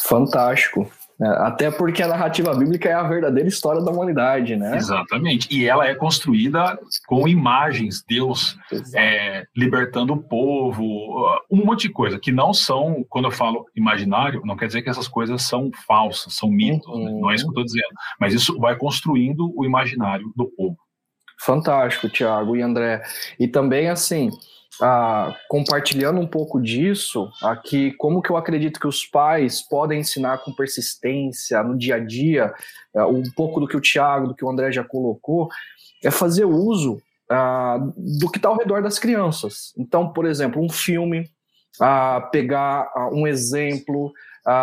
Fantástico. 0.07 0.91
É, 1.21 1.27
até 1.27 1.69
porque 1.69 2.01
a 2.01 2.07
narrativa 2.07 2.55
bíblica 2.55 2.87
é 2.87 2.93
a 2.93 3.03
verdadeira 3.03 3.49
história 3.49 3.81
da 3.81 3.91
humanidade, 3.91 4.55
né? 4.55 4.77
Exatamente. 4.77 5.53
E 5.53 5.67
ela 5.67 5.85
é 5.85 5.93
construída 5.93 6.79
com 7.07 7.27
imagens, 7.27 8.01
Deus 8.07 8.57
é, 8.95 9.45
libertando 9.55 10.13
o 10.13 10.23
povo, 10.23 10.83
um 11.51 11.65
monte 11.65 11.87
de 11.87 11.93
coisa 11.93 12.17
que 12.17 12.31
não 12.31 12.53
são, 12.53 13.05
quando 13.09 13.25
eu 13.25 13.31
falo 13.31 13.65
imaginário, 13.75 14.41
não 14.45 14.55
quer 14.55 14.67
dizer 14.67 14.81
que 14.81 14.89
essas 14.89 15.09
coisas 15.09 15.41
são 15.41 15.69
falsas, 15.85 16.35
são 16.35 16.49
mitos, 16.49 16.87
uhum. 16.87 17.05
né? 17.05 17.11
não 17.11 17.31
é 17.31 17.35
isso 17.35 17.43
que 17.43 17.49
eu 17.49 17.63
estou 17.63 17.65
dizendo. 17.65 17.93
Mas 18.19 18.33
isso 18.33 18.57
vai 18.57 18.77
construindo 18.77 19.51
o 19.57 19.65
imaginário 19.65 20.31
do 20.37 20.45
povo. 20.45 20.77
Fantástico, 21.41 22.09
Tiago 22.09 22.55
e 22.55 22.61
André. 22.61 23.01
E 23.37 23.47
também, 23.47 23.89
assim, 23.89 24.29
ah, 24.81 25.35
compartilhando 25.49 26.19
um 26.19 26.27
pouco 26.27 26.61
disso, 26.61 27.29
aqui 27.43 27.91
como 27.93 28.21
que 28.21 28.29
eu 28.29 28.37
acredito 28.37 28.79
que 28.79 28.87
os 28.87 29.05
pais 29.05 29.61
podem 29.61 29.99
ensinar 29.99 30.39
com 30.39 30.53
persistência 30.53 31.61
no 31.63 31.77
dia 31.77 31.95
a 31.95 31.99
dia, 31.99 32.53
ah, 32.95 33.07
um 33.07 33.23
pouco 33.35 33.59
do 33.59 33.67
que 33.67 33.75
o 33.75 33.81
Tiago, 33.81 34.27
do 34.27 34.35
que 34.35 34.45
o 34.45 34.49
André 34.49 34.71
já 34.71 34.83
colocou, 34.83 35.49
é 36.03 36.09
fazer 36.09 36.45
uso 36.45 37.01
ah, 37.29 37.77
do 37.95 38.29
que 38.29 38.37
está 38.37 38.49
ao 38.49 38.57
redor 38.57 38.81
das 38.81 38.97
crianças. 38.97 39.73
Então, 39.77 40.11
por 40.11 40.25
exemplo, 40.25 40.61
um 40.61 40.69
filme, 40.69 41.29
ah, 41.79 42.27
pegar 42.31 42.91
ah, 42.95 43.09
um 43.11 43.27
exemplo, 43.27 44.11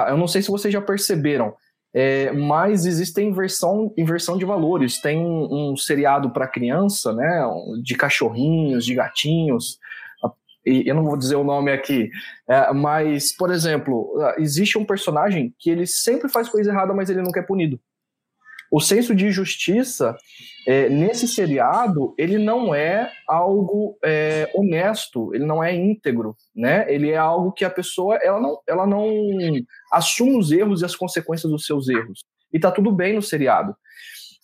eu 0.09 0.17
não 0.17 0.27
sei 0.27 0.43
se 0.43 0.51
vocês 0.51 0.73
já 0.73 0.81
perceberam, 0.81 1.55
é, 1.95 2.31
mas 2.33 2.85
existe 2.85 3.23
inversão, 3.23 3.93
inversão 3.97 4.37
de 4.37 4.45
valores. 4.45 5.01
Tem 5.01 5.17
um, 5.17 5.71
um 5.71 5.77
seriado 5.77 6.31
para 6.31 6.49
criança, 6.49 7.13
né, 7.13 7.43
de 7.83 7.95
cachorrinhos, 7.95 8.85
de 8.85 8.95
gatinhos, 8.95 9.79
e 10.67 10.89
eu 10.89 10.95
não 10.95 11.05
vou 11.05 11.17
dizer 11.17 11.37
o 11.37 11.45
nome 11.45 11.71
aqui, 11.71 12.11
é, 12.49 12.73
mas, 12.73 13.35
por 13.35 13.53
exemplo, 13.53 14.14
existe 14.37 14.77
um 14.77 14.85
personagem 14.85 15.55
que 15.59 15.71
ele 15.71 15.87
sempre 15.87 16.29
faz 16.29 16.49
coisa 16.49 16.71
errada, 16.71 16.93
mas 16.93 17.09
ele 17.09 17.23
nunca 17.23 17.41
é 17.41 17.43
punido. 17.43 17.81
o 18.71 18.81
senso 18.81 19.14
de 19.14 19.31
justiça 19.31 20.17
é, 20.67 20.89
nesse 20.89 21.29
seriado 21.29 22.12
ele 22.19 22.37
não 22.37 22.75
é 22.75 23.12
algo 23.29 23.97
é, 24.05 24.51
honesto, 24.53 25.33
ele 25.33 25.47
não 25.47 25.62
é 25.62 25.73
íntegro, 25.73 26.37
né? 26.55 26.85
Ele 26.93 27.11
é 27.11 27.17
algo 27.17 27.53
que 27.53 27.64
a 27.64 27.71
pessoa 27.71 28.17
ela 28.17 28.41
não, 28.41 28.59
ela 28.67 28.87
não 28.87 29.09
assume 29.93 30.37
os 30.37 30.51
erros 30.51 30.83
e 30.83 30.85
as 30.85 30.97
consequências 30.97 31.51
dos 31.51 31.64
seus 31.64 31.89
erros. 31.89 32.25
E 32.53 32.59
tá 32.59 32.73
tudo 32.73 32.91
bem 32.91 33.14
no 33.14 33.23
seriado 33.23 33.77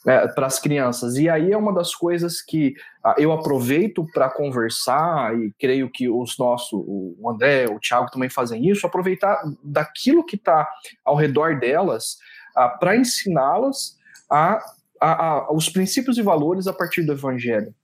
é, 0.06 0.26
para 0.28 0.46
as 0.46 0.58
crianças. 0.58 1.16
E 1.16 1.28
aí 1.28 1.52
é 1.52 1.56
uma 1.56 1.72
das 1.72 1.94
coisas 1.94 2.42
que 2.42 2.74
ah, 3.04 3.14
eu 3.18 3.32
aproveito 3.32 4.06
para 4.12 4.28
conversar, 4.28 5.36
e 5.38 5.52
creio 5.58 5.90
que 5.90 6.08
os 6.08 6.36
nossos, 6.38 6.72
o 6.72 7.30
André, 7.30 7.66
o 7.66 7.78
Thiago 7.78 8.10
também 8.10 8.28
fazem 8.28 8.68
isso, 8.68 8.86
aproveitar 8.86 9.40
daquilo 9.62 10.24
que 10.24 10.36
está 10.36 10.68
ao 11.04 11.16
redor 11.16 11.58
delas 11.58 12.18
ah, 12.56 12.68
para 12.68 12.96
ensiná-las 12.96 13.96
a, 14.30 14.58
a, 15.00 15.26
a, 15.26 15.52
os 15.52 15.68
princípios 15.68 16.18
e 16.18 16.22
valores 16.22 16.66
a 16.66 16.72
partir 16.72 17.02
do 17.02 17.12
evangelho. 17.12 17.74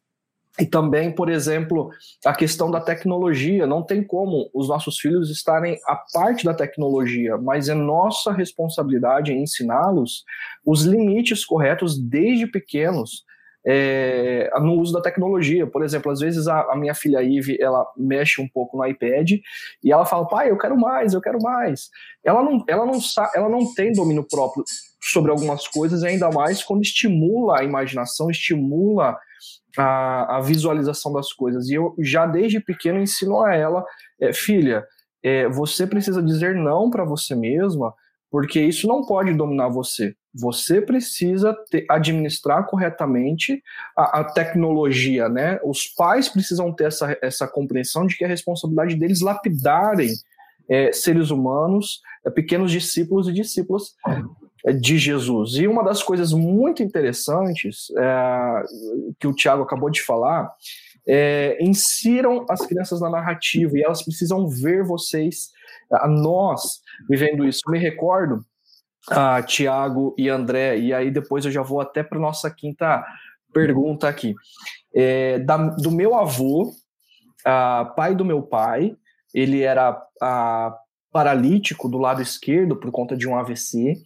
E 0.61 0.67
também, 0.67 1.15
por 1.15 1.31
exemplo, 1.31 1.91
a 2.25 2.35
questão 2.35 2.71
da 2.71 2.81
tecnologia. 2.81 3.67
Não 3.67 3.83
tem 3.83 4.03
como 4.03 4.51
os 4.53 4.69
nossos 4.69 4.99
filhos 4.99 5.31
estarem 5.31 5.79
a 5.87 5.95
parte 6.13 6.45
da 6.45 6.53
tecnologia, 6.53 7.37
mas 7.39 7.69
é 7.69 7.75
nossa 7.75 8.33
responsabilidade 8.33 9.33
ensiná-los 9.33 10.25
os 10.67 10.83
limites 10.83 11.45
corretos 11.45 11.97
desde 11.97 12.47
pequenos 12.47 13.25
é, 13.65 14.51
no 14.61 14.81
uso 14.81 14.93
da 14.93 15.01
tecnologia. 15.01 15.67
Por 15.67 15.85
exemplo, 15.85 16.11
às 16.11 16.21
vezes 16.21 16.49
a, 16.49 16.73
a, 16.73 16.77
minha 16.77 16.95
filha 16.95 17.23
Ive, 17.23 17.57
ela 17.61 17.87
mexe 17.97 18.41
um 18.41 18.49
pouco 18.49 18.77
no 18.77 18.87
iPad 18.87 19.31
e 19.85 19.93
ela 19.93 20.05
fala, 20.05 20.27
pai, 20.27 20.51
eu 20.51 20.59
quero 20.59 20.77
mais, 20.77 21.15
eu 21.15 21.21
quero 21.21 21.41
mais. 21.41 21.91
Ela 22.25 22.43
não, 22.43 22.65
ela 22.67 22.85
não, 22.85 22.99
ela 23.35 23.49
não 23.49 23.75
tem 23.75 23.93
domínio 23.93 24.27
próprio 24.29 24.65
sobre 25.01 25.31
algumas 25.31 25.69
coisas, 25.69 26.03
ainda 26.03 26.31
mais 26.31 26.63
quando 26.63 26.83
estimula 26.83 27.61
a 27.61 27.65
imaginação, 27.65 28.31
estimula 28.31 29.17
a, 29.79 30.39
a 30.39 30.41
visualização 30.41 31.13
das 31.13 31.33
coisas. 31.33 31.69
E 31.69 31.75
eu 31.75 31.95
já 32.01 32.27
desde 32.27 32.61
pequeno 32.61 33.01
ensino 33.01 33.41
a 33.41 33.55
ela, 33.55 33.85
é, 34.21 34.33
filha, 34.33 34.85
é, 35.23 35.49
você 35.49 35.87
precisa 35.87 36.23
dizer 36.23 36.55
não 36.55 36.91
para 36.91 37.05
você 37.05 37.35
mesma, 37.35 37.95
porque 38.31 38.61
isso 38.61 38.87
não 38.87 39.07
pode 39.07 39.33
dominar 39.35 39.69
você. 39.69 40.15
Você 40.35 40.83
precisa 40.83 41.57
administrar 41.89 42.67
corretamente 42.67 43.63
a, 43.97 44.21
a, 44.21 44.25
tecnologia, 44.25 45.29
né? 45.29 45.59
Os 45.65 45.87
pais 45.87 46.29
precisam 46.29 46.73
ter 46.73 46.85
essa, 46.85 47.17
essa 47.23 47.49
compreensão 47.49 48.07
de 48.07 48.17
que 48.17 48.25
é 48.25 48.27
a 48.27 48.31
responsabilidade 48.31 48.97
deles 48.97 49.21
lapidarem 49.21 50.13
é, 50.69 50.93
seres 50.93 51.31
humanos, 51.31 52.01
é, 52.27 52.31
pequenos 52.31 52.71
discípulos 52.71 53.29
e 53.29 53.33
discípulas 53.33 53.95
de 54.81 54.99
Jesus. 54.99 55.55
E 55.55 55.67
uma 55.67 55.85
das 55.85 56.03
coisas 56.03 56.33
muito 56.33 56.83
interessantes 56.83 57.87
é, 57.97 58.63
que 59.19 59.27
o 59.27 59.35
Tiago 59.35 59.63
acabou 59.63 59.91
de 59.91 60.03
falar 60.03 60.51
é, 61.09 61.57
insiram 61.61 62.45
as 62.51 62.67
crianças 62.67 63.01
na 63.01 63.09
narrativa 63.09 63.77
e 63.77 63.83
elas 63.83 64.03
precisam 64.03 64.47
ver 64.47 64.85
vocês, 64.85 65.51
nós, 66.07 66.81
vivendo 67.09 67.47
isso. 67.47 67.63
Eu 67.67 67.73
me 67.73 67.79
recordo, 67.79 68.45
a 69.11 69.43
Tiago 69.43 70.15
e 70.19 70.29
André, 70.29 70.79
e 70.79 70.93
aí 70.93 71.11
depois 71.11 71.45
eu 71.45 71.51
já 71.51 71.63
vou 71.63 71.81
até 71.81 72.03
para 72.03 72.19
nossa 72.19 72.51
quinta 72.51 73.05
pergunta 73.53 74.09
aqui. 74.09 74.35
É, 74.95 75.39
da, 75.39 75.57
do 75.57 75.91
meu 75.91 76.15
avô, 76.15 76.71
a, 77.45 77.87
pai 77.97 78.15
do 78.15 78.25
meu 78.25 78.43
pai, 78.43 78.95
ele 79.33 79.63
era 79.63 79.99
a, 80.21 80.77
paralítico 81.11 81.89
do 81.89 81.99
lado 81.99 82.21
esquerdo 82.21 82.77
por 82.77 82.91
conta 82.91 83.17
de 83.17 83.27
um 83.27 83.37
AVC, 83.37 83.97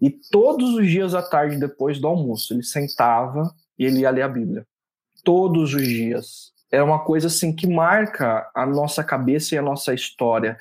e 0.00 0.10
todos 0.10 0.74
os 0.74 0.86
dias 0.88 1.14
à 1.14 1.22
tarde, 1.22 1.58
depois 1.58 1.98
do 1.98 2.06
almoço, 2.06 2.52
ele 2.52 2.62
sentava 2.62 3.50
e 3.78 3.84
ele 3.84 4.00
ia 4.00 4.10
ler 4.10 4.22
a 4.22 4.28
Bíblia. 4.28 4.66
Todos 5.24 5.74
os 5.74 5.86
dias. 5.86 6.54
É 6.70 6.82
uma 6.82 6.98
coisa 6.98 7.28
assim 7.28 7.54
que 7.54 7.66
marca 7.66 8.50
a 8.54 8.66
nossa 8.66 9.02
cabeça 9.02 9.54
e 9.54 9.58
a 9.58 9.62
nossa 9.62 9.94
história. 9.94 10.58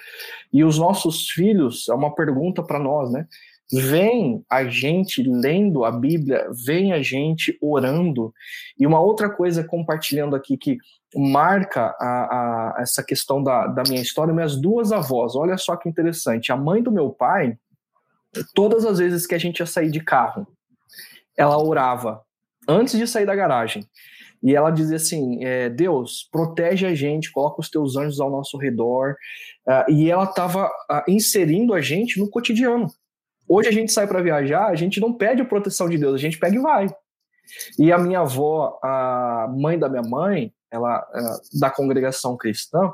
E 0.54 0.64
os 0.64 0.78
nossos 0.78 1.30
filhos, 1.30 1.90
é 1.90 1.94
uma 1.94 2.14
pergunta 2.14 2.64
para 2.64 2.80
nós, 2.80 3.12
né? 3.12 3.28
Vem 3.72 4.46
a 4.48 4.66
gente 4.66 5.24
lendo 5.24 5.84
a 5.84 5.92
Bíblia, 5.92 6.48
vem 6.66 6.94
a 6.94 7.02
gente 7.02 7.58
orando. 7.60 8.32
E 8.80 8.86
uma 8.86 9.00
outra 9.00 9.28
coisa, 9.30 9.64
compartilhando 9.64 10.36
aqui, 10.36 10.56
que 10.56 10.78
marca 11.16 11.96
a, 12.00 12.76
a, 12.78 12.82
essa 12.82 13.04
questão 13.04 13.42
da, 13.42 13.66
da 13.66 13.84
minha 13.84 14.02
história, 14.02 14.34
minhas 14.34 14.56
duas 14.56 14.92
avós. 14.92 15.36
Olha 15.36 15.58
só 15.58 15.76
que 15.76 15.90
interessante. 15.90 16.52
A 16.52 16.58
mãe 16.58 16.84
do 16.84 16.92
meu 16.92 17.10
pai, 17.10 17.58
todas 18.54 18.86
as 18.86 19.00
vezes 19.00 19.26
que 19.26 19.36
a 19.36 19.38
gente 19.38 19.60
ia 19.60 19.66
sair 19.66 19.90
de 19.90 20.00
carro, 20.00 20.48
ela 21.38 21.58
orava 21.62 22.22
antes 22.68 22.98
de 22.98 23.08
sair 23.08 23.26
da 23.26 23.36
garagem. 23.36 23.88
E 24.44 24.56
ela 24.56 24.70
dizia 24.70 24.98
assim: 24.98 25.44
é, 25.44 25.70
Deus, 25.70 26.28
protege 26.32 26.86
a 26.86 26.94
gente, 26.94 27.32
coloca 27.32 27.62
os 27.62 27.70
teus 27.70 27.96
anjos 27.96 28.20
ao 28.20 28.30
nosso 28.30 28.58
redor. 28.58 29.16
Uh, 29.68 29.92
e 29.92 30.12
ela 30.12 30.26
estava 30.26 30.68
uh, 30.68 30.72
ah, 30.90 31.06
inserindo 31.08 31.74
a 31.74 31.82
gente 31.82 32.20
no 32.20 32.30
cotidiano. 32.30 32.88
Hoje 33.48 33.70
a 33.70 33.72
gente 33.72 33.92
sai 33.92 34.08
para 34.08 34.22
viajar, 34.22 34.68
a 34.68 34.76
gente 34.76 35.00
não 35.00 35.14
pede 35.14 35.42
a 35.42 35.46
proteção 35.46 35.90
de 35.90 35.98
Deus, 35.98 36.14
a 36.14 36.18
gente 36.18 36.38
pega 36.38 36.56
e 36.56 36.60
vai. 36.60 36.88
E 37.80 37.92
a 37.92 37.98
minha 37.98 38.20
avó, 38.20 38.80
a 38.84 39.48
mãe 39.56 39.80
da 39.80 39.90
minha 39.90 40.04
mãe, 40.04 40.54
ela 40.70 41.00
uh, 41.00 41.60
da 41.60 41.72
congregação 41.72 42.38
cristã, 42.38 42.92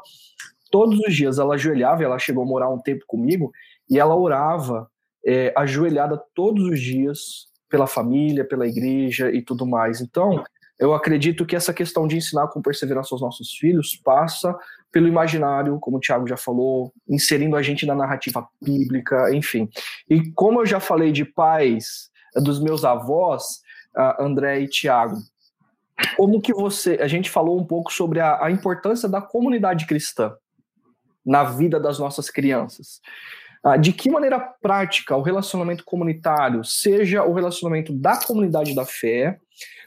todos 0.71 0.99
os 0.99 1.13
dias 1.13 1.37
ela 1.37 1.55
ajoelhava, 1.55 2.03
ela 2.03 2.17
chegou 2.17 2.43
a 2.43 2.47
morar 2.47 2.69
um 2.69 2.79
tempo 2.79 3.03
comigo, 3.05 3.51
e 3.89 3.99
ela 3.99 4.15
orava 4.15 4.89
é, 5.26 5.53
ajoelhada 5.55 6.22
todos 6.34 6.63
os 6.65 6.80
dias 6.80 7.47
pela 7.69 7.88
família, 7.88 8.45
pela 8.45 8.67
igreja 8.67 9.32
e 9.32 9.41
tudo 9.41 9.65
mais. 9.65 10.01
Então, 10.01 10.43
eu 10.78 10.93
acredito 10.93 11.45
que 11.45 11.55
essa 11.55 11.74
questão 11.74 12.07
de 12.07 12.17
ensinar 12.17 12.47
com 12.47 12.61
perseverança 12.61 13.13
aos 13.13 13.22
nossos 13.22 13.51
filhos 13.53 13.95
passa 14.03 14.57
pelo 14.91 15.07
imaginário, 15.07 15.80
como 15.80 15.97
o 15.97 15.99
Tiago 15.99 16.28
já 16.28 16.36
falou, 16.36 16.91
inserindo 17.07 17.55
a 17.55 17.61
gente 17.61 17.86
na 17.86 17.95
narrativa 17.95 18.45
bíblica, 18.61 19.34
enfim. 19.34 19.69
E 20.09 20.32
como 20.32 20.59
eu 20.59 20.65
já 20.65 20.80
falei 20.80 21.11
de 21.11 21.24
pais 21.24 22.09
dos 22.36 22.61
meus 22.61 22.84
avós, 22.84 23.61
André 24.19 24.61
e 24.61 24.67
Tiago, 24.67 25.17
como 26.17 26.41
que 26.41 26.53
você. 26.53 26.97
A 27.01 27.07
gente 27.07 27.30
falou 27.30 27.59
um 27.59 27.65
pouco 27.65 27.93
sobre 27.93 28.19
a, 28.19 28.43
a 28.43 28.51
importância 28.51 29.07
da 29.07 29.22
comunidade 29.22 29.86
cristã 29.86 30.34
na 31.26 31.43
vida 31.43 31.80
das 31.80 31.99
nossas 31.99 32.30
crianças. 32.30 32.99
Ah, 33.64 33.78
de 33.78 33.93
que 33.93 34.09
maneira 34.09 34.39
prática 34.39 35.16
o 35.16 35.22
relacionamento 35.22 35.84
comunitário, 35.86 36.64
seja 36.66 37.24
o 37.24 37.34
relacionamento 37.34 37.93
da 37.93 38.18
comunidade 38.18 38.74
da 38.74 38.86
fé, 38.86 39.39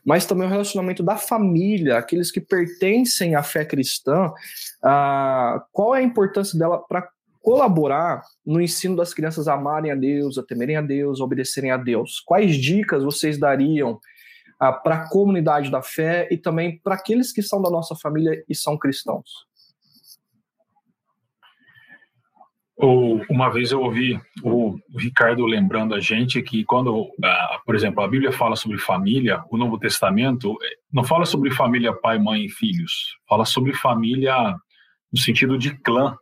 mas 0.04 0.24
também 0.26 0.46
o 0.46 0.50
relacionamento 0.50 1.02
da 1.02 1.16
família, 1.16 1.98
aqueles 1.98 2.30
que 2.30 2.40
pertencem 2.40 3.34
à 3.34 3.42
fé 3.42 3.64
cristã, 3.64 4.32
ah, 4.80 5.64
qual 5.72 5.94
é 5.94 5.98
a 5.98 6.02
importância 6.02 6.56
dela 6.56 6.78
para 6.78 7.08
colaborar 7.42 8.22
no 8.46 8.60
ensino 8.60 8.94
das 8.94 9.12
crianças 9.12 9.48
a 9.48 9.54
amarem 9.54 9.90
a 9.90 9.96
Deus, 9.96 10.38
a 10.38 10.42
temerem 10.44 10.76
a 10.76 10.82
Deus, 10.82 11.20
a 11.20 11.24
obedecerem 11.24 11.72
a 11.72 11.76
Deus? 11.76 12.20
Quais 12.24 12.56
dicas 12.56 13.02
vocês 13.02 13.38
dariam 13.38 13.98
ah, 14.60 14.72
para 14.72 14.94
a 14.94 15.08
comunidade 15.08 15.68
da 15.68 15.82
fé 15.82 16.28
e 16.30 16.36
também 16.36 16.78
para 16.78 16.94
aqueles 16.94 17.32
que 17.32 17.42
são 17.42 17.60
da 17.60 17.70
nossa 17.70 17.96
família 17.96 18.44
e 18.48 18.54
são 18.54 18.78
cristãos? 18.78 19.48
Uma 22.76 23.50
vez 23.50 23.70
eu 23.70 23.80
ouvi 23.80 24.20
o 24.42 24.76
Ricardo 24.98 25.46
lembrando 25.46 25.94
a 25.94 26.00
gente 26.00 26.42
que 26.42 26.64
quando, 26.64 27.08
ah, 27.22 27.60
por 27.64 27.74
exemplo, 27.74 28.02
a 28.02 28.08
Bíblia 28.08 28.32
fala 28.32 28.56
sobre 28.56 28.78
família, 28.78 29.42
o 29.50 29.56
Novo 29.56 29.78
Testamento 29.78 30.56
eh, 30.62 30.76
não 30.92 31.04
fala 31.04 31.24
sobre 31.24 31.52
família 31.52 31.92
pai, 31.92 32.18
mãe 32.18 32.44
e 32.44 32.50
filhos, 32.50 33.16
fala 33.28 33.44
sobre 33.44 33.72
família 33.74 34.34
no 35.12 35.20
sentido 35.20 35.56
de 35.56 35.70
clã, 35.76 36.16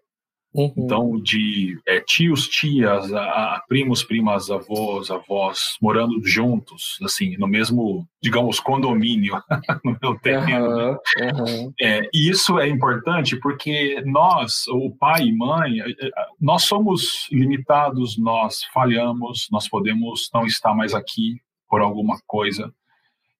Uhum. 0.54 0.72
Então, 0.76 1.20
de 1.20 1.80
é, 1.86 2.00
tios, 2.00 2.46
tias, 2.46 3.12
a, 3.12 3.22
a, 3.56 3.64
primos, 3.66 4.04
primas, 4.04 4.50
avós, 4.50 5.10
avós, 5.10 5.76
morando 5.80 6.20
juntos, 6.22 6.98
assim, 7.02 7.36
no 7.38 7.46
mesmo, 7.46 8.06
digamos, 8.22 8.60
condomínio, 8.60 9.42
no 9.82 9.96
meu 10.00 10.18
terreno. 10.20 10.68
Uhum. 10.68 10.96
Uhum. 11.20 11.72
É, 11.80 12.02
e 12.12 12.28
isso 12.28 12.58
é 12.58 12.68
importante 12.68 13.36
porque 13.36 14.02
nós, 14.04 14.66
o 14.68 14.90
pai 14.90 15.22
e 15.22 15.32
mãe, 15.32 15.80
é, 15.80 15.90
é, 15.90 16.10
nós 16.38 16.64
somos 16.64 17.26
limitados, 17.32 18.18
nós 18.18 18.62
falhamos, 18.74 19.48
nós 19.50 19.66
podemos 19.68 20.28
não 20.34 20.44
estar 20.44 20.74
mais 20.74 20.92
aqui 20.92 21.40
por 21.66 21.80
alguma 21.80 22.18
coisa. 22.26 22.70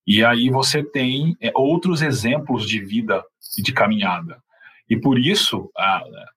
E 0.07 0.25
aí 0.25 0.49
você 0.49 0.83
tem 0.83 1.37
é, 1.41 1.53
outros 1.55 2.01
exemplos 2.01 2.67
de 2.67 2.81
vida 2.81 3.23
e 3.59 3.63
de 3.63 3.73
caminhada. 3.73 4.43
E 4.93 5.01
por 5.01 5.19
isso, 5.19 5.71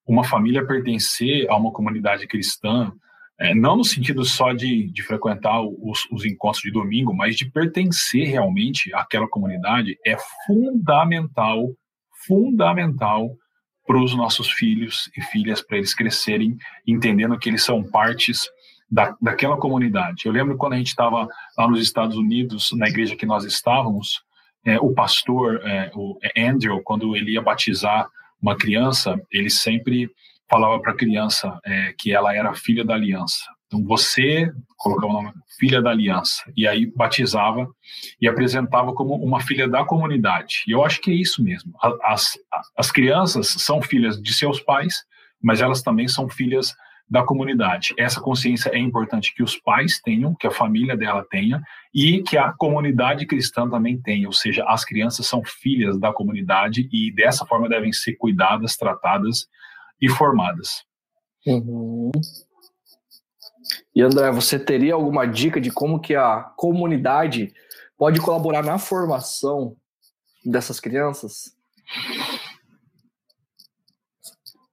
uma 0.07 0.23
família 0.23 0.65
pertencer 0.65 1.45
a 1.49 1.57
uma 1.57 1.73
comunidade 1.73 2.25
cristã, 2.25 2.89
é, 3.37 3.53
não 3.53 3.75
no 3.75 3.83
sentido 3.83 4.23
só 4.23 4.53
de, 4.53 4.89
de 4.93 5.03
frequentar 5.03 5.61
os, 5.61 6.09
os, 6.09 6.23
encontros 6.23 6.63
de 6.63 6.71
domingo, 6.71 7.13
mas 7.13 7.35
de 7.35 7.51
pertencer 7.51 8.29
realmente 8.29 8.95
àquela 8.95 9.27
comunidade, 9.27 9.97
é 10.07 10.15
fundamental, 10.47 11.67
fundamental 12.25 13.29
para 13.85 14.01
os 14.01 14.15
nossos 14.15 14.49
filhos 14.49 15.11
e 15.17 15.21
filhas, 15.21 15.61
para 15.61 15.75
eles 15.75 15.93
crescerem 15.93 16.55
entendendo 16.87 17.37
que 17.37 17.49
eles 17.49 17.61
são 17.61 17.83
partes 17.83 18.47
da, 18.89 19.13
daquela 19.21 19.57
comunidade. 19.57 20.27
Eu 20.27 20.31
lembro 20.31 20.55
quando 20.55 20.75
a 20.75 20.77
gente 20.77 20.87
estava 20.87 21.27
lá 21.57 21.67
nos 21.67 21.81
Estados 21.81 22.15
Unidos, 22.15 22.69
na 22.71 22.87
igreja 22.87 23.17
que 23.17 23.25
nós 23.25 23.43
estávamos, 23.43 24.23
é, 24.65 24.79
o 24.79 24.93
pastor, 24.93 25.59
é, 25.67 25.91
o 25.93 26.17
Andrew, 26.37 26.81
quando 26.85 27.17
ele 27.17 27.33
ia 27.33 27.41
batizar 27.41 28.07
uma 28.41 28.57
criança, 28.57 29.19
ele 29.31 29.49
sempre 29.49 30.09
falava 30.49 30.79
para 30.79 30.91
a 30.91 30.95
criança 30.95 31.59
é, 31.65 31.93
que 31.97 32.13
ela 32.13 32.35
era 32.35 32.53
filha 32.53 32.83
da 32.83 32.93
aliança. 32.93 33.43
Então 33.67 33.83
você 33.83 34.51
colocava 34.77 35.11
o 35.11 35.13
nome 35.13 35.33
filha 35.57 35.81
da 35.81 35.89
aliança 35.89 36.43
e 36.55 36.67
aí 36.67 36.85
batizava 36.85 37.67
e 38.21 38.27
apresentava 38.27 38.93
como 38.93 39.15
uma 39.15 39.39
filha 39.39 39.67
da 39.67 39.83
comunidade. 39.83 40.63
E 40.67 40.71
eu 40.71 40.83
acho 40.83 41.01
que 41.01 41.11
é 41.11 41.13
isso 41.13 41.43
mesmo. 41.43 41.73
As, 42.03 42.37
as 42.77 42.91
crianças 42.91 43.47
são 43.47 43.81
filhas 43.81 44.21
de 44.21 44.33
seus 44.33 44.59
pais, 44.59 45.03
mas 45.41 45.61
elas 45.61 45.81
também 45.81 46.07
são 46.07 46.29
filhas 46.29 46.75
da 47.09 47.23
comunidade. 47.23 47.93
Essa 47.97 48.19
consciência 48.19 48.69
é 48.69 48.79
importante 48.79 49.33
que 49.33 49.43
os 49.43 49.55
pais 49.55 50.01
tenham, 50.01 50.33
que 50.35 50.47
a 50.47 50.51
família 50.51 50.97
dela 50.97 51.25
tenha 51.29 51.61
e 51.93 52.23
que 52.23 52.37
a 52.37 52.51
comunidade 52.51 53.25
cristã 53.27 53.69
também 53.69 54.01
tenha, 54.01 54.27
ou 54.27 54.33
seja, 54.33 54.65
as 54.67 54.83
crianças 54.83 55.27
são 55.27 55.43
filhas 55.43 55.99
da 55.99 56.11
comunidade 56.11 56.89
e 56.91 57.13
dessa 57.13 57.45
forma 57.45 57.69
devem 57.69 57.93
ser 57.93 58.15
cuidadas, 58.15 58.75
tratadas 58.75 59.47
e 60.01 60.09
formadas. 60.09 60.83
Uhum. 61.45 62.11
E 63.95 64.01
André, 64.01 64.31
você 64.31 64.59
teria 64.59 64.95
alguma 64.95 65.25
dica 65.25 65.61
de 65.61 65.71
como 65.71 65.99
que 65.99 66.15
a 66.15 66.41
comunidade 66.55 67.53
pode 67.97 68.19
colaborar 68.19 68.63
na 68.63 68.77
formação 68.77 69.75
dessas 70.43 70.79
crianças? 70.79 71.55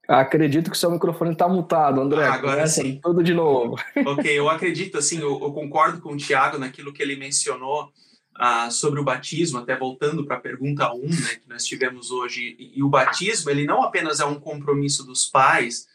Acredito 0.09 0.71
que 0.71 0.77
seu 0.77 0.91
microfone 0.91 1.33
está 1.33 1.49
mutado, 1.49 2.01
André. 2.01 2.25
Ah, 2.25 2.35
agora 2.35 2.67
sim. 2.67 2.99
Tudo 3.03 3.23
de 3.23 3.33
novo. 3.33 3.77
Ok, 4.05 4.39
eu 4.39 4.49
acredito, 4.49 4.99
assim, 4.99 5.21
eu, 5.21 5.41
eu 5.41 5.53
concordo 5.53 6.01
com 6.01 6.13
o 6.13 6.17
Tiago 6.17 6.59
naquilo 6.59 6.93
que 6.93 7.03
ele 7.03 7.17
mencionou 7.17 7.93
ah, 8.35 8.71
sobre 8.71 8.99
o 8.99 9.05
batismo, 9.05 9.59
até 9.59 9.77
voltando 9.77 10.25
para 10.25 10.37
a 10.37 10.41
pergunta 10.41 10.93
1, 10.93 11.01
né, 11.01 11.37
que 11.41 11.49
nós 11.49 11.65
tivemos 11.65 12.11
hoje. 12.11 12.57
E, 12.59 12.79
e 12.79 12.83
o 12.83 12.89
batismo, 12.89 13.51
ele 13.51 13.65
não 13.65 13.83
apenas 13.83 14.19
é 14.19 14.25
um 14.25 14.41
compromisso 14.41 15.05
dos 15.05 15.27
pais, 15.27 15.87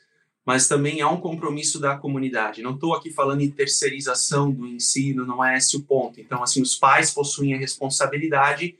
mas 0.46 0.68
também 0.68 1.02
é 1.02 1.06
um 1.06 1.20
compromisso 1.20 1.78
da 1.78 1.98
comunidade. 1.98 2.62
Não 2.62 2.76
estou 2.76 2.96
aqui 2.96 3.12
falando 3.12 3.42
em 3.42 3.52
terceirização 3.52 4.50
do 4.50 4.66
ensino, 4.66 5.26
não 5.26 5.44
é 5.44 5.58
esse 5.58 5.76
o 5.76 5.84
ponto. 5.84 6.22
Então, 6.22 6.42
assim, 6.42 6.62
os 6.62 6.76
pais 6.76 7.12
possuem 7.12 7.54
a 7.54 7.58
responsabilidade 7.58 8.78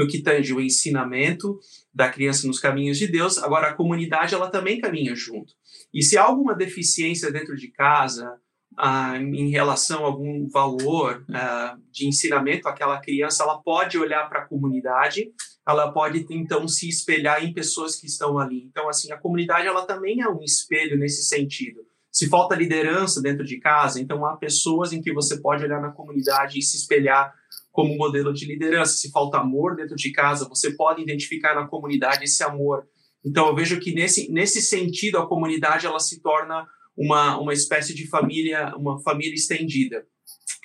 no 0.00 0.08
que 0.08 0.22
tange 0.22 0.54
o 0.54 0.60
ensinamento 0.62 1.58
da 1.92 2.08
criança 2.08 2.46
nos 2.46 2.58
caminhos 2.58 2.96
de 2.96 3.06
Deus, 3.06 3.36
agora 3.36 3.68
a 3.68 3.74
comunidade 3.74 4.34
ela 4.34 4.48
também 4.48 4.80
caminha 4.80 5.14
junto. 5.14 5.52
E 5.92 6.02
se 6.02 6.16
há 6.16 6.22
alguma 6.22 6.54
deficiência 6.54 7.30
dentro 7.30 7.54
de 7.54 7.68
casa, 7.68 8.34
ah, 8.78 9.18
em 9.18 9.50
relação 9.50 10.04
a 10.04 10.06
algum 10.06 10.48
valor 10.48 11.22
ah, 11.34 11.76
de 11.92 12.06
ensinamento, 12.06 12.66
aquela 12.66 12.98
criança 12.98 13.42
ela 13.42 13.58
pode 13.58 13.98
olhar 13.98 14.26
para 14.26 14.40
a 14.40 14.46
comunidade, 14.46 15.30
ela 15.68 15.92
pode 15.92 16.24
então 16.30 16.66
se 16.66 16.88
espelhar 16.88 17.44
em 17.44 17.52
pessoas 17.52 17.96
que 17.96 18.06
estão 18.06 18.38
ali. 18.38 18.64
Então, 18.64 18.88
assim, 18.88 19.12
a 19.12 19.18
comunidade 19.18 19.66
ela 19.66 19.84
também 19.84 20.22
é 20.22 20.28
um 20.28 20.42
espelho 20.42 20.98
nesse 20.98 21.24
sentido. 21.24 21.80
Se 22.10 22.26
falta 22.26 22.56
liderança 22.56 23.20
dentro 23.20 23.44
de 23.44 23.60
casa, 23.60 24.00
então 24.00 24.24
há 24.24 24.34
pessoas 24.36 24.94
em 24.94 25.02
que 25.02 25.12
você 25.12 25.38
pode 25.42 25.62
olhar 25.62 25.80
na 25.80 25.92
comunidade 25.92 26.58
e 26.58 26.62
se 26.62 26.78
espelhar 26.78 27.38
como 27.70 27.96
modelo 27.96 28.32
de 28.32 28.46
liderança. 28.46 28.94
Se 28.94 29.10
falta 29.10 29.38
amor 29.38 29.76
dentro 29.76 29.96
de 29.96 30.12
casa, 30.12 30.48
você 30.48 30.74
pode 30.74 31.02
identificar 31.02 31.54
na 31.54 31.66
comunidade 31.66 32.24
esse 32.24 32.42
amor. 32.42 32.84
Então 33.24 33.48
eu 33.48 33.54
vejo 33.54 33.78
que 33.80 33.94
nesse, 33.94 34.30
nesse 34.30 34.62
sentido 34.62 35.18
a 35.18 35.26
comunidade 35.26 35.86
ela 35.86 36.00
se 36.00 36.20
torna 36.20 36.66
uma, 36.96 37.38
uma 37.38 37.52
espécie 37.52 37.94
de 37.94 38.08
família, 38.08 38.74
uma 38.76 39.00
família 39.02 39.34
estendida. 39.34 40.04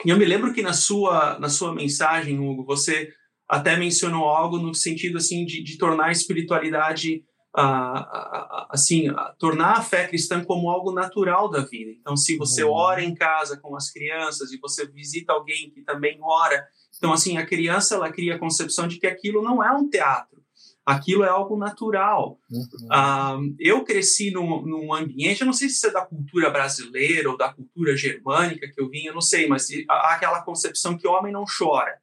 E 0.06 0.10
eu 0.10 0.18
me 0.18 0.26
lembro 0.26 0.54
que 0.54 0.62
na 0.62 0.74
sua 0.74 1.40
na 1.40 1.50
sua 1.50 1.74
mensagem, 1.74 2.40
Hugo, 2.40 2.66
você 2.66 3.10
até 3.48 3.78
mencionou 3.78 4.26
algo 4.26 4.58
no 4.58 4.74
sentido 4.74 5.18
assim 5.18 5.46
de, 5.46 5.64
de 5.64 5.78
tornar 5.78 6.08
a 6.08 6.12
espiritualidade 6.12 7.24
assim, 8.70 9.08
tornar 9.40 9.78
a 9.78 9.82
fé 9.82 10.08
cristã 10.08 10.44
como 10.44 10.70
algo 10.70 10.92
natural 10.92 11.50
da 11.50 11.62
vida. 11.62 11.92
Então, 11.92 12.18
se 12.18 12.38
você 12.38 12.64
uhum. 12.64 12.72
ora 12.72 13.04
em 13.04 13.14
casa 13.14 13.58
com 13.58 13.76
as 13.76 13.90
crianças 13.90 14.52
e 14.52 14.60
você 14.60 14.86
visita 14.86 15.32
alguém 15.32 15.70
que 15.72 15.82
também 15.82 16.20
ora, 16.22 16.68
então, 16.98 17.14
assim, 17.14 17.38
a 17.38 17.46
criança, 17.46 17.96
ela 17.96 18.12
cria 18.12 18.36
a 18.36 18.40
concepção 18.40 18.88
de 18.88 18.98
que 18.98 19.08
aquilo 19.08 19.42
não 19.42 19.64
é 19.64 19.72
um 19.72 19.90
teatro, 19.90 20.42
aquilo 20.86 21.24
é 21.24 21.30
algo 21.30 21.58
natural. 21.58 22.40
Uhum. 22.50 22.88
Ah, 22.92 23.38
eu 23.60 23.84
cresci 23.84 24.32
num, 24.32 24.62
num, 24.62 24.94
ambiente, 24.94 25.42
eu 25.42 25.46
não 25.46 25.54
sei 25.54 25.70
se 25.70 25.86
é 25.88 25.92
da 25.92 26.06
cultura 26.06 26.50
brasileira 26.50 27.30
ou 27.30 27.38
da 27.38 27.52
cultura 27.54 27.98
germânica 27.98 28.68
que 28.68 28.80
eu 28.80 28.90
vim, 28.90 29.06
eu 29.06 29.14
não 29.14 29.22
sei, 29.22 29.48
mas 29.48 29.68
há 29.90 30.14
aquela 30.14 30.42
concepção 30.42 30.98
que 30.98 31.08
o 31.08 31.12
homem 31.12 31.34
não 31.34 31.46
chora. 31.46 32.00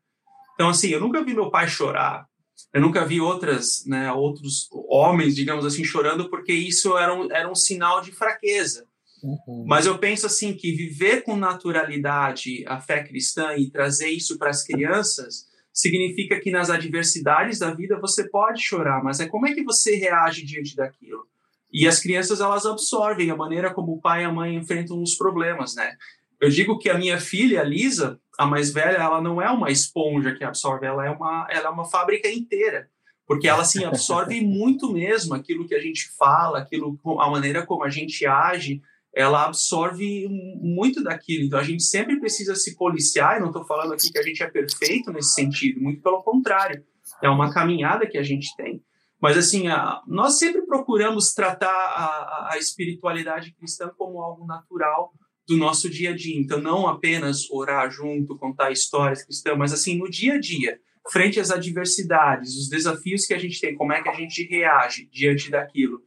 Então, 0.55 0.69
assim, 0.69 0.89
eu 0.89 1.01
nunca 1.01 1.25
vi 1.25 1.35
meu 1.35 1.51
pai 1.51 1.69
chorar, 1.69 2.27
eu 2.73 2.81
nunca 2.81 3.05
vi 3.05 3.21
outras, 3.21 3.85
né, 3.87 4.13
outros 4.13 4.69
homens, 4.89 5.35
digamos 5.35 5.65
assim, 5.65 5.85
chorando, 5.85 6.29
porque 6.29 6.53
isso 6.53 6.97
era 6.97 7.15
um, 7.15 7.31
era 7.31 7.51
um 7.51 7.55
sinal 7.55 8.01
de 8.01 8.13
fraqueza. 8.13 8.87
Uhum. 9.23 9.65
Mas 9.67 9.87
eu 9.87 9.99
penso 9.99 10.27
assim 10.27 10.53
que 10.53 10.73
viver 10.73 11.23
com 11.23 11.37
naturalidade 11.37 12.65
a 12.67 12.81
fé 12.81 13.03
cristã 13.03 13.55
e 13.57 13.71
trazer 13.71 14.09
isso 14.09 14.39
para 14.39 14.51
as 14.51 14.65
crianças 14.65 15.47
significa 15.73 16.39
que 16.41 16.51
nas 16.51 16.71
adversidades 16.71 17.59
da 17.59 17.73
vida 17.73 17.99
você 17.99 18.29
pode 18.29 18.61
chorar, 18.61 19.03
mas 19.03 19.21
é 19.21 19.27
como 19.27 19.47
é 19.47 19.55
que 19.55 19.63
você 19.63 19.97
reage 19.97 20.45
diante 20.45 20.77
daquilo? 20.77 21.27
E 21.73 21.87
as 21.87 22.01
crianças 22.01 22.41
elas 22.41 22.67
absorvem 22.67 23.31
a 23.31 23.37
maneira 23.37 23.73
como 23.73 23.93
o 23.93 24.01
pai 24.01 24.23
e 24.23 24.25
a 24.25 24.33
mãe 24.33 24.55
enfrentam 24.55 25.03
os 25.03 25.15
problemas, 25.15 25.75
né? 25.75 25.97
Eu 26.39 26.51
digo 26.51 26.79
que 26.79 26.91
a 26.91 26.99
minha 26.99 27.19
filha, 27.19 27.61
a 27.61 27.65
Lisa, 27.65 28.21
a 28.39 28.45
mais 28.45 28.73
velha, 28.73 28.99
ela 28.99 29.23
não 29.23 29.41
é 29.41 29.49
uma 29.49 29.71
esponja 29.71 30.35
que 30.35 30.45
absorve, 30.45 30.87
ela 30.87 31.07
é 31.07 31.11
uma, 31.11 31.47
ela 31.49 31.69
é 31.69 31.71
uma 31.71 31.85
fábrica 31.85 32.29
inteira 32.29 32.91
porque 33.33 33.49
ela 33.49 33.63
assim 33.63 33.83
absorve 33.85 34.41
muito 34.41 34.93
mesmo 34.93 35.35
aquilo 35.35 35.67
que 35.67 35.75
a 35.75 35.81
gente 35.81 36.11
fala, 36.19 36.59
aquilo 36.59 36.99
a 37.19 37.31
maneira 37.31 37.65
como 37.65 37.85
a 37.85 37.89
gente 37.89 38.27
age, 38.27 38.83
ela 39.15 39.45
absorve 39.45 40.27
muito 40.61 41.03
daquilo. 41.03 41.45
Então 41.45 41.59
a 41.59 41.65
gente 41.65 41.83
sempre 41.83 42.19
precisa 42.19 42.55
se 42.55 42.77
policiar, 42.77 43.37
e 43.37 43.41
não 43.41 43.49
estou 43.49 43.65
falando 43.65 43.93
aqui 43.93 44.11
que 44.11 44.19
a 44.19 44.23
gente 44.23 44.43
é 44.43 44.51
perfeito 44.51 45.13
nesse 45.13 45.35
sentido, 45.35 45.81
muito 45.81 46.01
pelo 46.03 46.23
contrário. 46.23 46.83
É 47.23 47.29
uma 47.29 47.53
caminhada 47.53 48.07
que 48.07 48.19
a 48.19 48.23
gente 48.23 48.55
tem. 48.57 48.83
Mas 49.21 49.37
assim, 49.37 49.69
a, 49.69 50.01
nós 50.07 50.39
sempre 50.39 50.63
procuramos 50.63 51.33
tratar 51.33 51.69
a, 51.69 52.51
a 52.53 52.59
espiritualidade 52.59 53.53
cristã 53.55 53.91
como 53.97 54.21
algo 54.21 54.47
natural 54.47 55.13
do 55.47 55.57
nosso 55.57 55.89
dia 55.89 56.11
a 56.11 56.17
dia. 56.17 56.41
Então 56.41 56.61
não 56.61 56.89
apenas 56.89 57.49
orar 57.51 57.91
junto, 57.91 58.39
contar 58.39 58.73
histórias 58.73 59.25
cristãs, 59.25 59.57
mas 59.59 59.73
assim 59.73 59.99
no 59.99 60.11
dia 60.11 60.35
a 60.35 60.41
dia 60.41 60.79
frente 61.11 61.41
às 61.41 61.51
adversidades, 61.51 62.57
os 62.57 62.69
desafios 62.69 63.27
que 63.27 63.35
a 63.35 63.39
gente 63.39 63.61
tem, 63.61 63.75
como 63.75 63.93
é 63.93 64.03
que 64.03 64.09
a 64.09 64.15
gente 64.15 64.47
reage 64.49 65.09
diante 65.13 65.51
daquilo. 65.51 66.01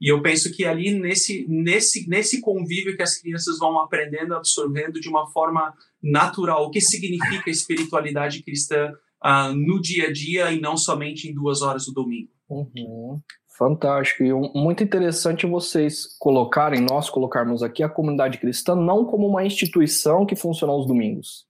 E 0.00 0.10
eu 0.10 0.22
penso 0.22 0.50
que 0.52 0.64
ali 0.64 0.92
nesse 0.92 1.46
nesse 1.48 2.08
nesse 2.08 2.40
convívio 2.40 2.96
que 2.96 3.02
as 3.02 3.20
crianças 3.20 3.58
vão 3.58 3.78
aprendendo, 3.78 4.34
absorvendo 4.34 5.00
de 5.00 5.08
uma 5.08 5.30
forma 5.30 5.74
natural 6.02 6.64
o 6.64 6.70
que 6.70 6.80
significa 6.80 7.50
espiritualidade 7.50 8.42
cristã 8.42 8.92
uh, 9.24 9.52
no 9.54 9.80
dia 9.80 10.08
a 10.08 10.12
dia 10.12 10.50
e 10.52 10.60
não 10.60 10.76
somente 10.76 11.28
em 11.28 11.34
duas 11.34 11.62
horas 11.62 11.84
do 11.86 11.92
domingo. 11.92 12.30
Uhum. 12.48 13.20
Fantástico. 13.58 14.22
E 14.22 14.32
muito 14.32 14.84
interessante 14.84 15.44
vocês 15.44 16.16
colocarem, 16.20 16.80
nós 16.80 17.10
colocarmos 17.10 17.60
aqui 17.60 17.82
a 17.82 17.88
comunidade 17.88 18.38
cristã 18.38 18.76
não 18.76 19.04
como 19.04 19.26
uma 19.26 19.44
instituição 19.44 20.24
que 20.24 20.36
funciona 20.36 20.72
aos 20.72 20.86
domingos, 20.86 21.47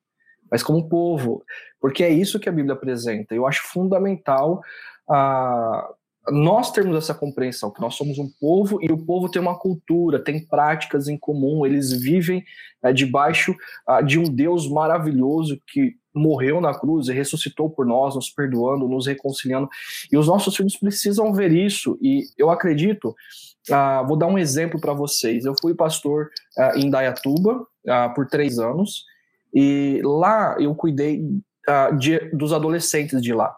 mas 0.50 0.62
como 0.62 0.88
povo, 0.88 1.42
porque 1.80 2.02
é 2.02 2.10
isso 2.10 2.40
que 2.40 2.48
a 2.48 2.52
Bíblia 2.52 2.74
apresenta. 2.74 3.34
Eu 3.34 3.46
acho 3.46 3.62
fundamental 3.64 4.60
a 5.08 5.88
nós 6.30 6.70
termos 6.70 6.96
essa 6.96 7.14
compreensão 7.14 7.70
que 7.70 7.80
nós 7.80 7.94
somos 7.94 8.18
um 8.18 8.28
povo 8.40 8.78
e 8.82 8.92
o 8.92 8.98
povo 8.98 9.30
tem 9.30 9.40
uma 9.40 9.58
cultura, 9.58 10.22
tem 10.22 10.44
práticas 10.44 11.08
em 11.08 11.16
comum, 11.16 11.64
eles 11.64 11.92
vivem 11.92 12.44
é, 12.82 12.92
debaixo 12.92 13.54
ah, 13.86 14.00
de 14.00 14.18
um 14.18 14.24
Deus 14.24 14.68
maravilhoso 14.68 15.60
que 15.66 15.96
morreu 16.14 16.60
na 16.60 16.74
cruz 16.74 17.08
e 17.08 17.12
ressuscitou 17.12 17.70
por 17.70 17.86
nós, 17.86 18.14
nos 18.14 18.28
perdoando, 18.28 18.88
nos 18.88 19.06
reconciliando. 19.06 19.68
E 20.10 20.16
os 20.16 20.26
nossos 20.26 20.56
filhos 20.56 20.76
precisam 20.76 21.32
ver 21.32 21.52
isso. 21.52 21.98
E 22.02 22.24
eu 22.36 22.50
acredito, 22.50 23.14
ah, 23.70 24.02
vou 24.06 24.16
dar 24.16 24.26
um 24.26 24.38
exemplo 24.38 24.80
para 24.80 24.92
vocês. 24.92 25.44
Eu 25.44 25.54
fui 25.60 25.74
pastor 25.74 26.30
ah, 26.58 26.72
em 26.76 26.90
Dayatuba 26.90 27.66
por 28.14 28.26
três 28.26 28.58
anos 28.58 29.04
e 29.54 30.00
lá 30.04 30.56
eu 30.58 30.74
cuidei 30.74 31.20
uh, 31.68 31.96
de, 31.96 32.18
dos 32.30 32.52
adolescentes 32.52 33.22
de 33.22 33.32
lá. 33.32 33.54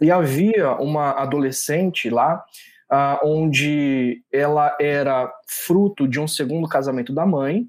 E 0.00 0.10
havia 0.10 0.72
uma 0.74 1.10
adolescente 1.10 2.08
lá 2.08 2.44
uh, 2.92 3.26
onde 3.26 4.22
ela 4.32 4.76
era 4.80 5.32
fruto 5.48 6.06
de 6.06 6.20
um 6.20 6.28
segundo 6.28 6.68
casamento 6.68 7.12
da 7.12 7.26
mãe. 7.26 7.62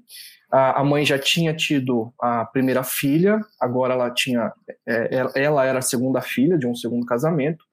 Uh, 0.52 0.74
a 0.74 0.84
mãe 0.84 1.04
já 1.04 1.18
tinha 1.18 1.54
tido 1.54 2.12
a 2.20 2.44
primeira 2.44 2.82
filha, 2.82 3.40
agora 3.60 3.94
ela 3.94 4.10
tinha, 4.10 4.52
é, 4.86 5.26
ela 5.36 5.64
era 5.64 5.78
a 5.78 5.82
segunda 5.82 6.20
filha 6.20 6.58
de 6.58 6.66
um 6.66 6.74
segundo 6.74 7.06
casamento, 7.06 7.64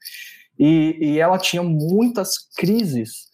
e, 0.59 0.95
e 0.99 1.19
ela 1.19 1.39
tinha 1.39 1.63
muitas 1.63 2.37
crises 2.55 3.27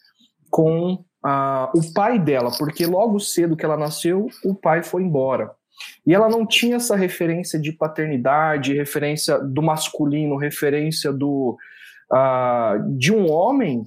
com 0.49 1.03
ah, 1.23 1.71
o 1.73 1.93
pai 1.93 2.19
dela, 2.19 2.51
porque 2.57 2.85
logo 2.85 3.19
cedo 3.19 3.55
que 3.55 3.65
ela 3.65 3.77
nasceu, 3.77 4.27
o 4.43 4.53
pai 4.53 4.83
foi 4.83 5.03
embora. 5.03 5.51
E 6.05 6.13
ela 6.13 6.29
não 6.29 6.45
tinha 6.45 6.77
essa 6.77 6.95
referência 6.95 7.59
de 7.59 7.71
paternidade, 7.71 8.73
referência 8.73 9.39
do 9.39 9.61
masculino, 9.61 10.37
referência 10.37 11.11
do 11.11 11.57
uh, 12.11 12.97
de 12.97 13.13
um 13.13 13.31
homem 13.31 13.83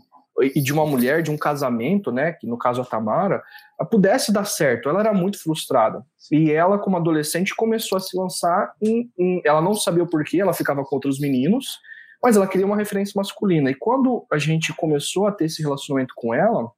e 0.54 0.60
de 0.60 0.72
uma 0.72 0.84
mulher, 0.84 1.22
de 1.22 1.30
um 1.30 1.38
casamento, 1.38 2.12
né, 2.12 2.32
que 2.32 2.46
no 2.46 2.58
caso 2.58 2.82
a 2.82 2.84
Tamara, 2.84 3.42
pudesse 3.90 4.32
dar 4.32 4.44
certo. 4.44 4.88
Ela 4.88 5.00
era 5.00 5.14
muito 5.14 5.42
frustrada. 5.42 6.04
E 6.30 6.50
ela, 6.50 6.78
como 6.78 6.96
adolescente, 6.96 7.54
começou 7.54 7.96
a 7.96 8.00
se 8.00 8.16
lançar 8.16 8.74
em, 8.82 9.10
em, 9.18 9.40
Ela 9.44 9.62
não 9.62 9.74
sabia 9.74 10.02
o 10.02 10.06
porquê, 10.06 10.40
ela 10.40 10.52
ficava 10.52 10.84
com 10.84 10.96
outros 10.96 11.18
meninos, 11.18 11.78
mas 12.22 12.36
ela 12.36 12.46
queria 12.46 12.66
uma 12.66 12.76
referência 12.76 13.14
masculina. 13.16 13.70
E 13.70 13.74
quando 13.74 14.26
a 14.30 14.36
gente 14.36 14.74
começou 14.74 15.26
a 15.26 15.32
ter 15.32 15.46
esse 15.46 15.62
relacionamento 15.62 16.12
com 16.14 16.34
ela, 16.34 16.70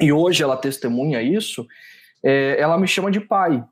e 0.00 0.12
hoje 0.12 0.42
ela 0.42 0.56
testemunha 0.56 1.20
isso, 1.22 1.66
é, 2.24 2.60
ela 2.60 2.78
me 2.78 2.86
chama 2.86 3.10
de 3.10 3.20
pai. 3.20 3.64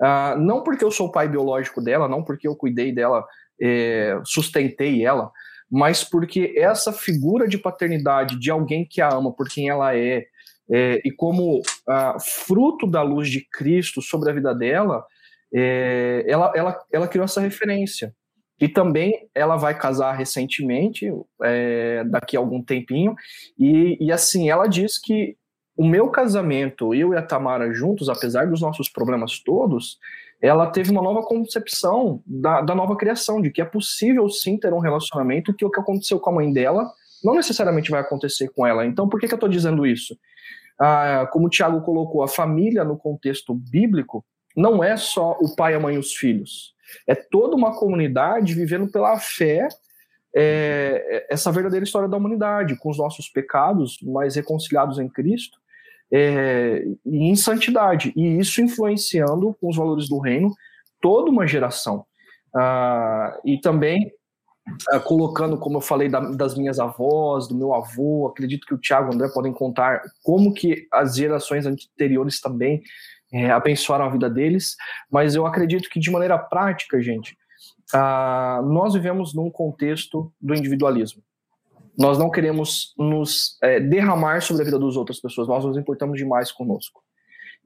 Ah, 0.00 0.36
não 0.38 0.62
porque 0.62 0.84
eu 0.84 0.90
sou 0.90 1.08
o 1.08 1.12
pai 1.12 1.28
biológico 1.28 1.80
dela, 1.80 2.08
não 2.08 2.22
porque 2.22 2.46
eu 2.48 2.56
cuidei 2.56 2.92
dela, 2.92 3.24
é, 3.60 4.20
sustentei 4.24 5.04
ela, 5.04 5.30
mas 5.70 6.04
porque 6.04 6.54
essa 6.56 6.92
figura 6.92 7.48
de 7.48 7.58
paternidade 7.58 8.38
de 8.38 8.50
alguém 8.50 8.86
que 8.86 9.00
a 9.00 9.08
ama 9.12 9.32
por 9.32 9.48
quem 9.48 9.68
ela 9.68 9.96
é, 9.96 10.24
é 10.70 11.00
e 11.04 11.10
como 11.10 11.62
ah, 11.88 12.16
fruto 12.20 12.86
da 12.86 13.02
luz 13.02 13.28
de 13.28 13.46
Cristo 13.50 14.00
sobre 14.00 14.30
a 14.30 14.34
vida 14.34 14.54
dela, 14.54 15.04
é, 15.54 16.24
ela, 16.26 16.52
ela, 16.54 16.84
ela 16.92 17.08
criou 17.08 17.24
essa 17.24 17.40
referência. 17.40 18.14
E 18.60 18.68
também 18.68 19.28
ela 19.34 19.56
vai 19.56 19.76
casar 19.76 20.12
recentemente, 20.12 21.10
é, 21.42 22.04
daqui 22.04 22.36
a 22.36 22.40
algum 22.40 22.62
tempinho, 22.62 23.14
e, 23.58 23.98
e 24.00 24.12
assim, 24.12 24.48
ela 24.48 24.68
diz 24.68 24.98
que 24.98 25.36
o 25.76 25.84
meu 25.84 26.08
casamento, 26.08 26.94
eu 26.94 27.12
e 27.12 27.16
a 27.16 27.22
Tamara 27.22 27.72
juntos, 27.72 28.08
apesar 28.08 28.46
dos 28.46 28.60
nossos 28.60 28.88
problemas 28.88 29.40
todos, 29.40 29.98
ela 30.40 30.66
teve 30.66 30.90
uma 30.90 31.02
nova 31.02 31.22
concepção 31.22 32.22
da, 32.26 32.60
da 32.60 32.74
nova 32.74 32.96
criação, 32.96 33.40
de 33.40 33.50
que 33.50 33.60
é 33.60 33.64
possível 33.64 34.28
sim 34.28 34.56
ter 34.56 34.72
um 34.72 34.78
relacionamento, 34.78 35.54
que 35.54 35.64
o 35.64 35.70
que 35.70 35.80
aconteceu 35.80 36.20
com 36.20 36.30
a 36.30 36.34
mãe 36.34 36.52
dela 36.52 36.90
não 37.24 37.34
necessariamente 37.34 37.90
vai 37.90 38.00
acontecer 38.00 38.48
com 38.48 38.66
ela. 38.66 38.84
Então, 38.84 39.08
por 39.08 39.18
que, 39.18 39.26
que 39.26 39.32
eu 39.32 39.36
estou 39.36 39.48
dizendo 39.48 39.86
isso? 39.86 40.16
Ah, 40.78 41.28
como 41.32 41.46
o 41.46 41.50
Tiago 41.50 41.80
colocou, 41.80 42.22
a 42.22 42.28
família 42.28 42.84
no 42.84 42.96
contexto 42.98 43.54
bíblico 43.54 44.24
não 44.54 44.84
é 44.84 44.96
só 44.96 45.36
o 45.40 45.56
pai, 45.56 45.74
a 45.74 45.80
mãe 45.80 45.94
e 45.94 45.98
os 45.98 46.14
filhos. 46.14 46.74
É 47.06 47.14
toda 47.14 47.56
uma 47.56 47.76
comunidade 47.76 48.54
vivendo 48.54 48.90
pela 48.90 49.18
fé 49.18 49.68
é, 50.36 51.26
essa 51.30 51.50
verdadeira 51.52 51.84
história 51.84 52.08
da 52.08 52.16
humanidade, 52.16 52.76
com 52.76 52.90
os 52.90 52.98
nossos 52.98 53.28
pecados, 53.28 53.98
mas 54.02 54.34
reconciliados 54.34 54.98
em 54.98 55.08
Cristo, 55.08 55.58
é, 56.12 56.84
em 57.04 57.34
santidade, 57.34 58.12
e 58.16 58.38
isso 58.38 58.60
influenciando 58.60 59.54
com 59.60 59.68
os 59.68 59.76
valores 59.76 60.08
do 60.08 60.18
reino 60.18 60.52
toda 61.00 61.30
uma 61.30 61.46
geração. 61.46 62.04
Ah, 62.54 63.38
e 63.44 63.58
também 63.58 64.12
ah, 64.90 65.00
colocando, 65.00 65.58
como 65.58 65.76
eu 65.78 65.80
falei, 65.80 66.08
da, 66.08 66.20
das 66.20 66.56
minhas 66.56 66.78
avós, 66.78 67.48
do 67.48 67.54
meu 67.54 67.74
avô, 67.74 68.26
acredito 68.26 68.66
que 68.66 68.74
o 68.74 68.78
Tiago 68.78 69.08
e 69.08 69.10
o 69.10 69.14
André 69.14 69.28
podem 69.28 69.52
contar 69.52 70.02
como 70.22 70.54
que 70.54 70.86
as 70.92 71.16
gerações 71.16 71.66
anteriores 71.66 72.40
também 72.40 72.82
é, 73.32 73.50
abençoaram 73.50 74.06
a 74.06 74.10
vida 74.10 74.30
deles, 74.30 74.76
mas 75.10 75.34
eu 75.34 75.46
acredito 75.46 75.90
que 75.90 76.00
de 76.00 76.10
maneira 76.10 76.38
prática, 76.38 77.02
gente, 77.02 77.36
ah, 77.92 78.62
nós 78.64 78.94
vivemos 78.94 79.34
num 79.34 79.50
contexto 79.50 80.32
do 80.40 80.54
individualismo. 80.54 81.22
Nós 81.96 82.18
não 82.18 82.30
queremos 82.30 82.92
nos 82.98 83.56
é, 83.62 83.80
derramar 83.80 84.40
sobre 84.42 84.62
a 84.62 84.64
vida 84.64 84.78
das 84.78 84.96
outras 84.96 85.20
pessoas, 85.20 85.48
nós 85.48 85.64
nos 85.64 85.76
importamos 85.76 86.18
demais 86.18 86.50
conosco. 86.50 87.02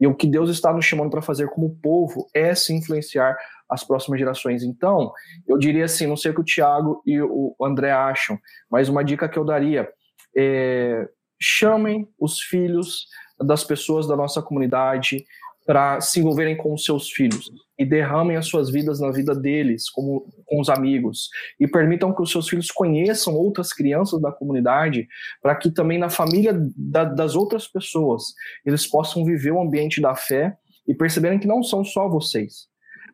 E 0.01 0.07
o 0.07 0.14
que 0.14 0.26
Deus 0.26 0.49
está 0.51 0.72
nos 0.72 0.85
chamando 0.85 1.11
para 1.11 1.22
fazer 1.22 1.49
como 1.49 1.76
povo 1.83 2.29
é 2.33 2.55
se 2.55 2.72
influenciar 2.72 3.37
as 3.68 3.83
próximas 3.83 4.20
gerações. 4.20 4.62
Então, 4.62 5.12
eu 5.47 5.59
diria 5.59 5.87
assim, 5.87 6.07
não 6.07 6.16
sei 6.16 6.31
o 6.31 6.35
que 6.35 6.41
o 6.41 6.45
Tiago 6.45 7.03
e 7.05 7.20
o 7.20 7.55
André 7.61 7.91
acham, 7.91 8.39
mas 8.70 8.89
uma 8.89 9.05
dica 9.05 9.29
que 9.29 9.39
eu 9.39 9.45
daria 9.45 9.89
é 10.37 11.09
chamem 11.41 12.09
os 12.18 12.41
filhos 12.41 13.07
das 13.41 13.62
pessoas 13.62 14.09
da 14.09 14.16
nossa 14.16 14.43
comunidade, 14.43 15.24
para 15.68 16.00
se 16.00 16.18
envolverem 16.18 16.56
com 16.56 16.72
os 16.72 16.82
seus 16.82 17.10
filhos 17.10 17.50
e 17.78 17.84
derramem 17.84 18.38
as 18.38 18.46
suas 18.46 18.70
vidas 18.70 19.00
na 19.00 19.10
vida 19.10 19.34
deles, 19.34 19.90
como 19.90 20.26
com 20.46 20.58
os 20.58 20.70
amigos, 20.70 21.28
e 21.60 21.68
permitam 21.68 22.14
que 22.14 22.22
os 22.22 22.32
seus 22.32 22.48
filhos 22.48 22.70
conheçam 22.70 23.34
outras 23.34 23.70
crianças 23.70 24.18
da 24.18 24.32
comunidade, 24.32 25.06
para 25.42 25.54
que 25.54 25.70
também 25.70 25.98
na 25.98 26.08
família 26.08 26.58
da, 26.74 27.04
das 27.04 27.36
outras 27.36 27.68
pessoas 27.68 28.22
eles 28.64 28.86
possam 28.86 29.26
viver 29.26 29.50
o 29.50 29.60
ambiente 29.60 30.00
da 30.00 30.14
fé 30.14 30.56
e 30.88 30.94
perceberem 30.94 31.38
que 31.38 31.46
não 31.46 31.62
são 31.62 31.84
só 31.84 32.08
vocês, 32.08 32.66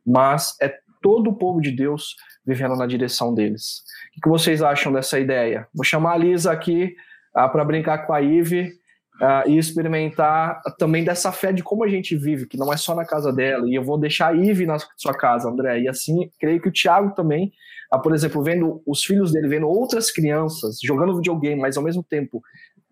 mas 0.07 0.57
é 0.63 0.73
todo 1.03 1.31
o 1.31 1.37
povo 1.37 1.61
de 1.61 1.73
Deus 1.73 2.15
vivendo 2.47 2.77
na 2.77 2.87
direção 2.87 3.35
deles. 3.35 3.83
O 4.17 4.21
que 4.21 4.29
vocês 4.29 4.63
acham 4.63 4.93
dessa 4.93 5.19
ideia? 5.19 5.67
Vou 5.75 5.85
chamar 5.85 6.13
a 6.13 6.19
Lisa 6.19 6.53
aqui 6.53 6.95
ah, 7.35 7.49
para 7.49 7.65
brincar 7.65 8.07
com 8.07 8.13
a 8.13 8.23
Ive 8.23 8.84
uh, 9.21 9.49
e 9.49 9.59
experimentar 9.59 10.61
também 10.79 11.05
dessa 11.05 11.33
fé 11.33 11.53
de 11.53 11.63
como 11.63 11.85
a 11.85 11.89
gente 11.89 12.17
vive, 12.17 12.47
que 12.47 12.57
não 12.57 12.73
é 12.73 12.77
só 12.77 12.95
na 12.95 13.05
casa 13.05 13.33
dela. 13.33 13.69
E 13.69 13.75
eu 13.75 13.83
vou 13.83 13.99
deixar 13.99 14.29
a 14.29 14.37
Ive 14.37 14.67
na 14.67 14.79
sua 14.97 15.15
casa, 15.15 15.49
André. 15.49 15.81
E 15.81 15.89
assim, 15.89 16.31
creio 16.39 16.61
que 16.61 16.69
o 16.69 16.73
Thiago 16.73 17.15
também, 17.15 17.53
uh, 17.93 18.01
por 18.01 18.15
exemplo, 18.15 18.43
vendo 18.43 18.83
os 18.87 19.05
filhos 19.05 19.33
dele, 19.33 19.49
vendo 19.49 19.69
outras 19.69 20.11
crianças 20.11 20.79
jogando 20.83 21.17
videogame, 21.17 21.61
mas 21.61 21.77
ao 21.77 21.85
mesmo 21.85 22.03
tempo 22.03 22.43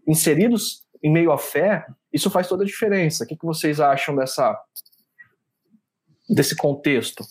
inseridos 0.07 0.83
em 1.03 1.13
meio 1.13 1.33
à 1.33 1.39
fé, 1.39 1.85
isso 2.13 2.31
faz 2.31 2.49
toda 2.49 2.63
a 2.63 2.67
diferença. 2.67 3.25
O 3.25 3.27
que, 3.27 3.37
que 3.37 3.47
vocês 3.47 3.81
acham 3.81 4.15
dessa 4.15 4.59
desse 6.29 6.57
contexto? 6.57 7.25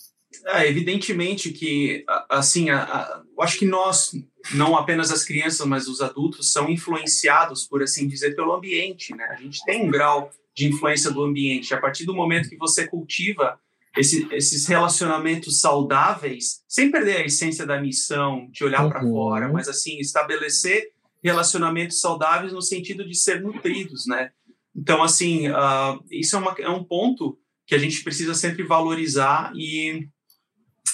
É, 0.46 0.68
evidentemente 0.68 1.50
que, 1.50 2.04
assim, 2.28 2.70
a, 2.70 2.82
a, 2.82 3.21
eu 3.36 3.42
acho 3.42 3.58
que 3.58 3.66
nós, 3.66 4.12
não 4.54 4.76
apenas 4.76 5.10
as 5.10 5.24
crianças, 5.24 5.66
mas 5.66 5.88
os 5.88 6.00
adultos, 6.00 6.52
são 6.52 6.68
influenciados, 6.68 7.66
por 7.66 7.82
assim 7.82 8.06
dizer, 8.06 8.36
pelo 8.36 8.52
ambiente, 8.52 9.14
né? 9.14 9.24
A 9.30 9.36
gente 9.36 9.64
tem 9.64 9.86
um 9.86 9.90
grau 9.90 10.30
de 10.54 10.66
influência 10.66 11.10
do 11.10 11.22
ambiente. 11.22 11.74
A 11.74 11.80
partir 11.80 12.04
do 12.04 12.14
momento 12.14 12.48
que 12.48 12.56
você 12.56 12.86
cultiva 12.86 13.58
esse, 13.96 14.26
esses 14.32 14.66
relacionamentos 14.66 15.60
saudáveis, 15.60 16.62
sem 16.68 16.90
perder 16.90 17.18
a 17.18 17.24
essência 17.24 17.66
da 17.66 17.80
missão, 17.80 18.48
de 18.50 18.64
olhar 18.64 18.84
uhum. 18.84 18.90
para 18.90 19.00
fora, 19.02 19.48
mas, 19.48 19.68
assim, 19.68 19.98
estabelecer 19.98 20.90
relacionamentos 21.22 22.00
saudáveis 22.00 22.52
no 22.52 22.60
sentido 22.60 23.06
de 23.06 23.14
ser 23.14 23.40
nutridos, 23.40 24.06
né? 24.06 24.30
Então, 24.74 25.02
assim, 25.02 25.48
uh, 25.48 26.02
isso 26.10 26.34
é, 26.36 26.38
uma, 26.38 26.54
é 26.58 26.68
um 26.68 26.82
ponto 26.82 27.38
que 27.66 27.74
a 27.74 27.78
gente 27.78 28.02
precisa 28.02 28.34
sempre 28.34 28.62
valorizar 28.62 29.52
e 29.54 30.08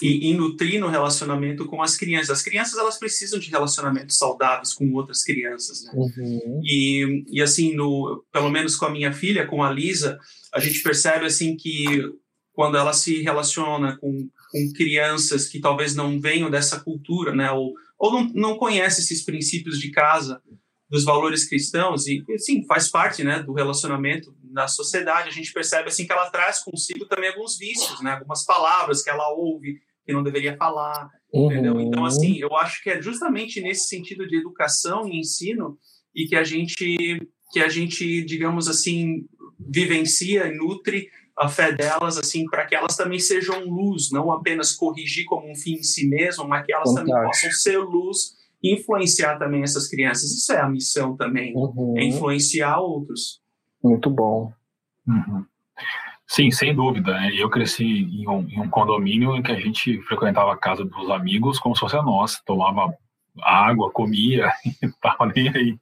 e, 0.03 0.31
e, 0.31 0.35
nutrir 0.35 0.81
no 0.81 0.89
relacionamento 0.89 1.67
com 1.67 1.83
as 1.83 1.97
crianças. 1.97 2.31
As 2.31 2.43
crianças 2.43 2.79
elas 2.79 2.99
precisam 2.99 3.39
de 3.39 3.51
relacionamentos 3.51 4.17
saudáveis 4.17 4.73
com 4.73 4.93
outras 4.93 5.23
crianças, 5.23 5.85
né? 5.85 5.93
Uhum. 5.95 6.61
E, 6.65 7.25
e 7.29 7.43
assim, 7.43 7.75
no, 7.75 8.25
pelo 8.33 8.51
menos 8.51 8.77
com 8.77 8.87
a 8.87 8.91
minha 8.91 9.13
filha, 9.13 9.47
com 9.47 9.63
a 9.63 9.71
Lisa, 9.71 10.19
a 10.53 10.61
gente 10.61 10.83
percebe 10.83 11.27
assim 11.27 11.57
que 11.57 12.03
quando 12.53 12.77
ela 12.77 12.93
se 12.93 13.23
relaciona 13.23 13.97
com, 13.99 14.29
com 14.51 14.73
crianças 14.75 15.49
que 15.49 15.61
talvez 15.61 15.95
não 15.95 16.21
venham 16.21 16.51
dessa 16.51 16.81
cultura, 16.81 17.35
né? 17.35 17.51
Ou, 17.51 17.73
ou 17.99 18.13
não, 18.13 18.33
não 18.35 18.57
conhece 18.57 19.01
esses 19.01 19.25
princípios 19.25 19.79
de 19.79 19.91
casa, 19.91 20.41
dos 20.89 21.05
valores 21.05 21.47
cristãos 21.47 22.07
e 22.07 22.25
sim 22.39 22.65
faz 22.67 22.89
parte 22.89 23.23
né 23.23 23.43
do 23.43 23.53
relacionamento 23.53 24.35
na 24.43 24.67
sociedade 24.67 25.29
a 25.29 25.33
gente 25.33 25.53
percebe 25.53 25.89
assim 25.89 26.07
que 26.07 26.13
ela 26.13 26.31
traz 26.31 26.61
consigo 26.61 27.05
também 27.05 27.29
alguns 27.29 27.59
vícios 27.59 28.01
né 28.01 28.13
algumas 28.13 28.45
palavras 28.45 29.03
que 29.03 29.11
ela 29.11 29.29
ouve 29.35 29.79
que 30.09 30.15
não 30.15 30.23
deveria 30.23 30.57
falar, 30.57 31.11
uhum. 31.31 31.53
entendeu? 31.53 31.79
Então, 31.79 32.07
assim, 32.07 32.39
eu 32.39 32.57
acho 32.57 32.83
que 32.83 32.89
é 32.89 33.03
justamente 33.03 33.61
nesse 33.61 33.89
sentido 33.89 34.27
de 34.27 34.39
educação 34.39 35.07
e 35.07 35.21
ensino 35.21 35.77
e 36.17 36.25
que 36.25 36.35
a 36.35 36.43
gente, 36.43 36.75
que 37.53 37.61
a 37.61 37.69
gente, 37.69 38.25
digamos 38.25 38.69
assim, 38.69 39.27
vivencia 39.61 40.47
e 40.47 40.57
nutre 40.57 41.11
a 41.37 41.47
fé 41.47 41.73
delas, 41.73 42.17
assim, 42.17 42.47
para 42.47 42.65
que 42.65 42.75
elas 42.75 42.97
também 42.97 43.19
sejam 43.19 43.63
luz, 43.67 44.11
não 44.11 44.33
apenas 44.33 44.73
corrigir 44.73 45.27
como 45.27 45.51
um 45.51 45.55
fim 45.55 45.75
em 45.75 45.83
si 45.83 46.09
mesmo, 46.09 46.49
mas 46.49 46.65
que 46.65 46.73
elas 46.73 46.89
Fantástico. 46.89 47.15
também 47.15 47.27
possam 47.27 47.51
ser 47.51 47.79
luz 47.79 48.19
e 48.63 48.75
influenciar 48.75 49.39
também 49.39 49.63
essas 49.63 49.89
crianças. 49.89 50.31
Isso 50.31 50.51
é 50.55 50.59
a 50.59 50.71
missão 50.71 51.15
também, 51.19 51.53
uhum. 51.55 51.99
é 51.99 52.05
influenciar 52.05 52.81
outros. 52.81 53.43
Muito 53.85 54.09
bom. 54.09 54.51
Uhum. 55.07 55.45
Sim, 56.29 56.51
sem 56.51 56.75
dúvida. 56.75 57.15
Né? 57.15 57.33
Eu 57.35 57.49
cresci 57.49 57.85
em 57.85 58.29
um, 58.29 58.47
em 58.49 58.61
um, 58.61 58.69
condomínio 58.69 59.35
em 59.35 59.43
que 59.43 59.51
a 59.51 59.59
gente 59.59 60.01
frequentava 60.03 60.53
a 60.53 60.59
casa 60.59 60.85
dos 60.85 61.11
amigos 61.11 61.59
como 61.59 61.75
se 61.75 61.81
fosse 61.81 61.97
a 61.97 62.03
nossa, 62.03 62.41
tomava 62.45 62.93
água, 63.43 63.91
comia, 63.91 64.51
estava 64.83 65.33
nem 65.35 65.49
aí 65.49 65.79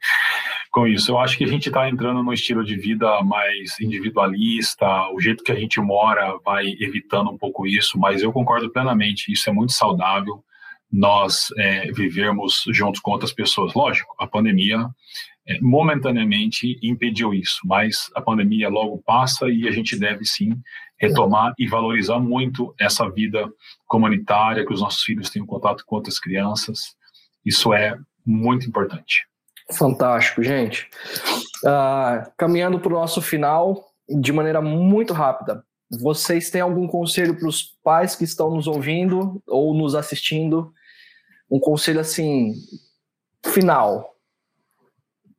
com 0.70 0.86
isso. 0.86 1.10
Eu 1.10 1.18
acho 1.18 1.36
que 1.36 1.44
a 1.44 1.48
gente 1.48 1.68
está 1.68 1.88
entrando 1.88 2.22
no 2.22 2.32
estilo 2.32 2.64
de 2.64 2.76
vida 2.76 3.20
mais 3.22 3.80
individualista, 3.80 4.86
o 5.12 5.20
jeito 5.20 5.42
que 5.42 5.50
a 5.50 5.58
gente 5.58 5.80
mora 5.80 6.38
vai 6.44 6.66
evitando 6.78 7.30
um 7.30 7.38
pouco 7.38 7.66
isso, 7.66 7.98
mas 7.98 8.22
eu 8.22 8.32
concordo 8.32 8.70
plenamente, 8.70 9.32
isso 9.32 9.50
é 9.50 9.52
muito 9.52 9.72
saudável, 9.72 10.44
nós 10.92 11.48
é, 11.58 11.90
vivermos 11.90 12.64
juntos 12.68 13.00
com 13.00 13.10
outras 13.10 13.32
pessoas. 13.32 13.74
Lógico, 13.74 14.14
a 14.20 14.26
pandemia 14.28 14.78
é, 14.78 15.35
momentaneamente 15.60 16.78
impediu 16.82 17.32
isso, 17.32 17.60
mas 17.64 18.10
a 18.14 18.20
pandemia 18.20 18.68
logo 18.68 19.02
passa 19.04 19.48
e 19.48 19.68
a 19.68 19.70
gente 19.70 19.98
deve 19.98 20.24
sim 20.24 20.60
retomar 20.98 21.52
e 21.58 21.68
valorizar 21.68 22.18
muito 22.18 22.74
essa 22.80 23.08
vida 23.08 23.48
comunitária, 23.86 24.64
que 24.64 24.72
os 24.72 24.80
nossos 24.80 25.02
filhos 25.02 25.30
tenham 25.30 25.46
contato 25.46 25.84
com 25.86 25.96
outras 25.96 26.18
crianças. 26.18 26.96
Isso 27.44 27.72
é 27.72 27.96
muito 28.24 28.66
importante. 28.66 29.26
Fantástico, 29.72 30.42
gente. 30.42 30.88
Uh, 31.64 32.30
caminhando 32.36 32.80
para 32.80 32.92
o 32.92 32.98
nosso 32.98 33.20
final, 33.20 33.84
de 34.08 34.32
maneira 34.32 34.60
muito 34.60 35.12
rápida, 35.12 35.64
vocês 35.90 36.50
têm 36.50 36.60
algum 36.60 36.86
conselho 36.86 37.38
para 37.38 37.48
os 37.48 37.62
pais 37.82 38.16
que 38.16 38.24
estão 38.24 38.50
nos 38.50 38.66
ouvindo 38.66 39.42
ou 39.46 39.74
nos 39.74 39.94
assistindo? 39.94 40.72
Um 41.50 41.60
conselho 41.60 42.00
assim, 42.00 42.54
final. 43.44 44.15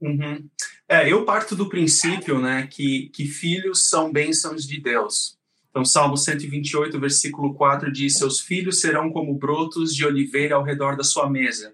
Uhum. 0.02 0.48
É, 0.88 1.12
eu 1.12 1.26
parto 1.26 1.56
do 1.56 1.70
princípio 1.70 2.40
né, 2.40 2.68
que, 2.68 3.10
que 3.10 3.26
filhos 3.26 3.90
são 3.90 4.12
bênçãos 4.12 4.66
de 4.66 4.80
Deus. 4.80 5.38
Então, 5.70 5.86
Salmo 5.86 6.18
128, 6.18 7.00
versículo 7.00 7.54
4 7.54 7.92
diz: 7.92 8.18
Seus 8.18 8.40
filhos 8.40 8.80
serão 8.80 9.12
como 9.12 9.38
brotos 9.38 9.94
de 9.94 10.06
oliveira 10.06 10.56
ao 10.56 10.64
redor 10.64 10.96
da 10.96 11.04
sua 11.04 11.30
mesa. 11.30 11.74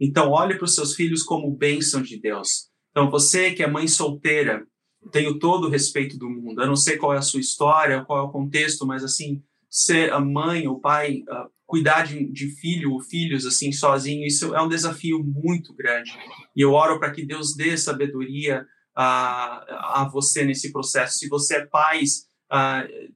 Então, 0.00 0.30
olhe 0.30 0.56
para 0.56 0.64
os 0.64 0.74
seus 0.74 0.94
filhos 0.94 1.22
como 1.22 1.50
bênção 1.50 2.02
de 2.02 2.20
Deus. 2.20 2.68
Então, 2.90 3.10
você 3.10 3.52
que 3.52 3.62
é 3.62 3.66
mãe 3.66 3.88
solteira, 3.88 4.66
tenho 5.10 5.38
todo 5.38 5.66
o 5.66 5.70
respeito 5.70 6.18
do 6.18 6.28
mundo. 6.28 6.62
Eu 6.62 6.66
não 6.66 6.76
sei 6.76 6.96
qual 6.96 7.14
é 7.14 7.18
a 7.18 7.22
sua 7.22 7.40
história, 7.40 8.04
qual 8.04 8.18
é 8.18 8.22
o 8.22 8.30
contexto, 8.30 8.86
mas 8.86 9.02
assim, 9.02 9.42
ser 9.68 10.12
a 10.12 10.20
mãe 10.20 10.68
ou 10.68 10.78
pai, 10.78 11.22
uh, 11.28 11.50
cuidar 11.72 12.02
de, 12.02 12.30
de, 12.30 12.48
filho 12.48 12.92
ou 12.92 13.00
filhos 13.00 13.46
assim 13.46 13.72
sozinho, 13.72 14.26
isso 14.26 14.54
é 14.54 14.60
um 14.60 14.68
desafio 14.68 15.24
muito 15.24 15.72
grande. 15.72 16.12
E 16.54 16.60
eu 16.60 16.72
oro 16.72 16.98
para 16.98 17.10
que 17.10 17.24
Deus 17.24 17.56
dê 17.56 17.78
sabedoria 17.78 18.66
a, 18.94 20.02
a 20.02 20.10
você 20.12 20.44
nesse 20.44 20.70
processo. 20.70 21.18
Se 21.18 21.30
você 21.30 21.56
é 21.56 21.64
pai 21.66 22.02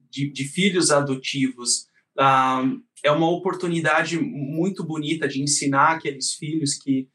de, 0.09 0.31
de, 0.31 0.43
filhos 0.45 0.89
adotivos, 0.89 1.85
é 3.05 3.11
uma 3.11 3.29
oportunidade 3.29 4.19
muito 4.19 4.83
bonita 4.83 5.27
de 5.27 5.39
ensinar 5.39 5.91
aqueles 5.91 6.33
filhos 6.33 6.73
que 6.73 7.07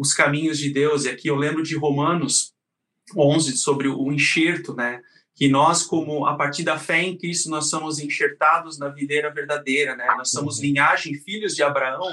os 0.00 0.14
caminhos 0.14 0.56
de 0.56 0.72
Deus. 0.72 1.04
E 1.04 1.08
aqui 1.08 1.26
eu 1.26 1.34
lembro 1.34 1.64
de 1.64 1.76
Romanos 1.76 2.54
11 3.16 3.56
sobre 3.56 3.88
o 3.88 4.12
enxerto, 4.12 4.72
né? 4.72 5.00
Que 5.38 5.48
nós, 5.48 5.84
como 5.84 6.26
a 6.26 6.34
partir 6.34 6.64
da 6.64 6.76
fé 6.76 7.00
em 7.00 7.16
Cristo, 7.16 7.48
nós 7.48 7.70
somos 7.70 8.00
enxertados 8.00 8.76
na 8.76 8.88
videira 8.88 9.32
verdadeira, 9.32 9.94
né? 9.94 10.04
Nós 10.16 10.30
somos 10.30 10.56
uhum. 10.56 10.62
linhagem, 10.64 11.14
filhos 11.14 11.54
de 11.54 11.62
Abraão, 11.62 12.12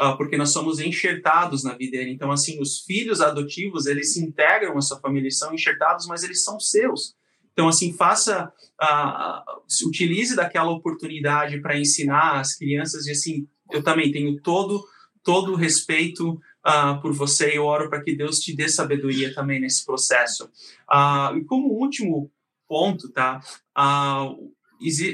uh, 0.00 0.16
porque 0.16 0.36
nós 0.36 0.50
somos 0.50 0.78
enxertados 0.78 1.64
na 1.64 1.74
videira. 1.74 2.08
Então, 2.08 2.30
assim, 2.30 2.60
os 2.60 2.84
filhos 2.84 3.20
adotivos, 3.20 3.86
eles 3.86 4.12
se 4.12 4.24
integram 4.24 4.78
à 4.78 4.80
sua 4.80 5.00
família, 5.00 5.26
eles 5.26 5.38
são 5.38 5.52
enxertados, 5.52 6.06
mas 6.06 6.22
eles 6.22 6.44
são 6.44 6.60
seus. 6.60 7.16
Então, 7.52 7.66
assim, 7.66 7.92
faça, 7.92 8.52
uh, 8.80 9.88
utilize 9.88 10.36
daquela 10.36 10.70
oportunidade 10.70 11.60
para 11.60 11.76
ensinar 11.76 12.38
as 12.38 12.56
crianças 12.56 13.06
e, 13.06 13.10
assim, 13.10 13.48
eu 13.72 13.82
também 13.82 14.12
tenho 14.12 14.40
todo 14.40 14.84
todo 15.22 15.52
o 15.52 15.56
respeito 15.56 16.40
uh, 16.66 17.00
por 17.00 17.12
você 17.12 17.52
e 17.52 17.56
eu 17.56 17.64
oro 17.64 17.88
para 17.88 18.02
que 18.02 18.14
Deus 18.14 18.40
te 18.40 18.54
dê 18.54 18.68
sabedoria 18.68 19.34
também 19.34 19.60
nesse 19.60 19.84
processo. 19.84 20.44
Uh, 20.90 21.36
e 21.36 21.44
como 21.44 21.68
último 21.68 22.30
ponto, 22.70 23.08
tá? 23.10 23.40
Uh, 23.76 24.54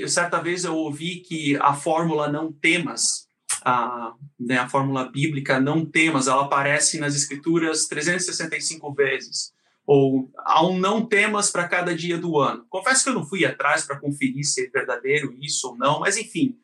certa 0.07 0.42
vez 0.42 0.64
eu 0.64 0.76
ouvi 0.76 1.20
que 1.20 1.57
a 1.57 1.72
fórmula 1.72 2.28
não 2.28 2.52
temas, 2.52 3.26
a, 3.64 4.12
né, 4.38 4.59
a 4.59 4.68
fórmula 4.68 5.11
bíblica 5.11 5.59
não 5.59 5.86
temas, 5.86 6.28
ela 6.28 6.44
aparece 6.44 7.00
nas 7.00 7.16
escrituras 7.16 7.86
365 7.86 8.92
vezes 8.92 9.57
ou 9.86 10.28
há 10.36 10.66
um 10.66 10.76
não 10.78 11.07
temas 11.07 11.48
para 11.48 11.68
cada 11.68 11.94
dia 11.94 12.18
do 12.18 12.38
ano. 12.40 12.66
Confesso 12.68 13.04
que 13.04 13.11
eu 13.11 13.14
não 13.14 13.24
fui 13.24 13.44
atrás 13.44 13.84
para 13.86 14.00
conferir 14.00 14.44
se 14.44 14.66
é 14.66 14.68
verdadeiro 14.68 15.32
isso 15.40 15.68
ou 15.68 15.76
não, 15.76 16.00
mas 16.00 16.16
enfim, 16.16 16.59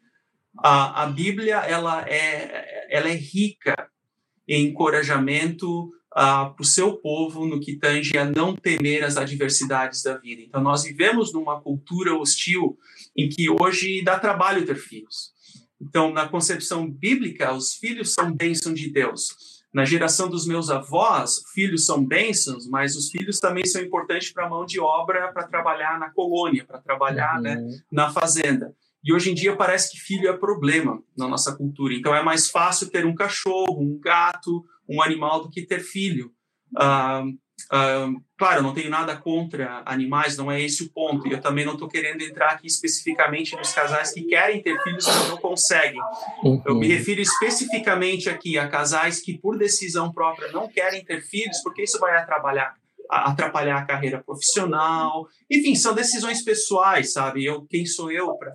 a, 0.59 1.05
a 1.05 1.07
Bíblia 1.07 1.59
ela 1.59 2.05
é, 2.09 2.89
ela 2.91 3.09
é 3.09 3.15
rica 3.15 3.89
encorajamento 4.47 5.93
uh, 6.13 6.53
para 6.55 6.61
o 6.61 6.65
seu 6.65 6.97
povo 6.97 7.47
no 7.47 7.61
que 7.61 7.77
tange 7.77 8.17
a 8.17 8.25
não 8.25 8.55
temer 8.55 9.05
as 9.05 9.17
adversidades 9.17 10.03
da 10.03 10.17
vida. 10.17 10.43
Então, 10.43 10.61
nós 10.63 10.85
vivemos 10.85 11.33
numa 11.33 11.61
cultura 11.61 12.17
hostil 12.17 12.79
em 13.17 13.29
que 13.29 13.49
hoje 13.51 14.03
dá 14.03 14.19
trabalho 14.19 14.65
ter 14.65 14.77
filhos. 14.77 15.33
Então, 15.81 16.13
na 16.13 16.29
concepção 16.29 16.89
bíblica, 16.89 17.53
os 17.53 17.75
filhos 17.75 18.13
são 18.15 18.33
bênção 18.33 18.73
de 18.73 18.91
Deus. 18.91 19.53
Na 19.75 19.85
geração 19.87 20.29
dos 20.29 20.47
meus 20.47 20.69
avós, 20.69 21.43
filhos 21.55 21.87
são 21.87 22.05
bênçãos, 22.05 22.69
mas 22.69 22.95
os 22.95 23.11
filhos 23.11 23.41
também 23.41 23.65
são 23.65 23.81
importantes 23.81 24.31
para 24.31 24.47
a 24.47 24.49
mão 24.49 24.67
de 24.67 24.79
obra, 24.79 25.33
para 25.33 25.49
trabalhar 25.49 25.99
na 25.99 26.11
colônia, 26.11 26.65
para 26.65 26.79
trabalhar 26.79 27.41
né, 27.41 27.57
uhum. 27.57 27.69
né, 27.69 27.79
na 27.91 28.13
fazenda. 28.13 28.75
E 29.03 29.13
hoje 29.13 29.31
em 29.31 29.35
dia 29.35 29.57
parece 29.57 29.91
que 29.91 29.99
filho 29.99 30.29
é 30.29 30.37
problema 30.37 31.03
na 31.17 31.27
nossa 31.27 31.57
cultura. 31.57 31.95
Então 31.95 32.15
é 32.15 32.23
mais 32.23 32.49
fácil 32.49 32.91
ter 32.91 33.05
um 33.05 33.15
cachorro, 33.15 33.81
um 33.81 33.99
gato, 33.99 34.65
um 34.93 35.03
animal 35.03 35.43
do 35.43 35.51
que 35.51 35.63
ter 35.63 35.81
filho. 35.81 36.33
Ah, 36.77 37.25
ah, 37.71 38.09
claro, 38.37 38.59
eu 38.59 38.63
não 38.63 38.75
tenho 38.75 38.91
nada 38.91 39.17
contra 39.17 39.83
animais, 39.85 40.37
não 40.37 40.51
é 40.51 40.61
esse 40.61 40.83
o 40.83 40.91
ponto. 40.91 41.27
E 41.27 41.33
eu 41.33 41.41
também 41.41 41.65
não 41.65 41.75
estou 41.75 41.89
querendo 41.89 42.23
entrar 42.23 42.51
aqui 42.51 42.67
especificamente 42.67 43.57
nos 43.57 43.73
casais 43.73 44.13
que 44.13 44.23
querem 44.23 44.63
ter 44.63 44.81
filhos 44.83 45.07
mas 45.07 45.29
não 45.29 45.37
conseguem. 45.37 46.01
Uhum. 46.43 46.63
Eu 46.67 46.75
me 46.75 46.87
refiro 46.87 47.21
especificamente 47.21 48.29
aqui 48.29 48.59
a 48.59 48.69
casais 48.69 49.21
que, 49.21 49.39
por 49.39 49.59
decisão 49.59 50.13
própria, 50.13 50.51
não 50.53 50.69
querem 50.69 51.05
ter 51.05 51.23
filhos, 51.23 51.59
porque 51.63 51.83
isso 51.83 51.99
vai 51.99 52.17
atrapalhar 52.17 52.75
atrapalhar 53.11 53.77
a 53.77 53.85
carreira 53.85 54.23
profissional. 54.23 55.29
Enfim, 55.51 55.75
são 55.75 55.95
decisões 55.95 56.43
pessoais, 56.43 57.13
sabe? 57.13 57.45
Eu, 57.45 57.67
quem 57.69 57.85
sou 57.85 58.11
eu 58.11 58.35
para 58.39 58.55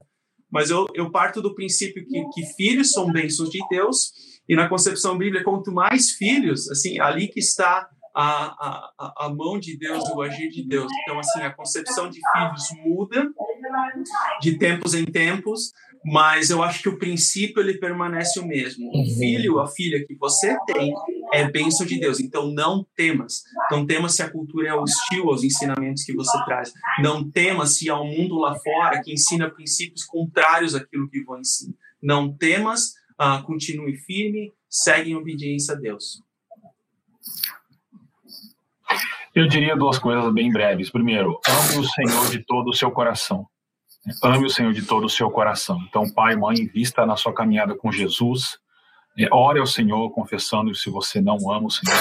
mas 0.50 0.70
eu, 0.70 0.88
eu 0.94 1.12
parto 1.12 1.42
do 1.42 1.54
princípio 1.54 2.06
que, 2.06 2.24
que 2.30 2.46
filhos 2.56 2.92
são 2.92 3.12
bênçãos 3.12 3.50
de 3.50 3.60
Deus, 3.70 4.14
e 4.48 4.56
na 4.56 4.70
concepção 4.70 5.18
bíblica, 5.18 5.44
quanto 5.44 5.72
mais 5.72 6.12
filhos, 6.12 6.70
assim, 6.70 7.00
ali 7.00 7.28
que 7.28 7.40
está 7.40 7.90
a, 8.16 8.92
a, 8.98 9.26
a 9.26 9.30
mão 9.30 9.60
de 9.60 9.78
Deus, 9.78 10.04
o 10.10 10.22
agir 10.22 10.50
de 10.50 10.64
Deus. 10.64 10.92
Então, 11.04 11.20
assim, 11.20 11.42
a 11.42 11.54
concepção 11.54 12.10
de 12.10 12.20
filhos 12.34 12.64
muda 12.84 13.30
de 14.42 14.58
tempos 14.58 14.96
em 14.96 15.06
tempos, 15.06 15.72
mas 16.04 16.50
eu 16.50 16.64
acho 16.64 16.82
que 16.82 16.90
o 16.90 16.98
princípio 16.98 17.62
ele 17.62 17.78
permanece 17.78 18.40
o 18.40 18.46
mesmo. 18.46 18.90
O 18.90 19.00
uhum. 19.00 19.18
filho, 19.18 19.60
a 19.60 19.68
filha 19.68 20.04
que 20.06 20.16
você 20.16 20.58
tem 20.66 20.94
é 21.34 21.50
bênção 21.50 21.86
de 21.86 22.00
Deus. 22.00 22.20
Então 22.20 22.52
não 22.52 22.86
temas. 22.96 23.44
Não 23.70 23.86
temas 23.86 24.16
se 24.16 24.24
a 24.24 24.30
cultura 24.30 24.70
é 24.70 24.74
hostil 24.74 25.30
aos 25.30 25.44
ensinamentos 25.44 26.04
que 26.04 26.14
você 26.14 26.38
traz. 26.46 26.72
Não 27.02 27.30
temas 27.30 27.78
se 27.78 27.90
há 27.90 28.00
um 28.00 28.08
mundo 28.08 28.38
lá 28.38 28.56
fora 28.58 29.02
que 29.04 29.14
ensina 29.14 29.50
princípios 29.50 30.06
contrários 30.06 30.76
àquilo 30.76 31.10
que 31.10 31.24
vos 31.24 31.40
ensina. 31.40 31.74
Não 32.02 32.32
temas, 32.32 32.94
uh, 33.20 33.44
continue 33.44 33.98
firme, 33.98 34.54
segue 34.70 35.12
em 35.12 35.16
obediência 35.16 35.74
a 35.74 35.78
Deus. 35.78 36.22
Eu 39.36 39.48
diria 39.48 39.76
duas 39.76 40.00
coisas 40.00 40.34
bem 40.34 40.52
breves. 40.52 40.90
Primeiro, 40.90 41.40
ame 41.48 41.78
o 41.78 41.84
Senhor 41.84 42.30
de 42.30 42.40
todo 42.40 42.70
o 42.70 42.74
seu 42.74 42.90
coração. 42.90 43.48
Ame 44.24 44.46
o 44.46 44.50
Senhor 44.50 44.74
de 44.74 44.82
todo 44.82 45.06
o 45.06 45.10
seu 45.10 45.30
coração. 45.30 45.80
Então, 45.88 46.10
pai, 46.10 46.36
mãe, 46.36 46.58
invista 46.58 47.06
na 47.06 47.16
sua 47.16 47.34
caminhada 47.34 47.76
com 47.76 47.92
Jesus. 47.92 48.58
É, 49.18 49.28
ore 49.32 49.60
ao 49.60 49.68
Senhor, 49.68 50.10
confessando 50.12 50.74
se 50.74 50.90
você 50.90 51.22
não 51.22 51.52
ama 51.52 51.68
o 51.68 51.72
Senhor 51.72 51.96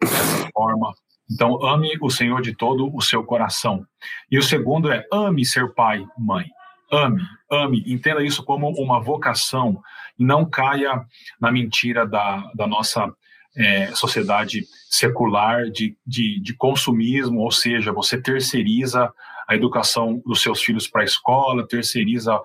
dessa 0.00 0.50
forma. 0.52 0.92
Então, 1.30 1.64
ame 1.64 1.96
o 2.00 2.10
Senhor 2.10 2.42
de 2.42 2.54
todo 2.54 2.94
o 2.94 3.00
seu 3.00 3.24
coração. 3.24 3.86
E 4.30 4.36
o 4.36 4.42
segundo 4.42 4.92
é 4.92 5.06
ame 5.10 5.46
ser 5.46 5.72
pai, 5.72 6.04
mãe. 6.18 6.44
Ame, 6.90 7.22
ame. 7.50 7.82
Entenda 7.86 8.22
isso 8.22 8.44
como 8.44 8.68
uma 8.70 9.00
vocação. 9.00 9.80
Não 10.22 10.48
caia 10.48 11.04
na 11.40 11.50
mentira 11.50 12.06
da, 12.06 12.50
da 12.54 12.66
nossa 12.66 13.12
é, 13.56 13.94
sociedade 13.94 14.64
secular 14.88 15.70
de, 15.70 15.96
de, 16.06 16.40
de 16.40 16.54
consumismo, 16.54 17.40
ou 17.40 17.50
seja, 17.50 17.92
você 17.92 18.20
terceiriza 18.20 19.12
a 19.48 19.54
educação 19.54 20.22
dos 20.24 20.40
seus 20.40 20.62
filhos 20.62 20.86
para 20.86 21.02
a 21.02 21.04
escola, 21.04 21.66
terceiriza 21.66 22.38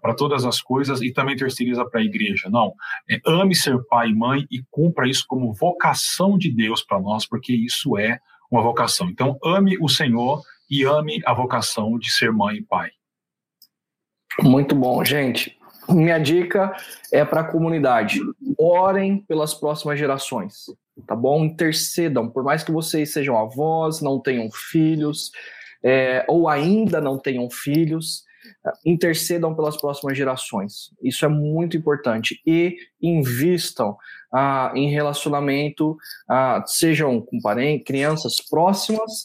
para 0.00 0.14
todas 0.14 0.44
as 0.44 0.60
coisas 0.62 1.02
e 1.02 1.12
também 1.12 1.36
terceiriza 1.36 1.84
para 1.84 2.00
a 2.00 2.04
igreja. 2.04 2.48
Não. 2.48 2.72
É, 3.10 3.20
ame 3.26 3.54
ser 3.54 3.78
pai 3.88 4.08
e 4.08 4.14
mãe 4.14 4.46
e 4.50 4.62
cumpra 4.70 5.08
isso 5.08 5.24
como 5.26 5.52
vocação 5.52 6.38
de 6.38 6.50
Deus 6.50 6.82
para 6.82 7.00
nós, 7.00 7.26
porque 7.26 7.52
isso 7.52 7.98
é 7.98 8.18
uma 8.50 8.62
vocação. 8.62 9.08
Então, 9.10 9.36
ame 9.44 9.76
o 9.80 9.88
Senhor 9.88 10.40
e 10.70 10.84
ame 10.84 11.20
a 11.26 11.34
vocação 11.34 11.98
de 11.98 12.10
ser 12.10 12.32
mãe 12.32 12.56
e 12.56 12.62
pai. 12.62 12.90
Muito 14.42 14.74
bom, 14.74 15.04
gente. 15.04 15.55
Minha 15.88 16.18
dica 16.18 16.74
é 17.12 17.24
para 17.24 17.42
a 17.42 17.44
comunidade. 17.44 18.20
Orem 18.58 19.18
pelas 19.28 19.54
próximas 19.54 19.98
gerações, 19.98 20.66
tá 21.06 21.14
bom? 21.14 21.44
Intercedam, 21.44 22.28
por 22.28 22.42
mais 22.42 22.62
que 22.62 22.72
vocês 22.72 23.12
sejam 23.12 23.36
avós, 23.36 24.00
não 24.00 24.20
tenham 24.20 24.48
filhos, 24.50 25.30
é, 25.82 26.24
ou 26.28 26.48
ainda 26.48 27.00
não 27.00 27.18
tenham 27.18 27.48
filhos, 27.50 28.24
intercedam 28.84 29.54
pelas 29.54 29.76
próximas 29.76 30.16
gerações. 30.16 30.90
Isso 31.02 31.24
é 31.24 31.28
muito 31.28 31.76
importante. 31.76 32.40
E 32.46 32.76
invistam 33.00 33.96
ah, 34.32 34.72
em 34.74 34.90
relacionamento, 34.90 35.96
ah, 36.28 36.62
sejam 36.66 37.20
com 37.20 37.40
parentes, 37.40 37.86
crianças 37.86 38.40
próximas 38.40 39.22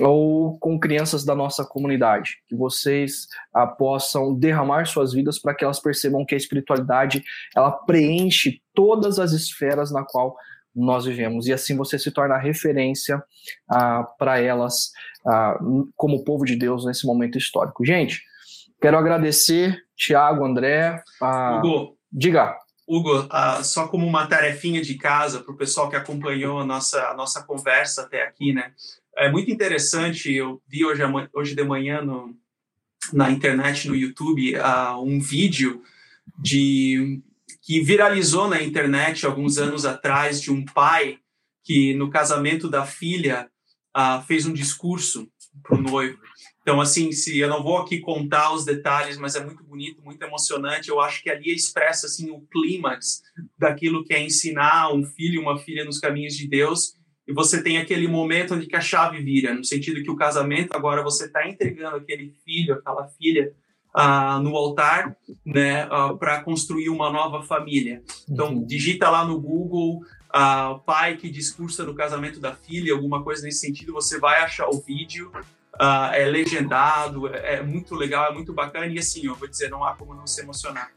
ou 0.00 0.58
com 0.58 0.78
crianças 0.78 1.24
da 1.24 1.34
nossa 1.34 1.64
comunidade, 1.64 2.42
que 2.46 2.54
vocês 2.54 3.26
ah, 3.52 3.66
possam 3.66 4.34
derramar 4.34 4.86
suas 4.86 5.12
vidas 5.12 5.38
para 5.38 5.54
que 5.54 5.64
elas 5.64 5.80
percebam 5.80 6.24
que 6.24 6.34
a 6.34 6.38
espiritualidade 6.38 7.22
ela 7.54 7.70
preenche 7.72 8.60
todas 8.74 9.18
as 9.18 9.32
esferas 9.32 9.90
na 9.90 10.04
qual 10.04 10.36
nós 10.74 11.04
vivemos 11.04 11.46
e 11.46 11.52
assim 11.52 11.76
você 11.76 11.98
se 11.98 12.10
torna 12.10 12.38
referência 12.38 13.22
ah, 13.68 14.04
para 14.18 14.40
elas 14.40 14.92
ah, 15.26 15.58
como 15.96 16.24
povo 16.24 16.44
de 16.44 16.56
Deus 16.56 16.84
nesse 16.84 17.06
momento 17.06 17.36
histórico. 17.36 17.84
Gente, 17.84 18.22
quero 18.80 18.96
agradecer 18.96 19.76
Tiago, 19.96 20.44
André. 20.44 21.02
Ah, 21.20 21.60
Hugo. 22.88 23.28
Hugo, 23.30 23.62
só 23.62 23.86
como 23.86 24.06
uma 24.06 24.26
tarefinha 24.26 24.80
de 24.80 24.94
casa 24.94 25.40
para 25.40 25.52
o 25.52 25.56
pessoal 25.56 25.90
que 25.90 25.96
acompanhou 25.96 26.58
a 26.58 26.64
nossa, 26.64 27.08
a 27.08 27.14
nossa 27.14 27.42
conversa 27.42 28.02
até 28.02 28.22
aqui, 28.22 28.52
né? 28.52 28.72
É 29.16 29.30
muito 29.30 29.50
interessante. 29.50 30.32
Eu 30.32 30.62
vi 30.66 30.84
hoje, 30.84 31.02
hoje 31.32 31.54
de 31.54 31.64
manhã 31.64 32.00
no, 32.00 32.34
na 33.12 33.30
internet, 33.30 33.88
no 33.88 33.94
YouTube, 33.94 34.54
um 35.02 35.20
vídeo 35.20 35.82
de 36.38 37.20
que 37.62 37.80
viralizou 37.82 38.48
na 38.48 38.62
internet 38.62 39.26
alguns 39.26 39.58
anos 39.58 39.84
atrás 39.84 40.40
de 40.40 40.50
um 40.50 40.64
pai 40.64 41.18
que 41.62 41.92
no 41.94 42.08
casamento 42.08 42.66
da 42.66 42.86
filha 42.86 43.50
uh, 43.94 44.22
fez 44.26 44.46
um 44.46 44.54
discurso 44.54 45.28
para 45.62 45.76
o 45.76 45.82
noivo. 45.82 46.18
Então, 46.68 46.82
assim, 46.82 47.12
se 47.12 47.38
eu 47.38 47.48
não 47.48 47.62
vou 47.62 47.78
aqui 47.78 47.98
contar 47.98 48.52
os 48.52 48.62
detalhes, 48.62 49.16
mas 49.16 49.34
é 49.34 49.42
muito 49.42 49.64
bonito, 49.64 50.02
muito 50.02 50.22
emocionante. 50.22 50.90
Eu 50.90 51.00
acho 51.00 51.22
que 51.22 51.30
ali 51.30 51.50
expressa 51.50 52.06
assim 52.06 52.30
o 52.30 52.42
clímax 52.42 53.22
daquilo 53.56 54.04
que 54.04 54.12
é 54.12 54.22
ensinar 54.22 54.92
um 54.92 55.02
filho 55.02 55.36
e 55.36 55.38
uma 55.38 55.56
filha 55.56 55.82
nos 55.82 55.98
caminhos 55.98 56.34
de 56.34 56.46
Deus. 56.46 56.92
E 57.26 57.32
você 57.32 57.62
tem 57.62 57.78
aquele 57.78 58.06
momento 58.06 58.54
onde 58.54 58.66
que 58.66 58.76
a 58.76 58.82
chave 58.82 59.18
vira, 59.22 59.54
no 59.54 59.64
sentido 59.64 60.02
que 60.02 60.10
o 60.10 60.16
casamento 60.16 60.76
agora 60.76 61.02
você 61.02 61.24
está 61.24 61.48
entregando 61.48 61.96
aquele 61.96 62.34
filho, 62.44 62.74
aquela 62.74 63.08
filha 63.16 63.50
uh, 63.96 64.38
no 64.42 64.54
altar, 64.54 65.16
né, 65.46 65.86
uh, 65.86 65.90
ah, 65.90 66.18
para 66.18 66.42
construir 66.42 66.90
uma 66.90 67.10
nova 67.10 67.42
família. 67.42 68.02
Então, 68.28 68.52
uhum. 68.52 68.66
digita 68.66 69.08
lá 69.08 69.24
no 69.24 69.40
Google 69.40 70.02
uh, 70.34 70.78
pai 70.80 71.16
que 71.16 71.30
discursa 71.30 71.82
no 71.82 71.94
casamento 71.94 72.38
da 72.38 72.54
filha, 72.54 72.92
alguma 72.92 73.24
coisa 73.24 73.42
nesse 73.42 73.60
sentido, 73.60 73.94
você 73.94 74.18
vai 74.18 74.42
achar 74.42 74.68
o 74.68 74.82
vídeo. 74.82 75.32
Uh, 75.80 76.12
é 76.12 76.24
legendado, 76.24 77.28
é, 77.28 77.54
é, 77.54 77.62
muito 77.62 77.94
legal, 77.94 78.32
é 78.32 78.34
muito 78.34 78.52
bacana 78.52 78.86
e 78.86 78.98
assim, 78.98 79.26
eu 79.26 79.36
vou 79.36 79.48
dizer, 79.48 79.70
não 79.70 79.84
há 79.84 79.94
como 79.94 80.12
não 80.12 80.26
se 80.26 80.42
emocionar. 80.42 80.90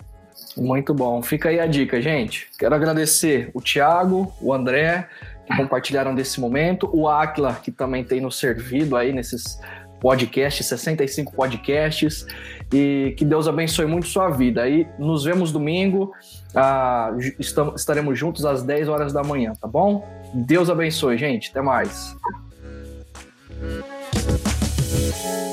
Muito 0.58 0.92
bom, 0.94 1.22
fica 1.22 1.50
aí 1.50 1.60
a 1.60 1.68
dica, 1.68 2.02
gente. 2.02 2.50
Quero 2.58 2.74
agradecer 2.74 3.52
o 3.54 3.62
Thiago, 3.62 4.34
o 4.42 4.52
André, 4.52 5.08
que 5.46 5.56
compartilharam 5.56 6.16
desse 6.16 6.42
momento, 6.42 6.90
o 6.92 7.08
Aquila, 7.08 7.54
que 7.54 7.72
também 7.72 8.04
tem 8.04 8.20
nos 8.20 8.40
servido 8.40 8.96
aí 8.98 9.14
nesses 9.14 9.60
podcasts, 10.02 10.66
65 10.66 11.32
podcasts, 11.32 12.26
e 12.74 13.14
que 13.16 13.24
Deus 13.24 13.48
abençoe 13.48 13.86
muito 13.86 14.08
sua 14.08 14.30
vida. 14.30 14.68
E 14.68 14.88
nos 14.98 15.24
vemos 15.24 15.52
domingo, 15.52 16.12
ah, 16.56 17.12
estamos, 17.40 17.80
estaremos 17.80 18.18
juntos 18.18 18.46
às 18.46 18.64
10 18.64 18.90
horas 18.90 19.14
da 19.14 19.24
manhã, 19.24 19.54
tá 19.54 19.68
bom? 19.68 20.08
Deus 20.34 20.70
abençoe, 20.70 21.18
gente. 21.18 21.52
Até 21.52 21.62
mais. 21.62 22.16
Thank 25.12 25.46
you. 25.46 25.51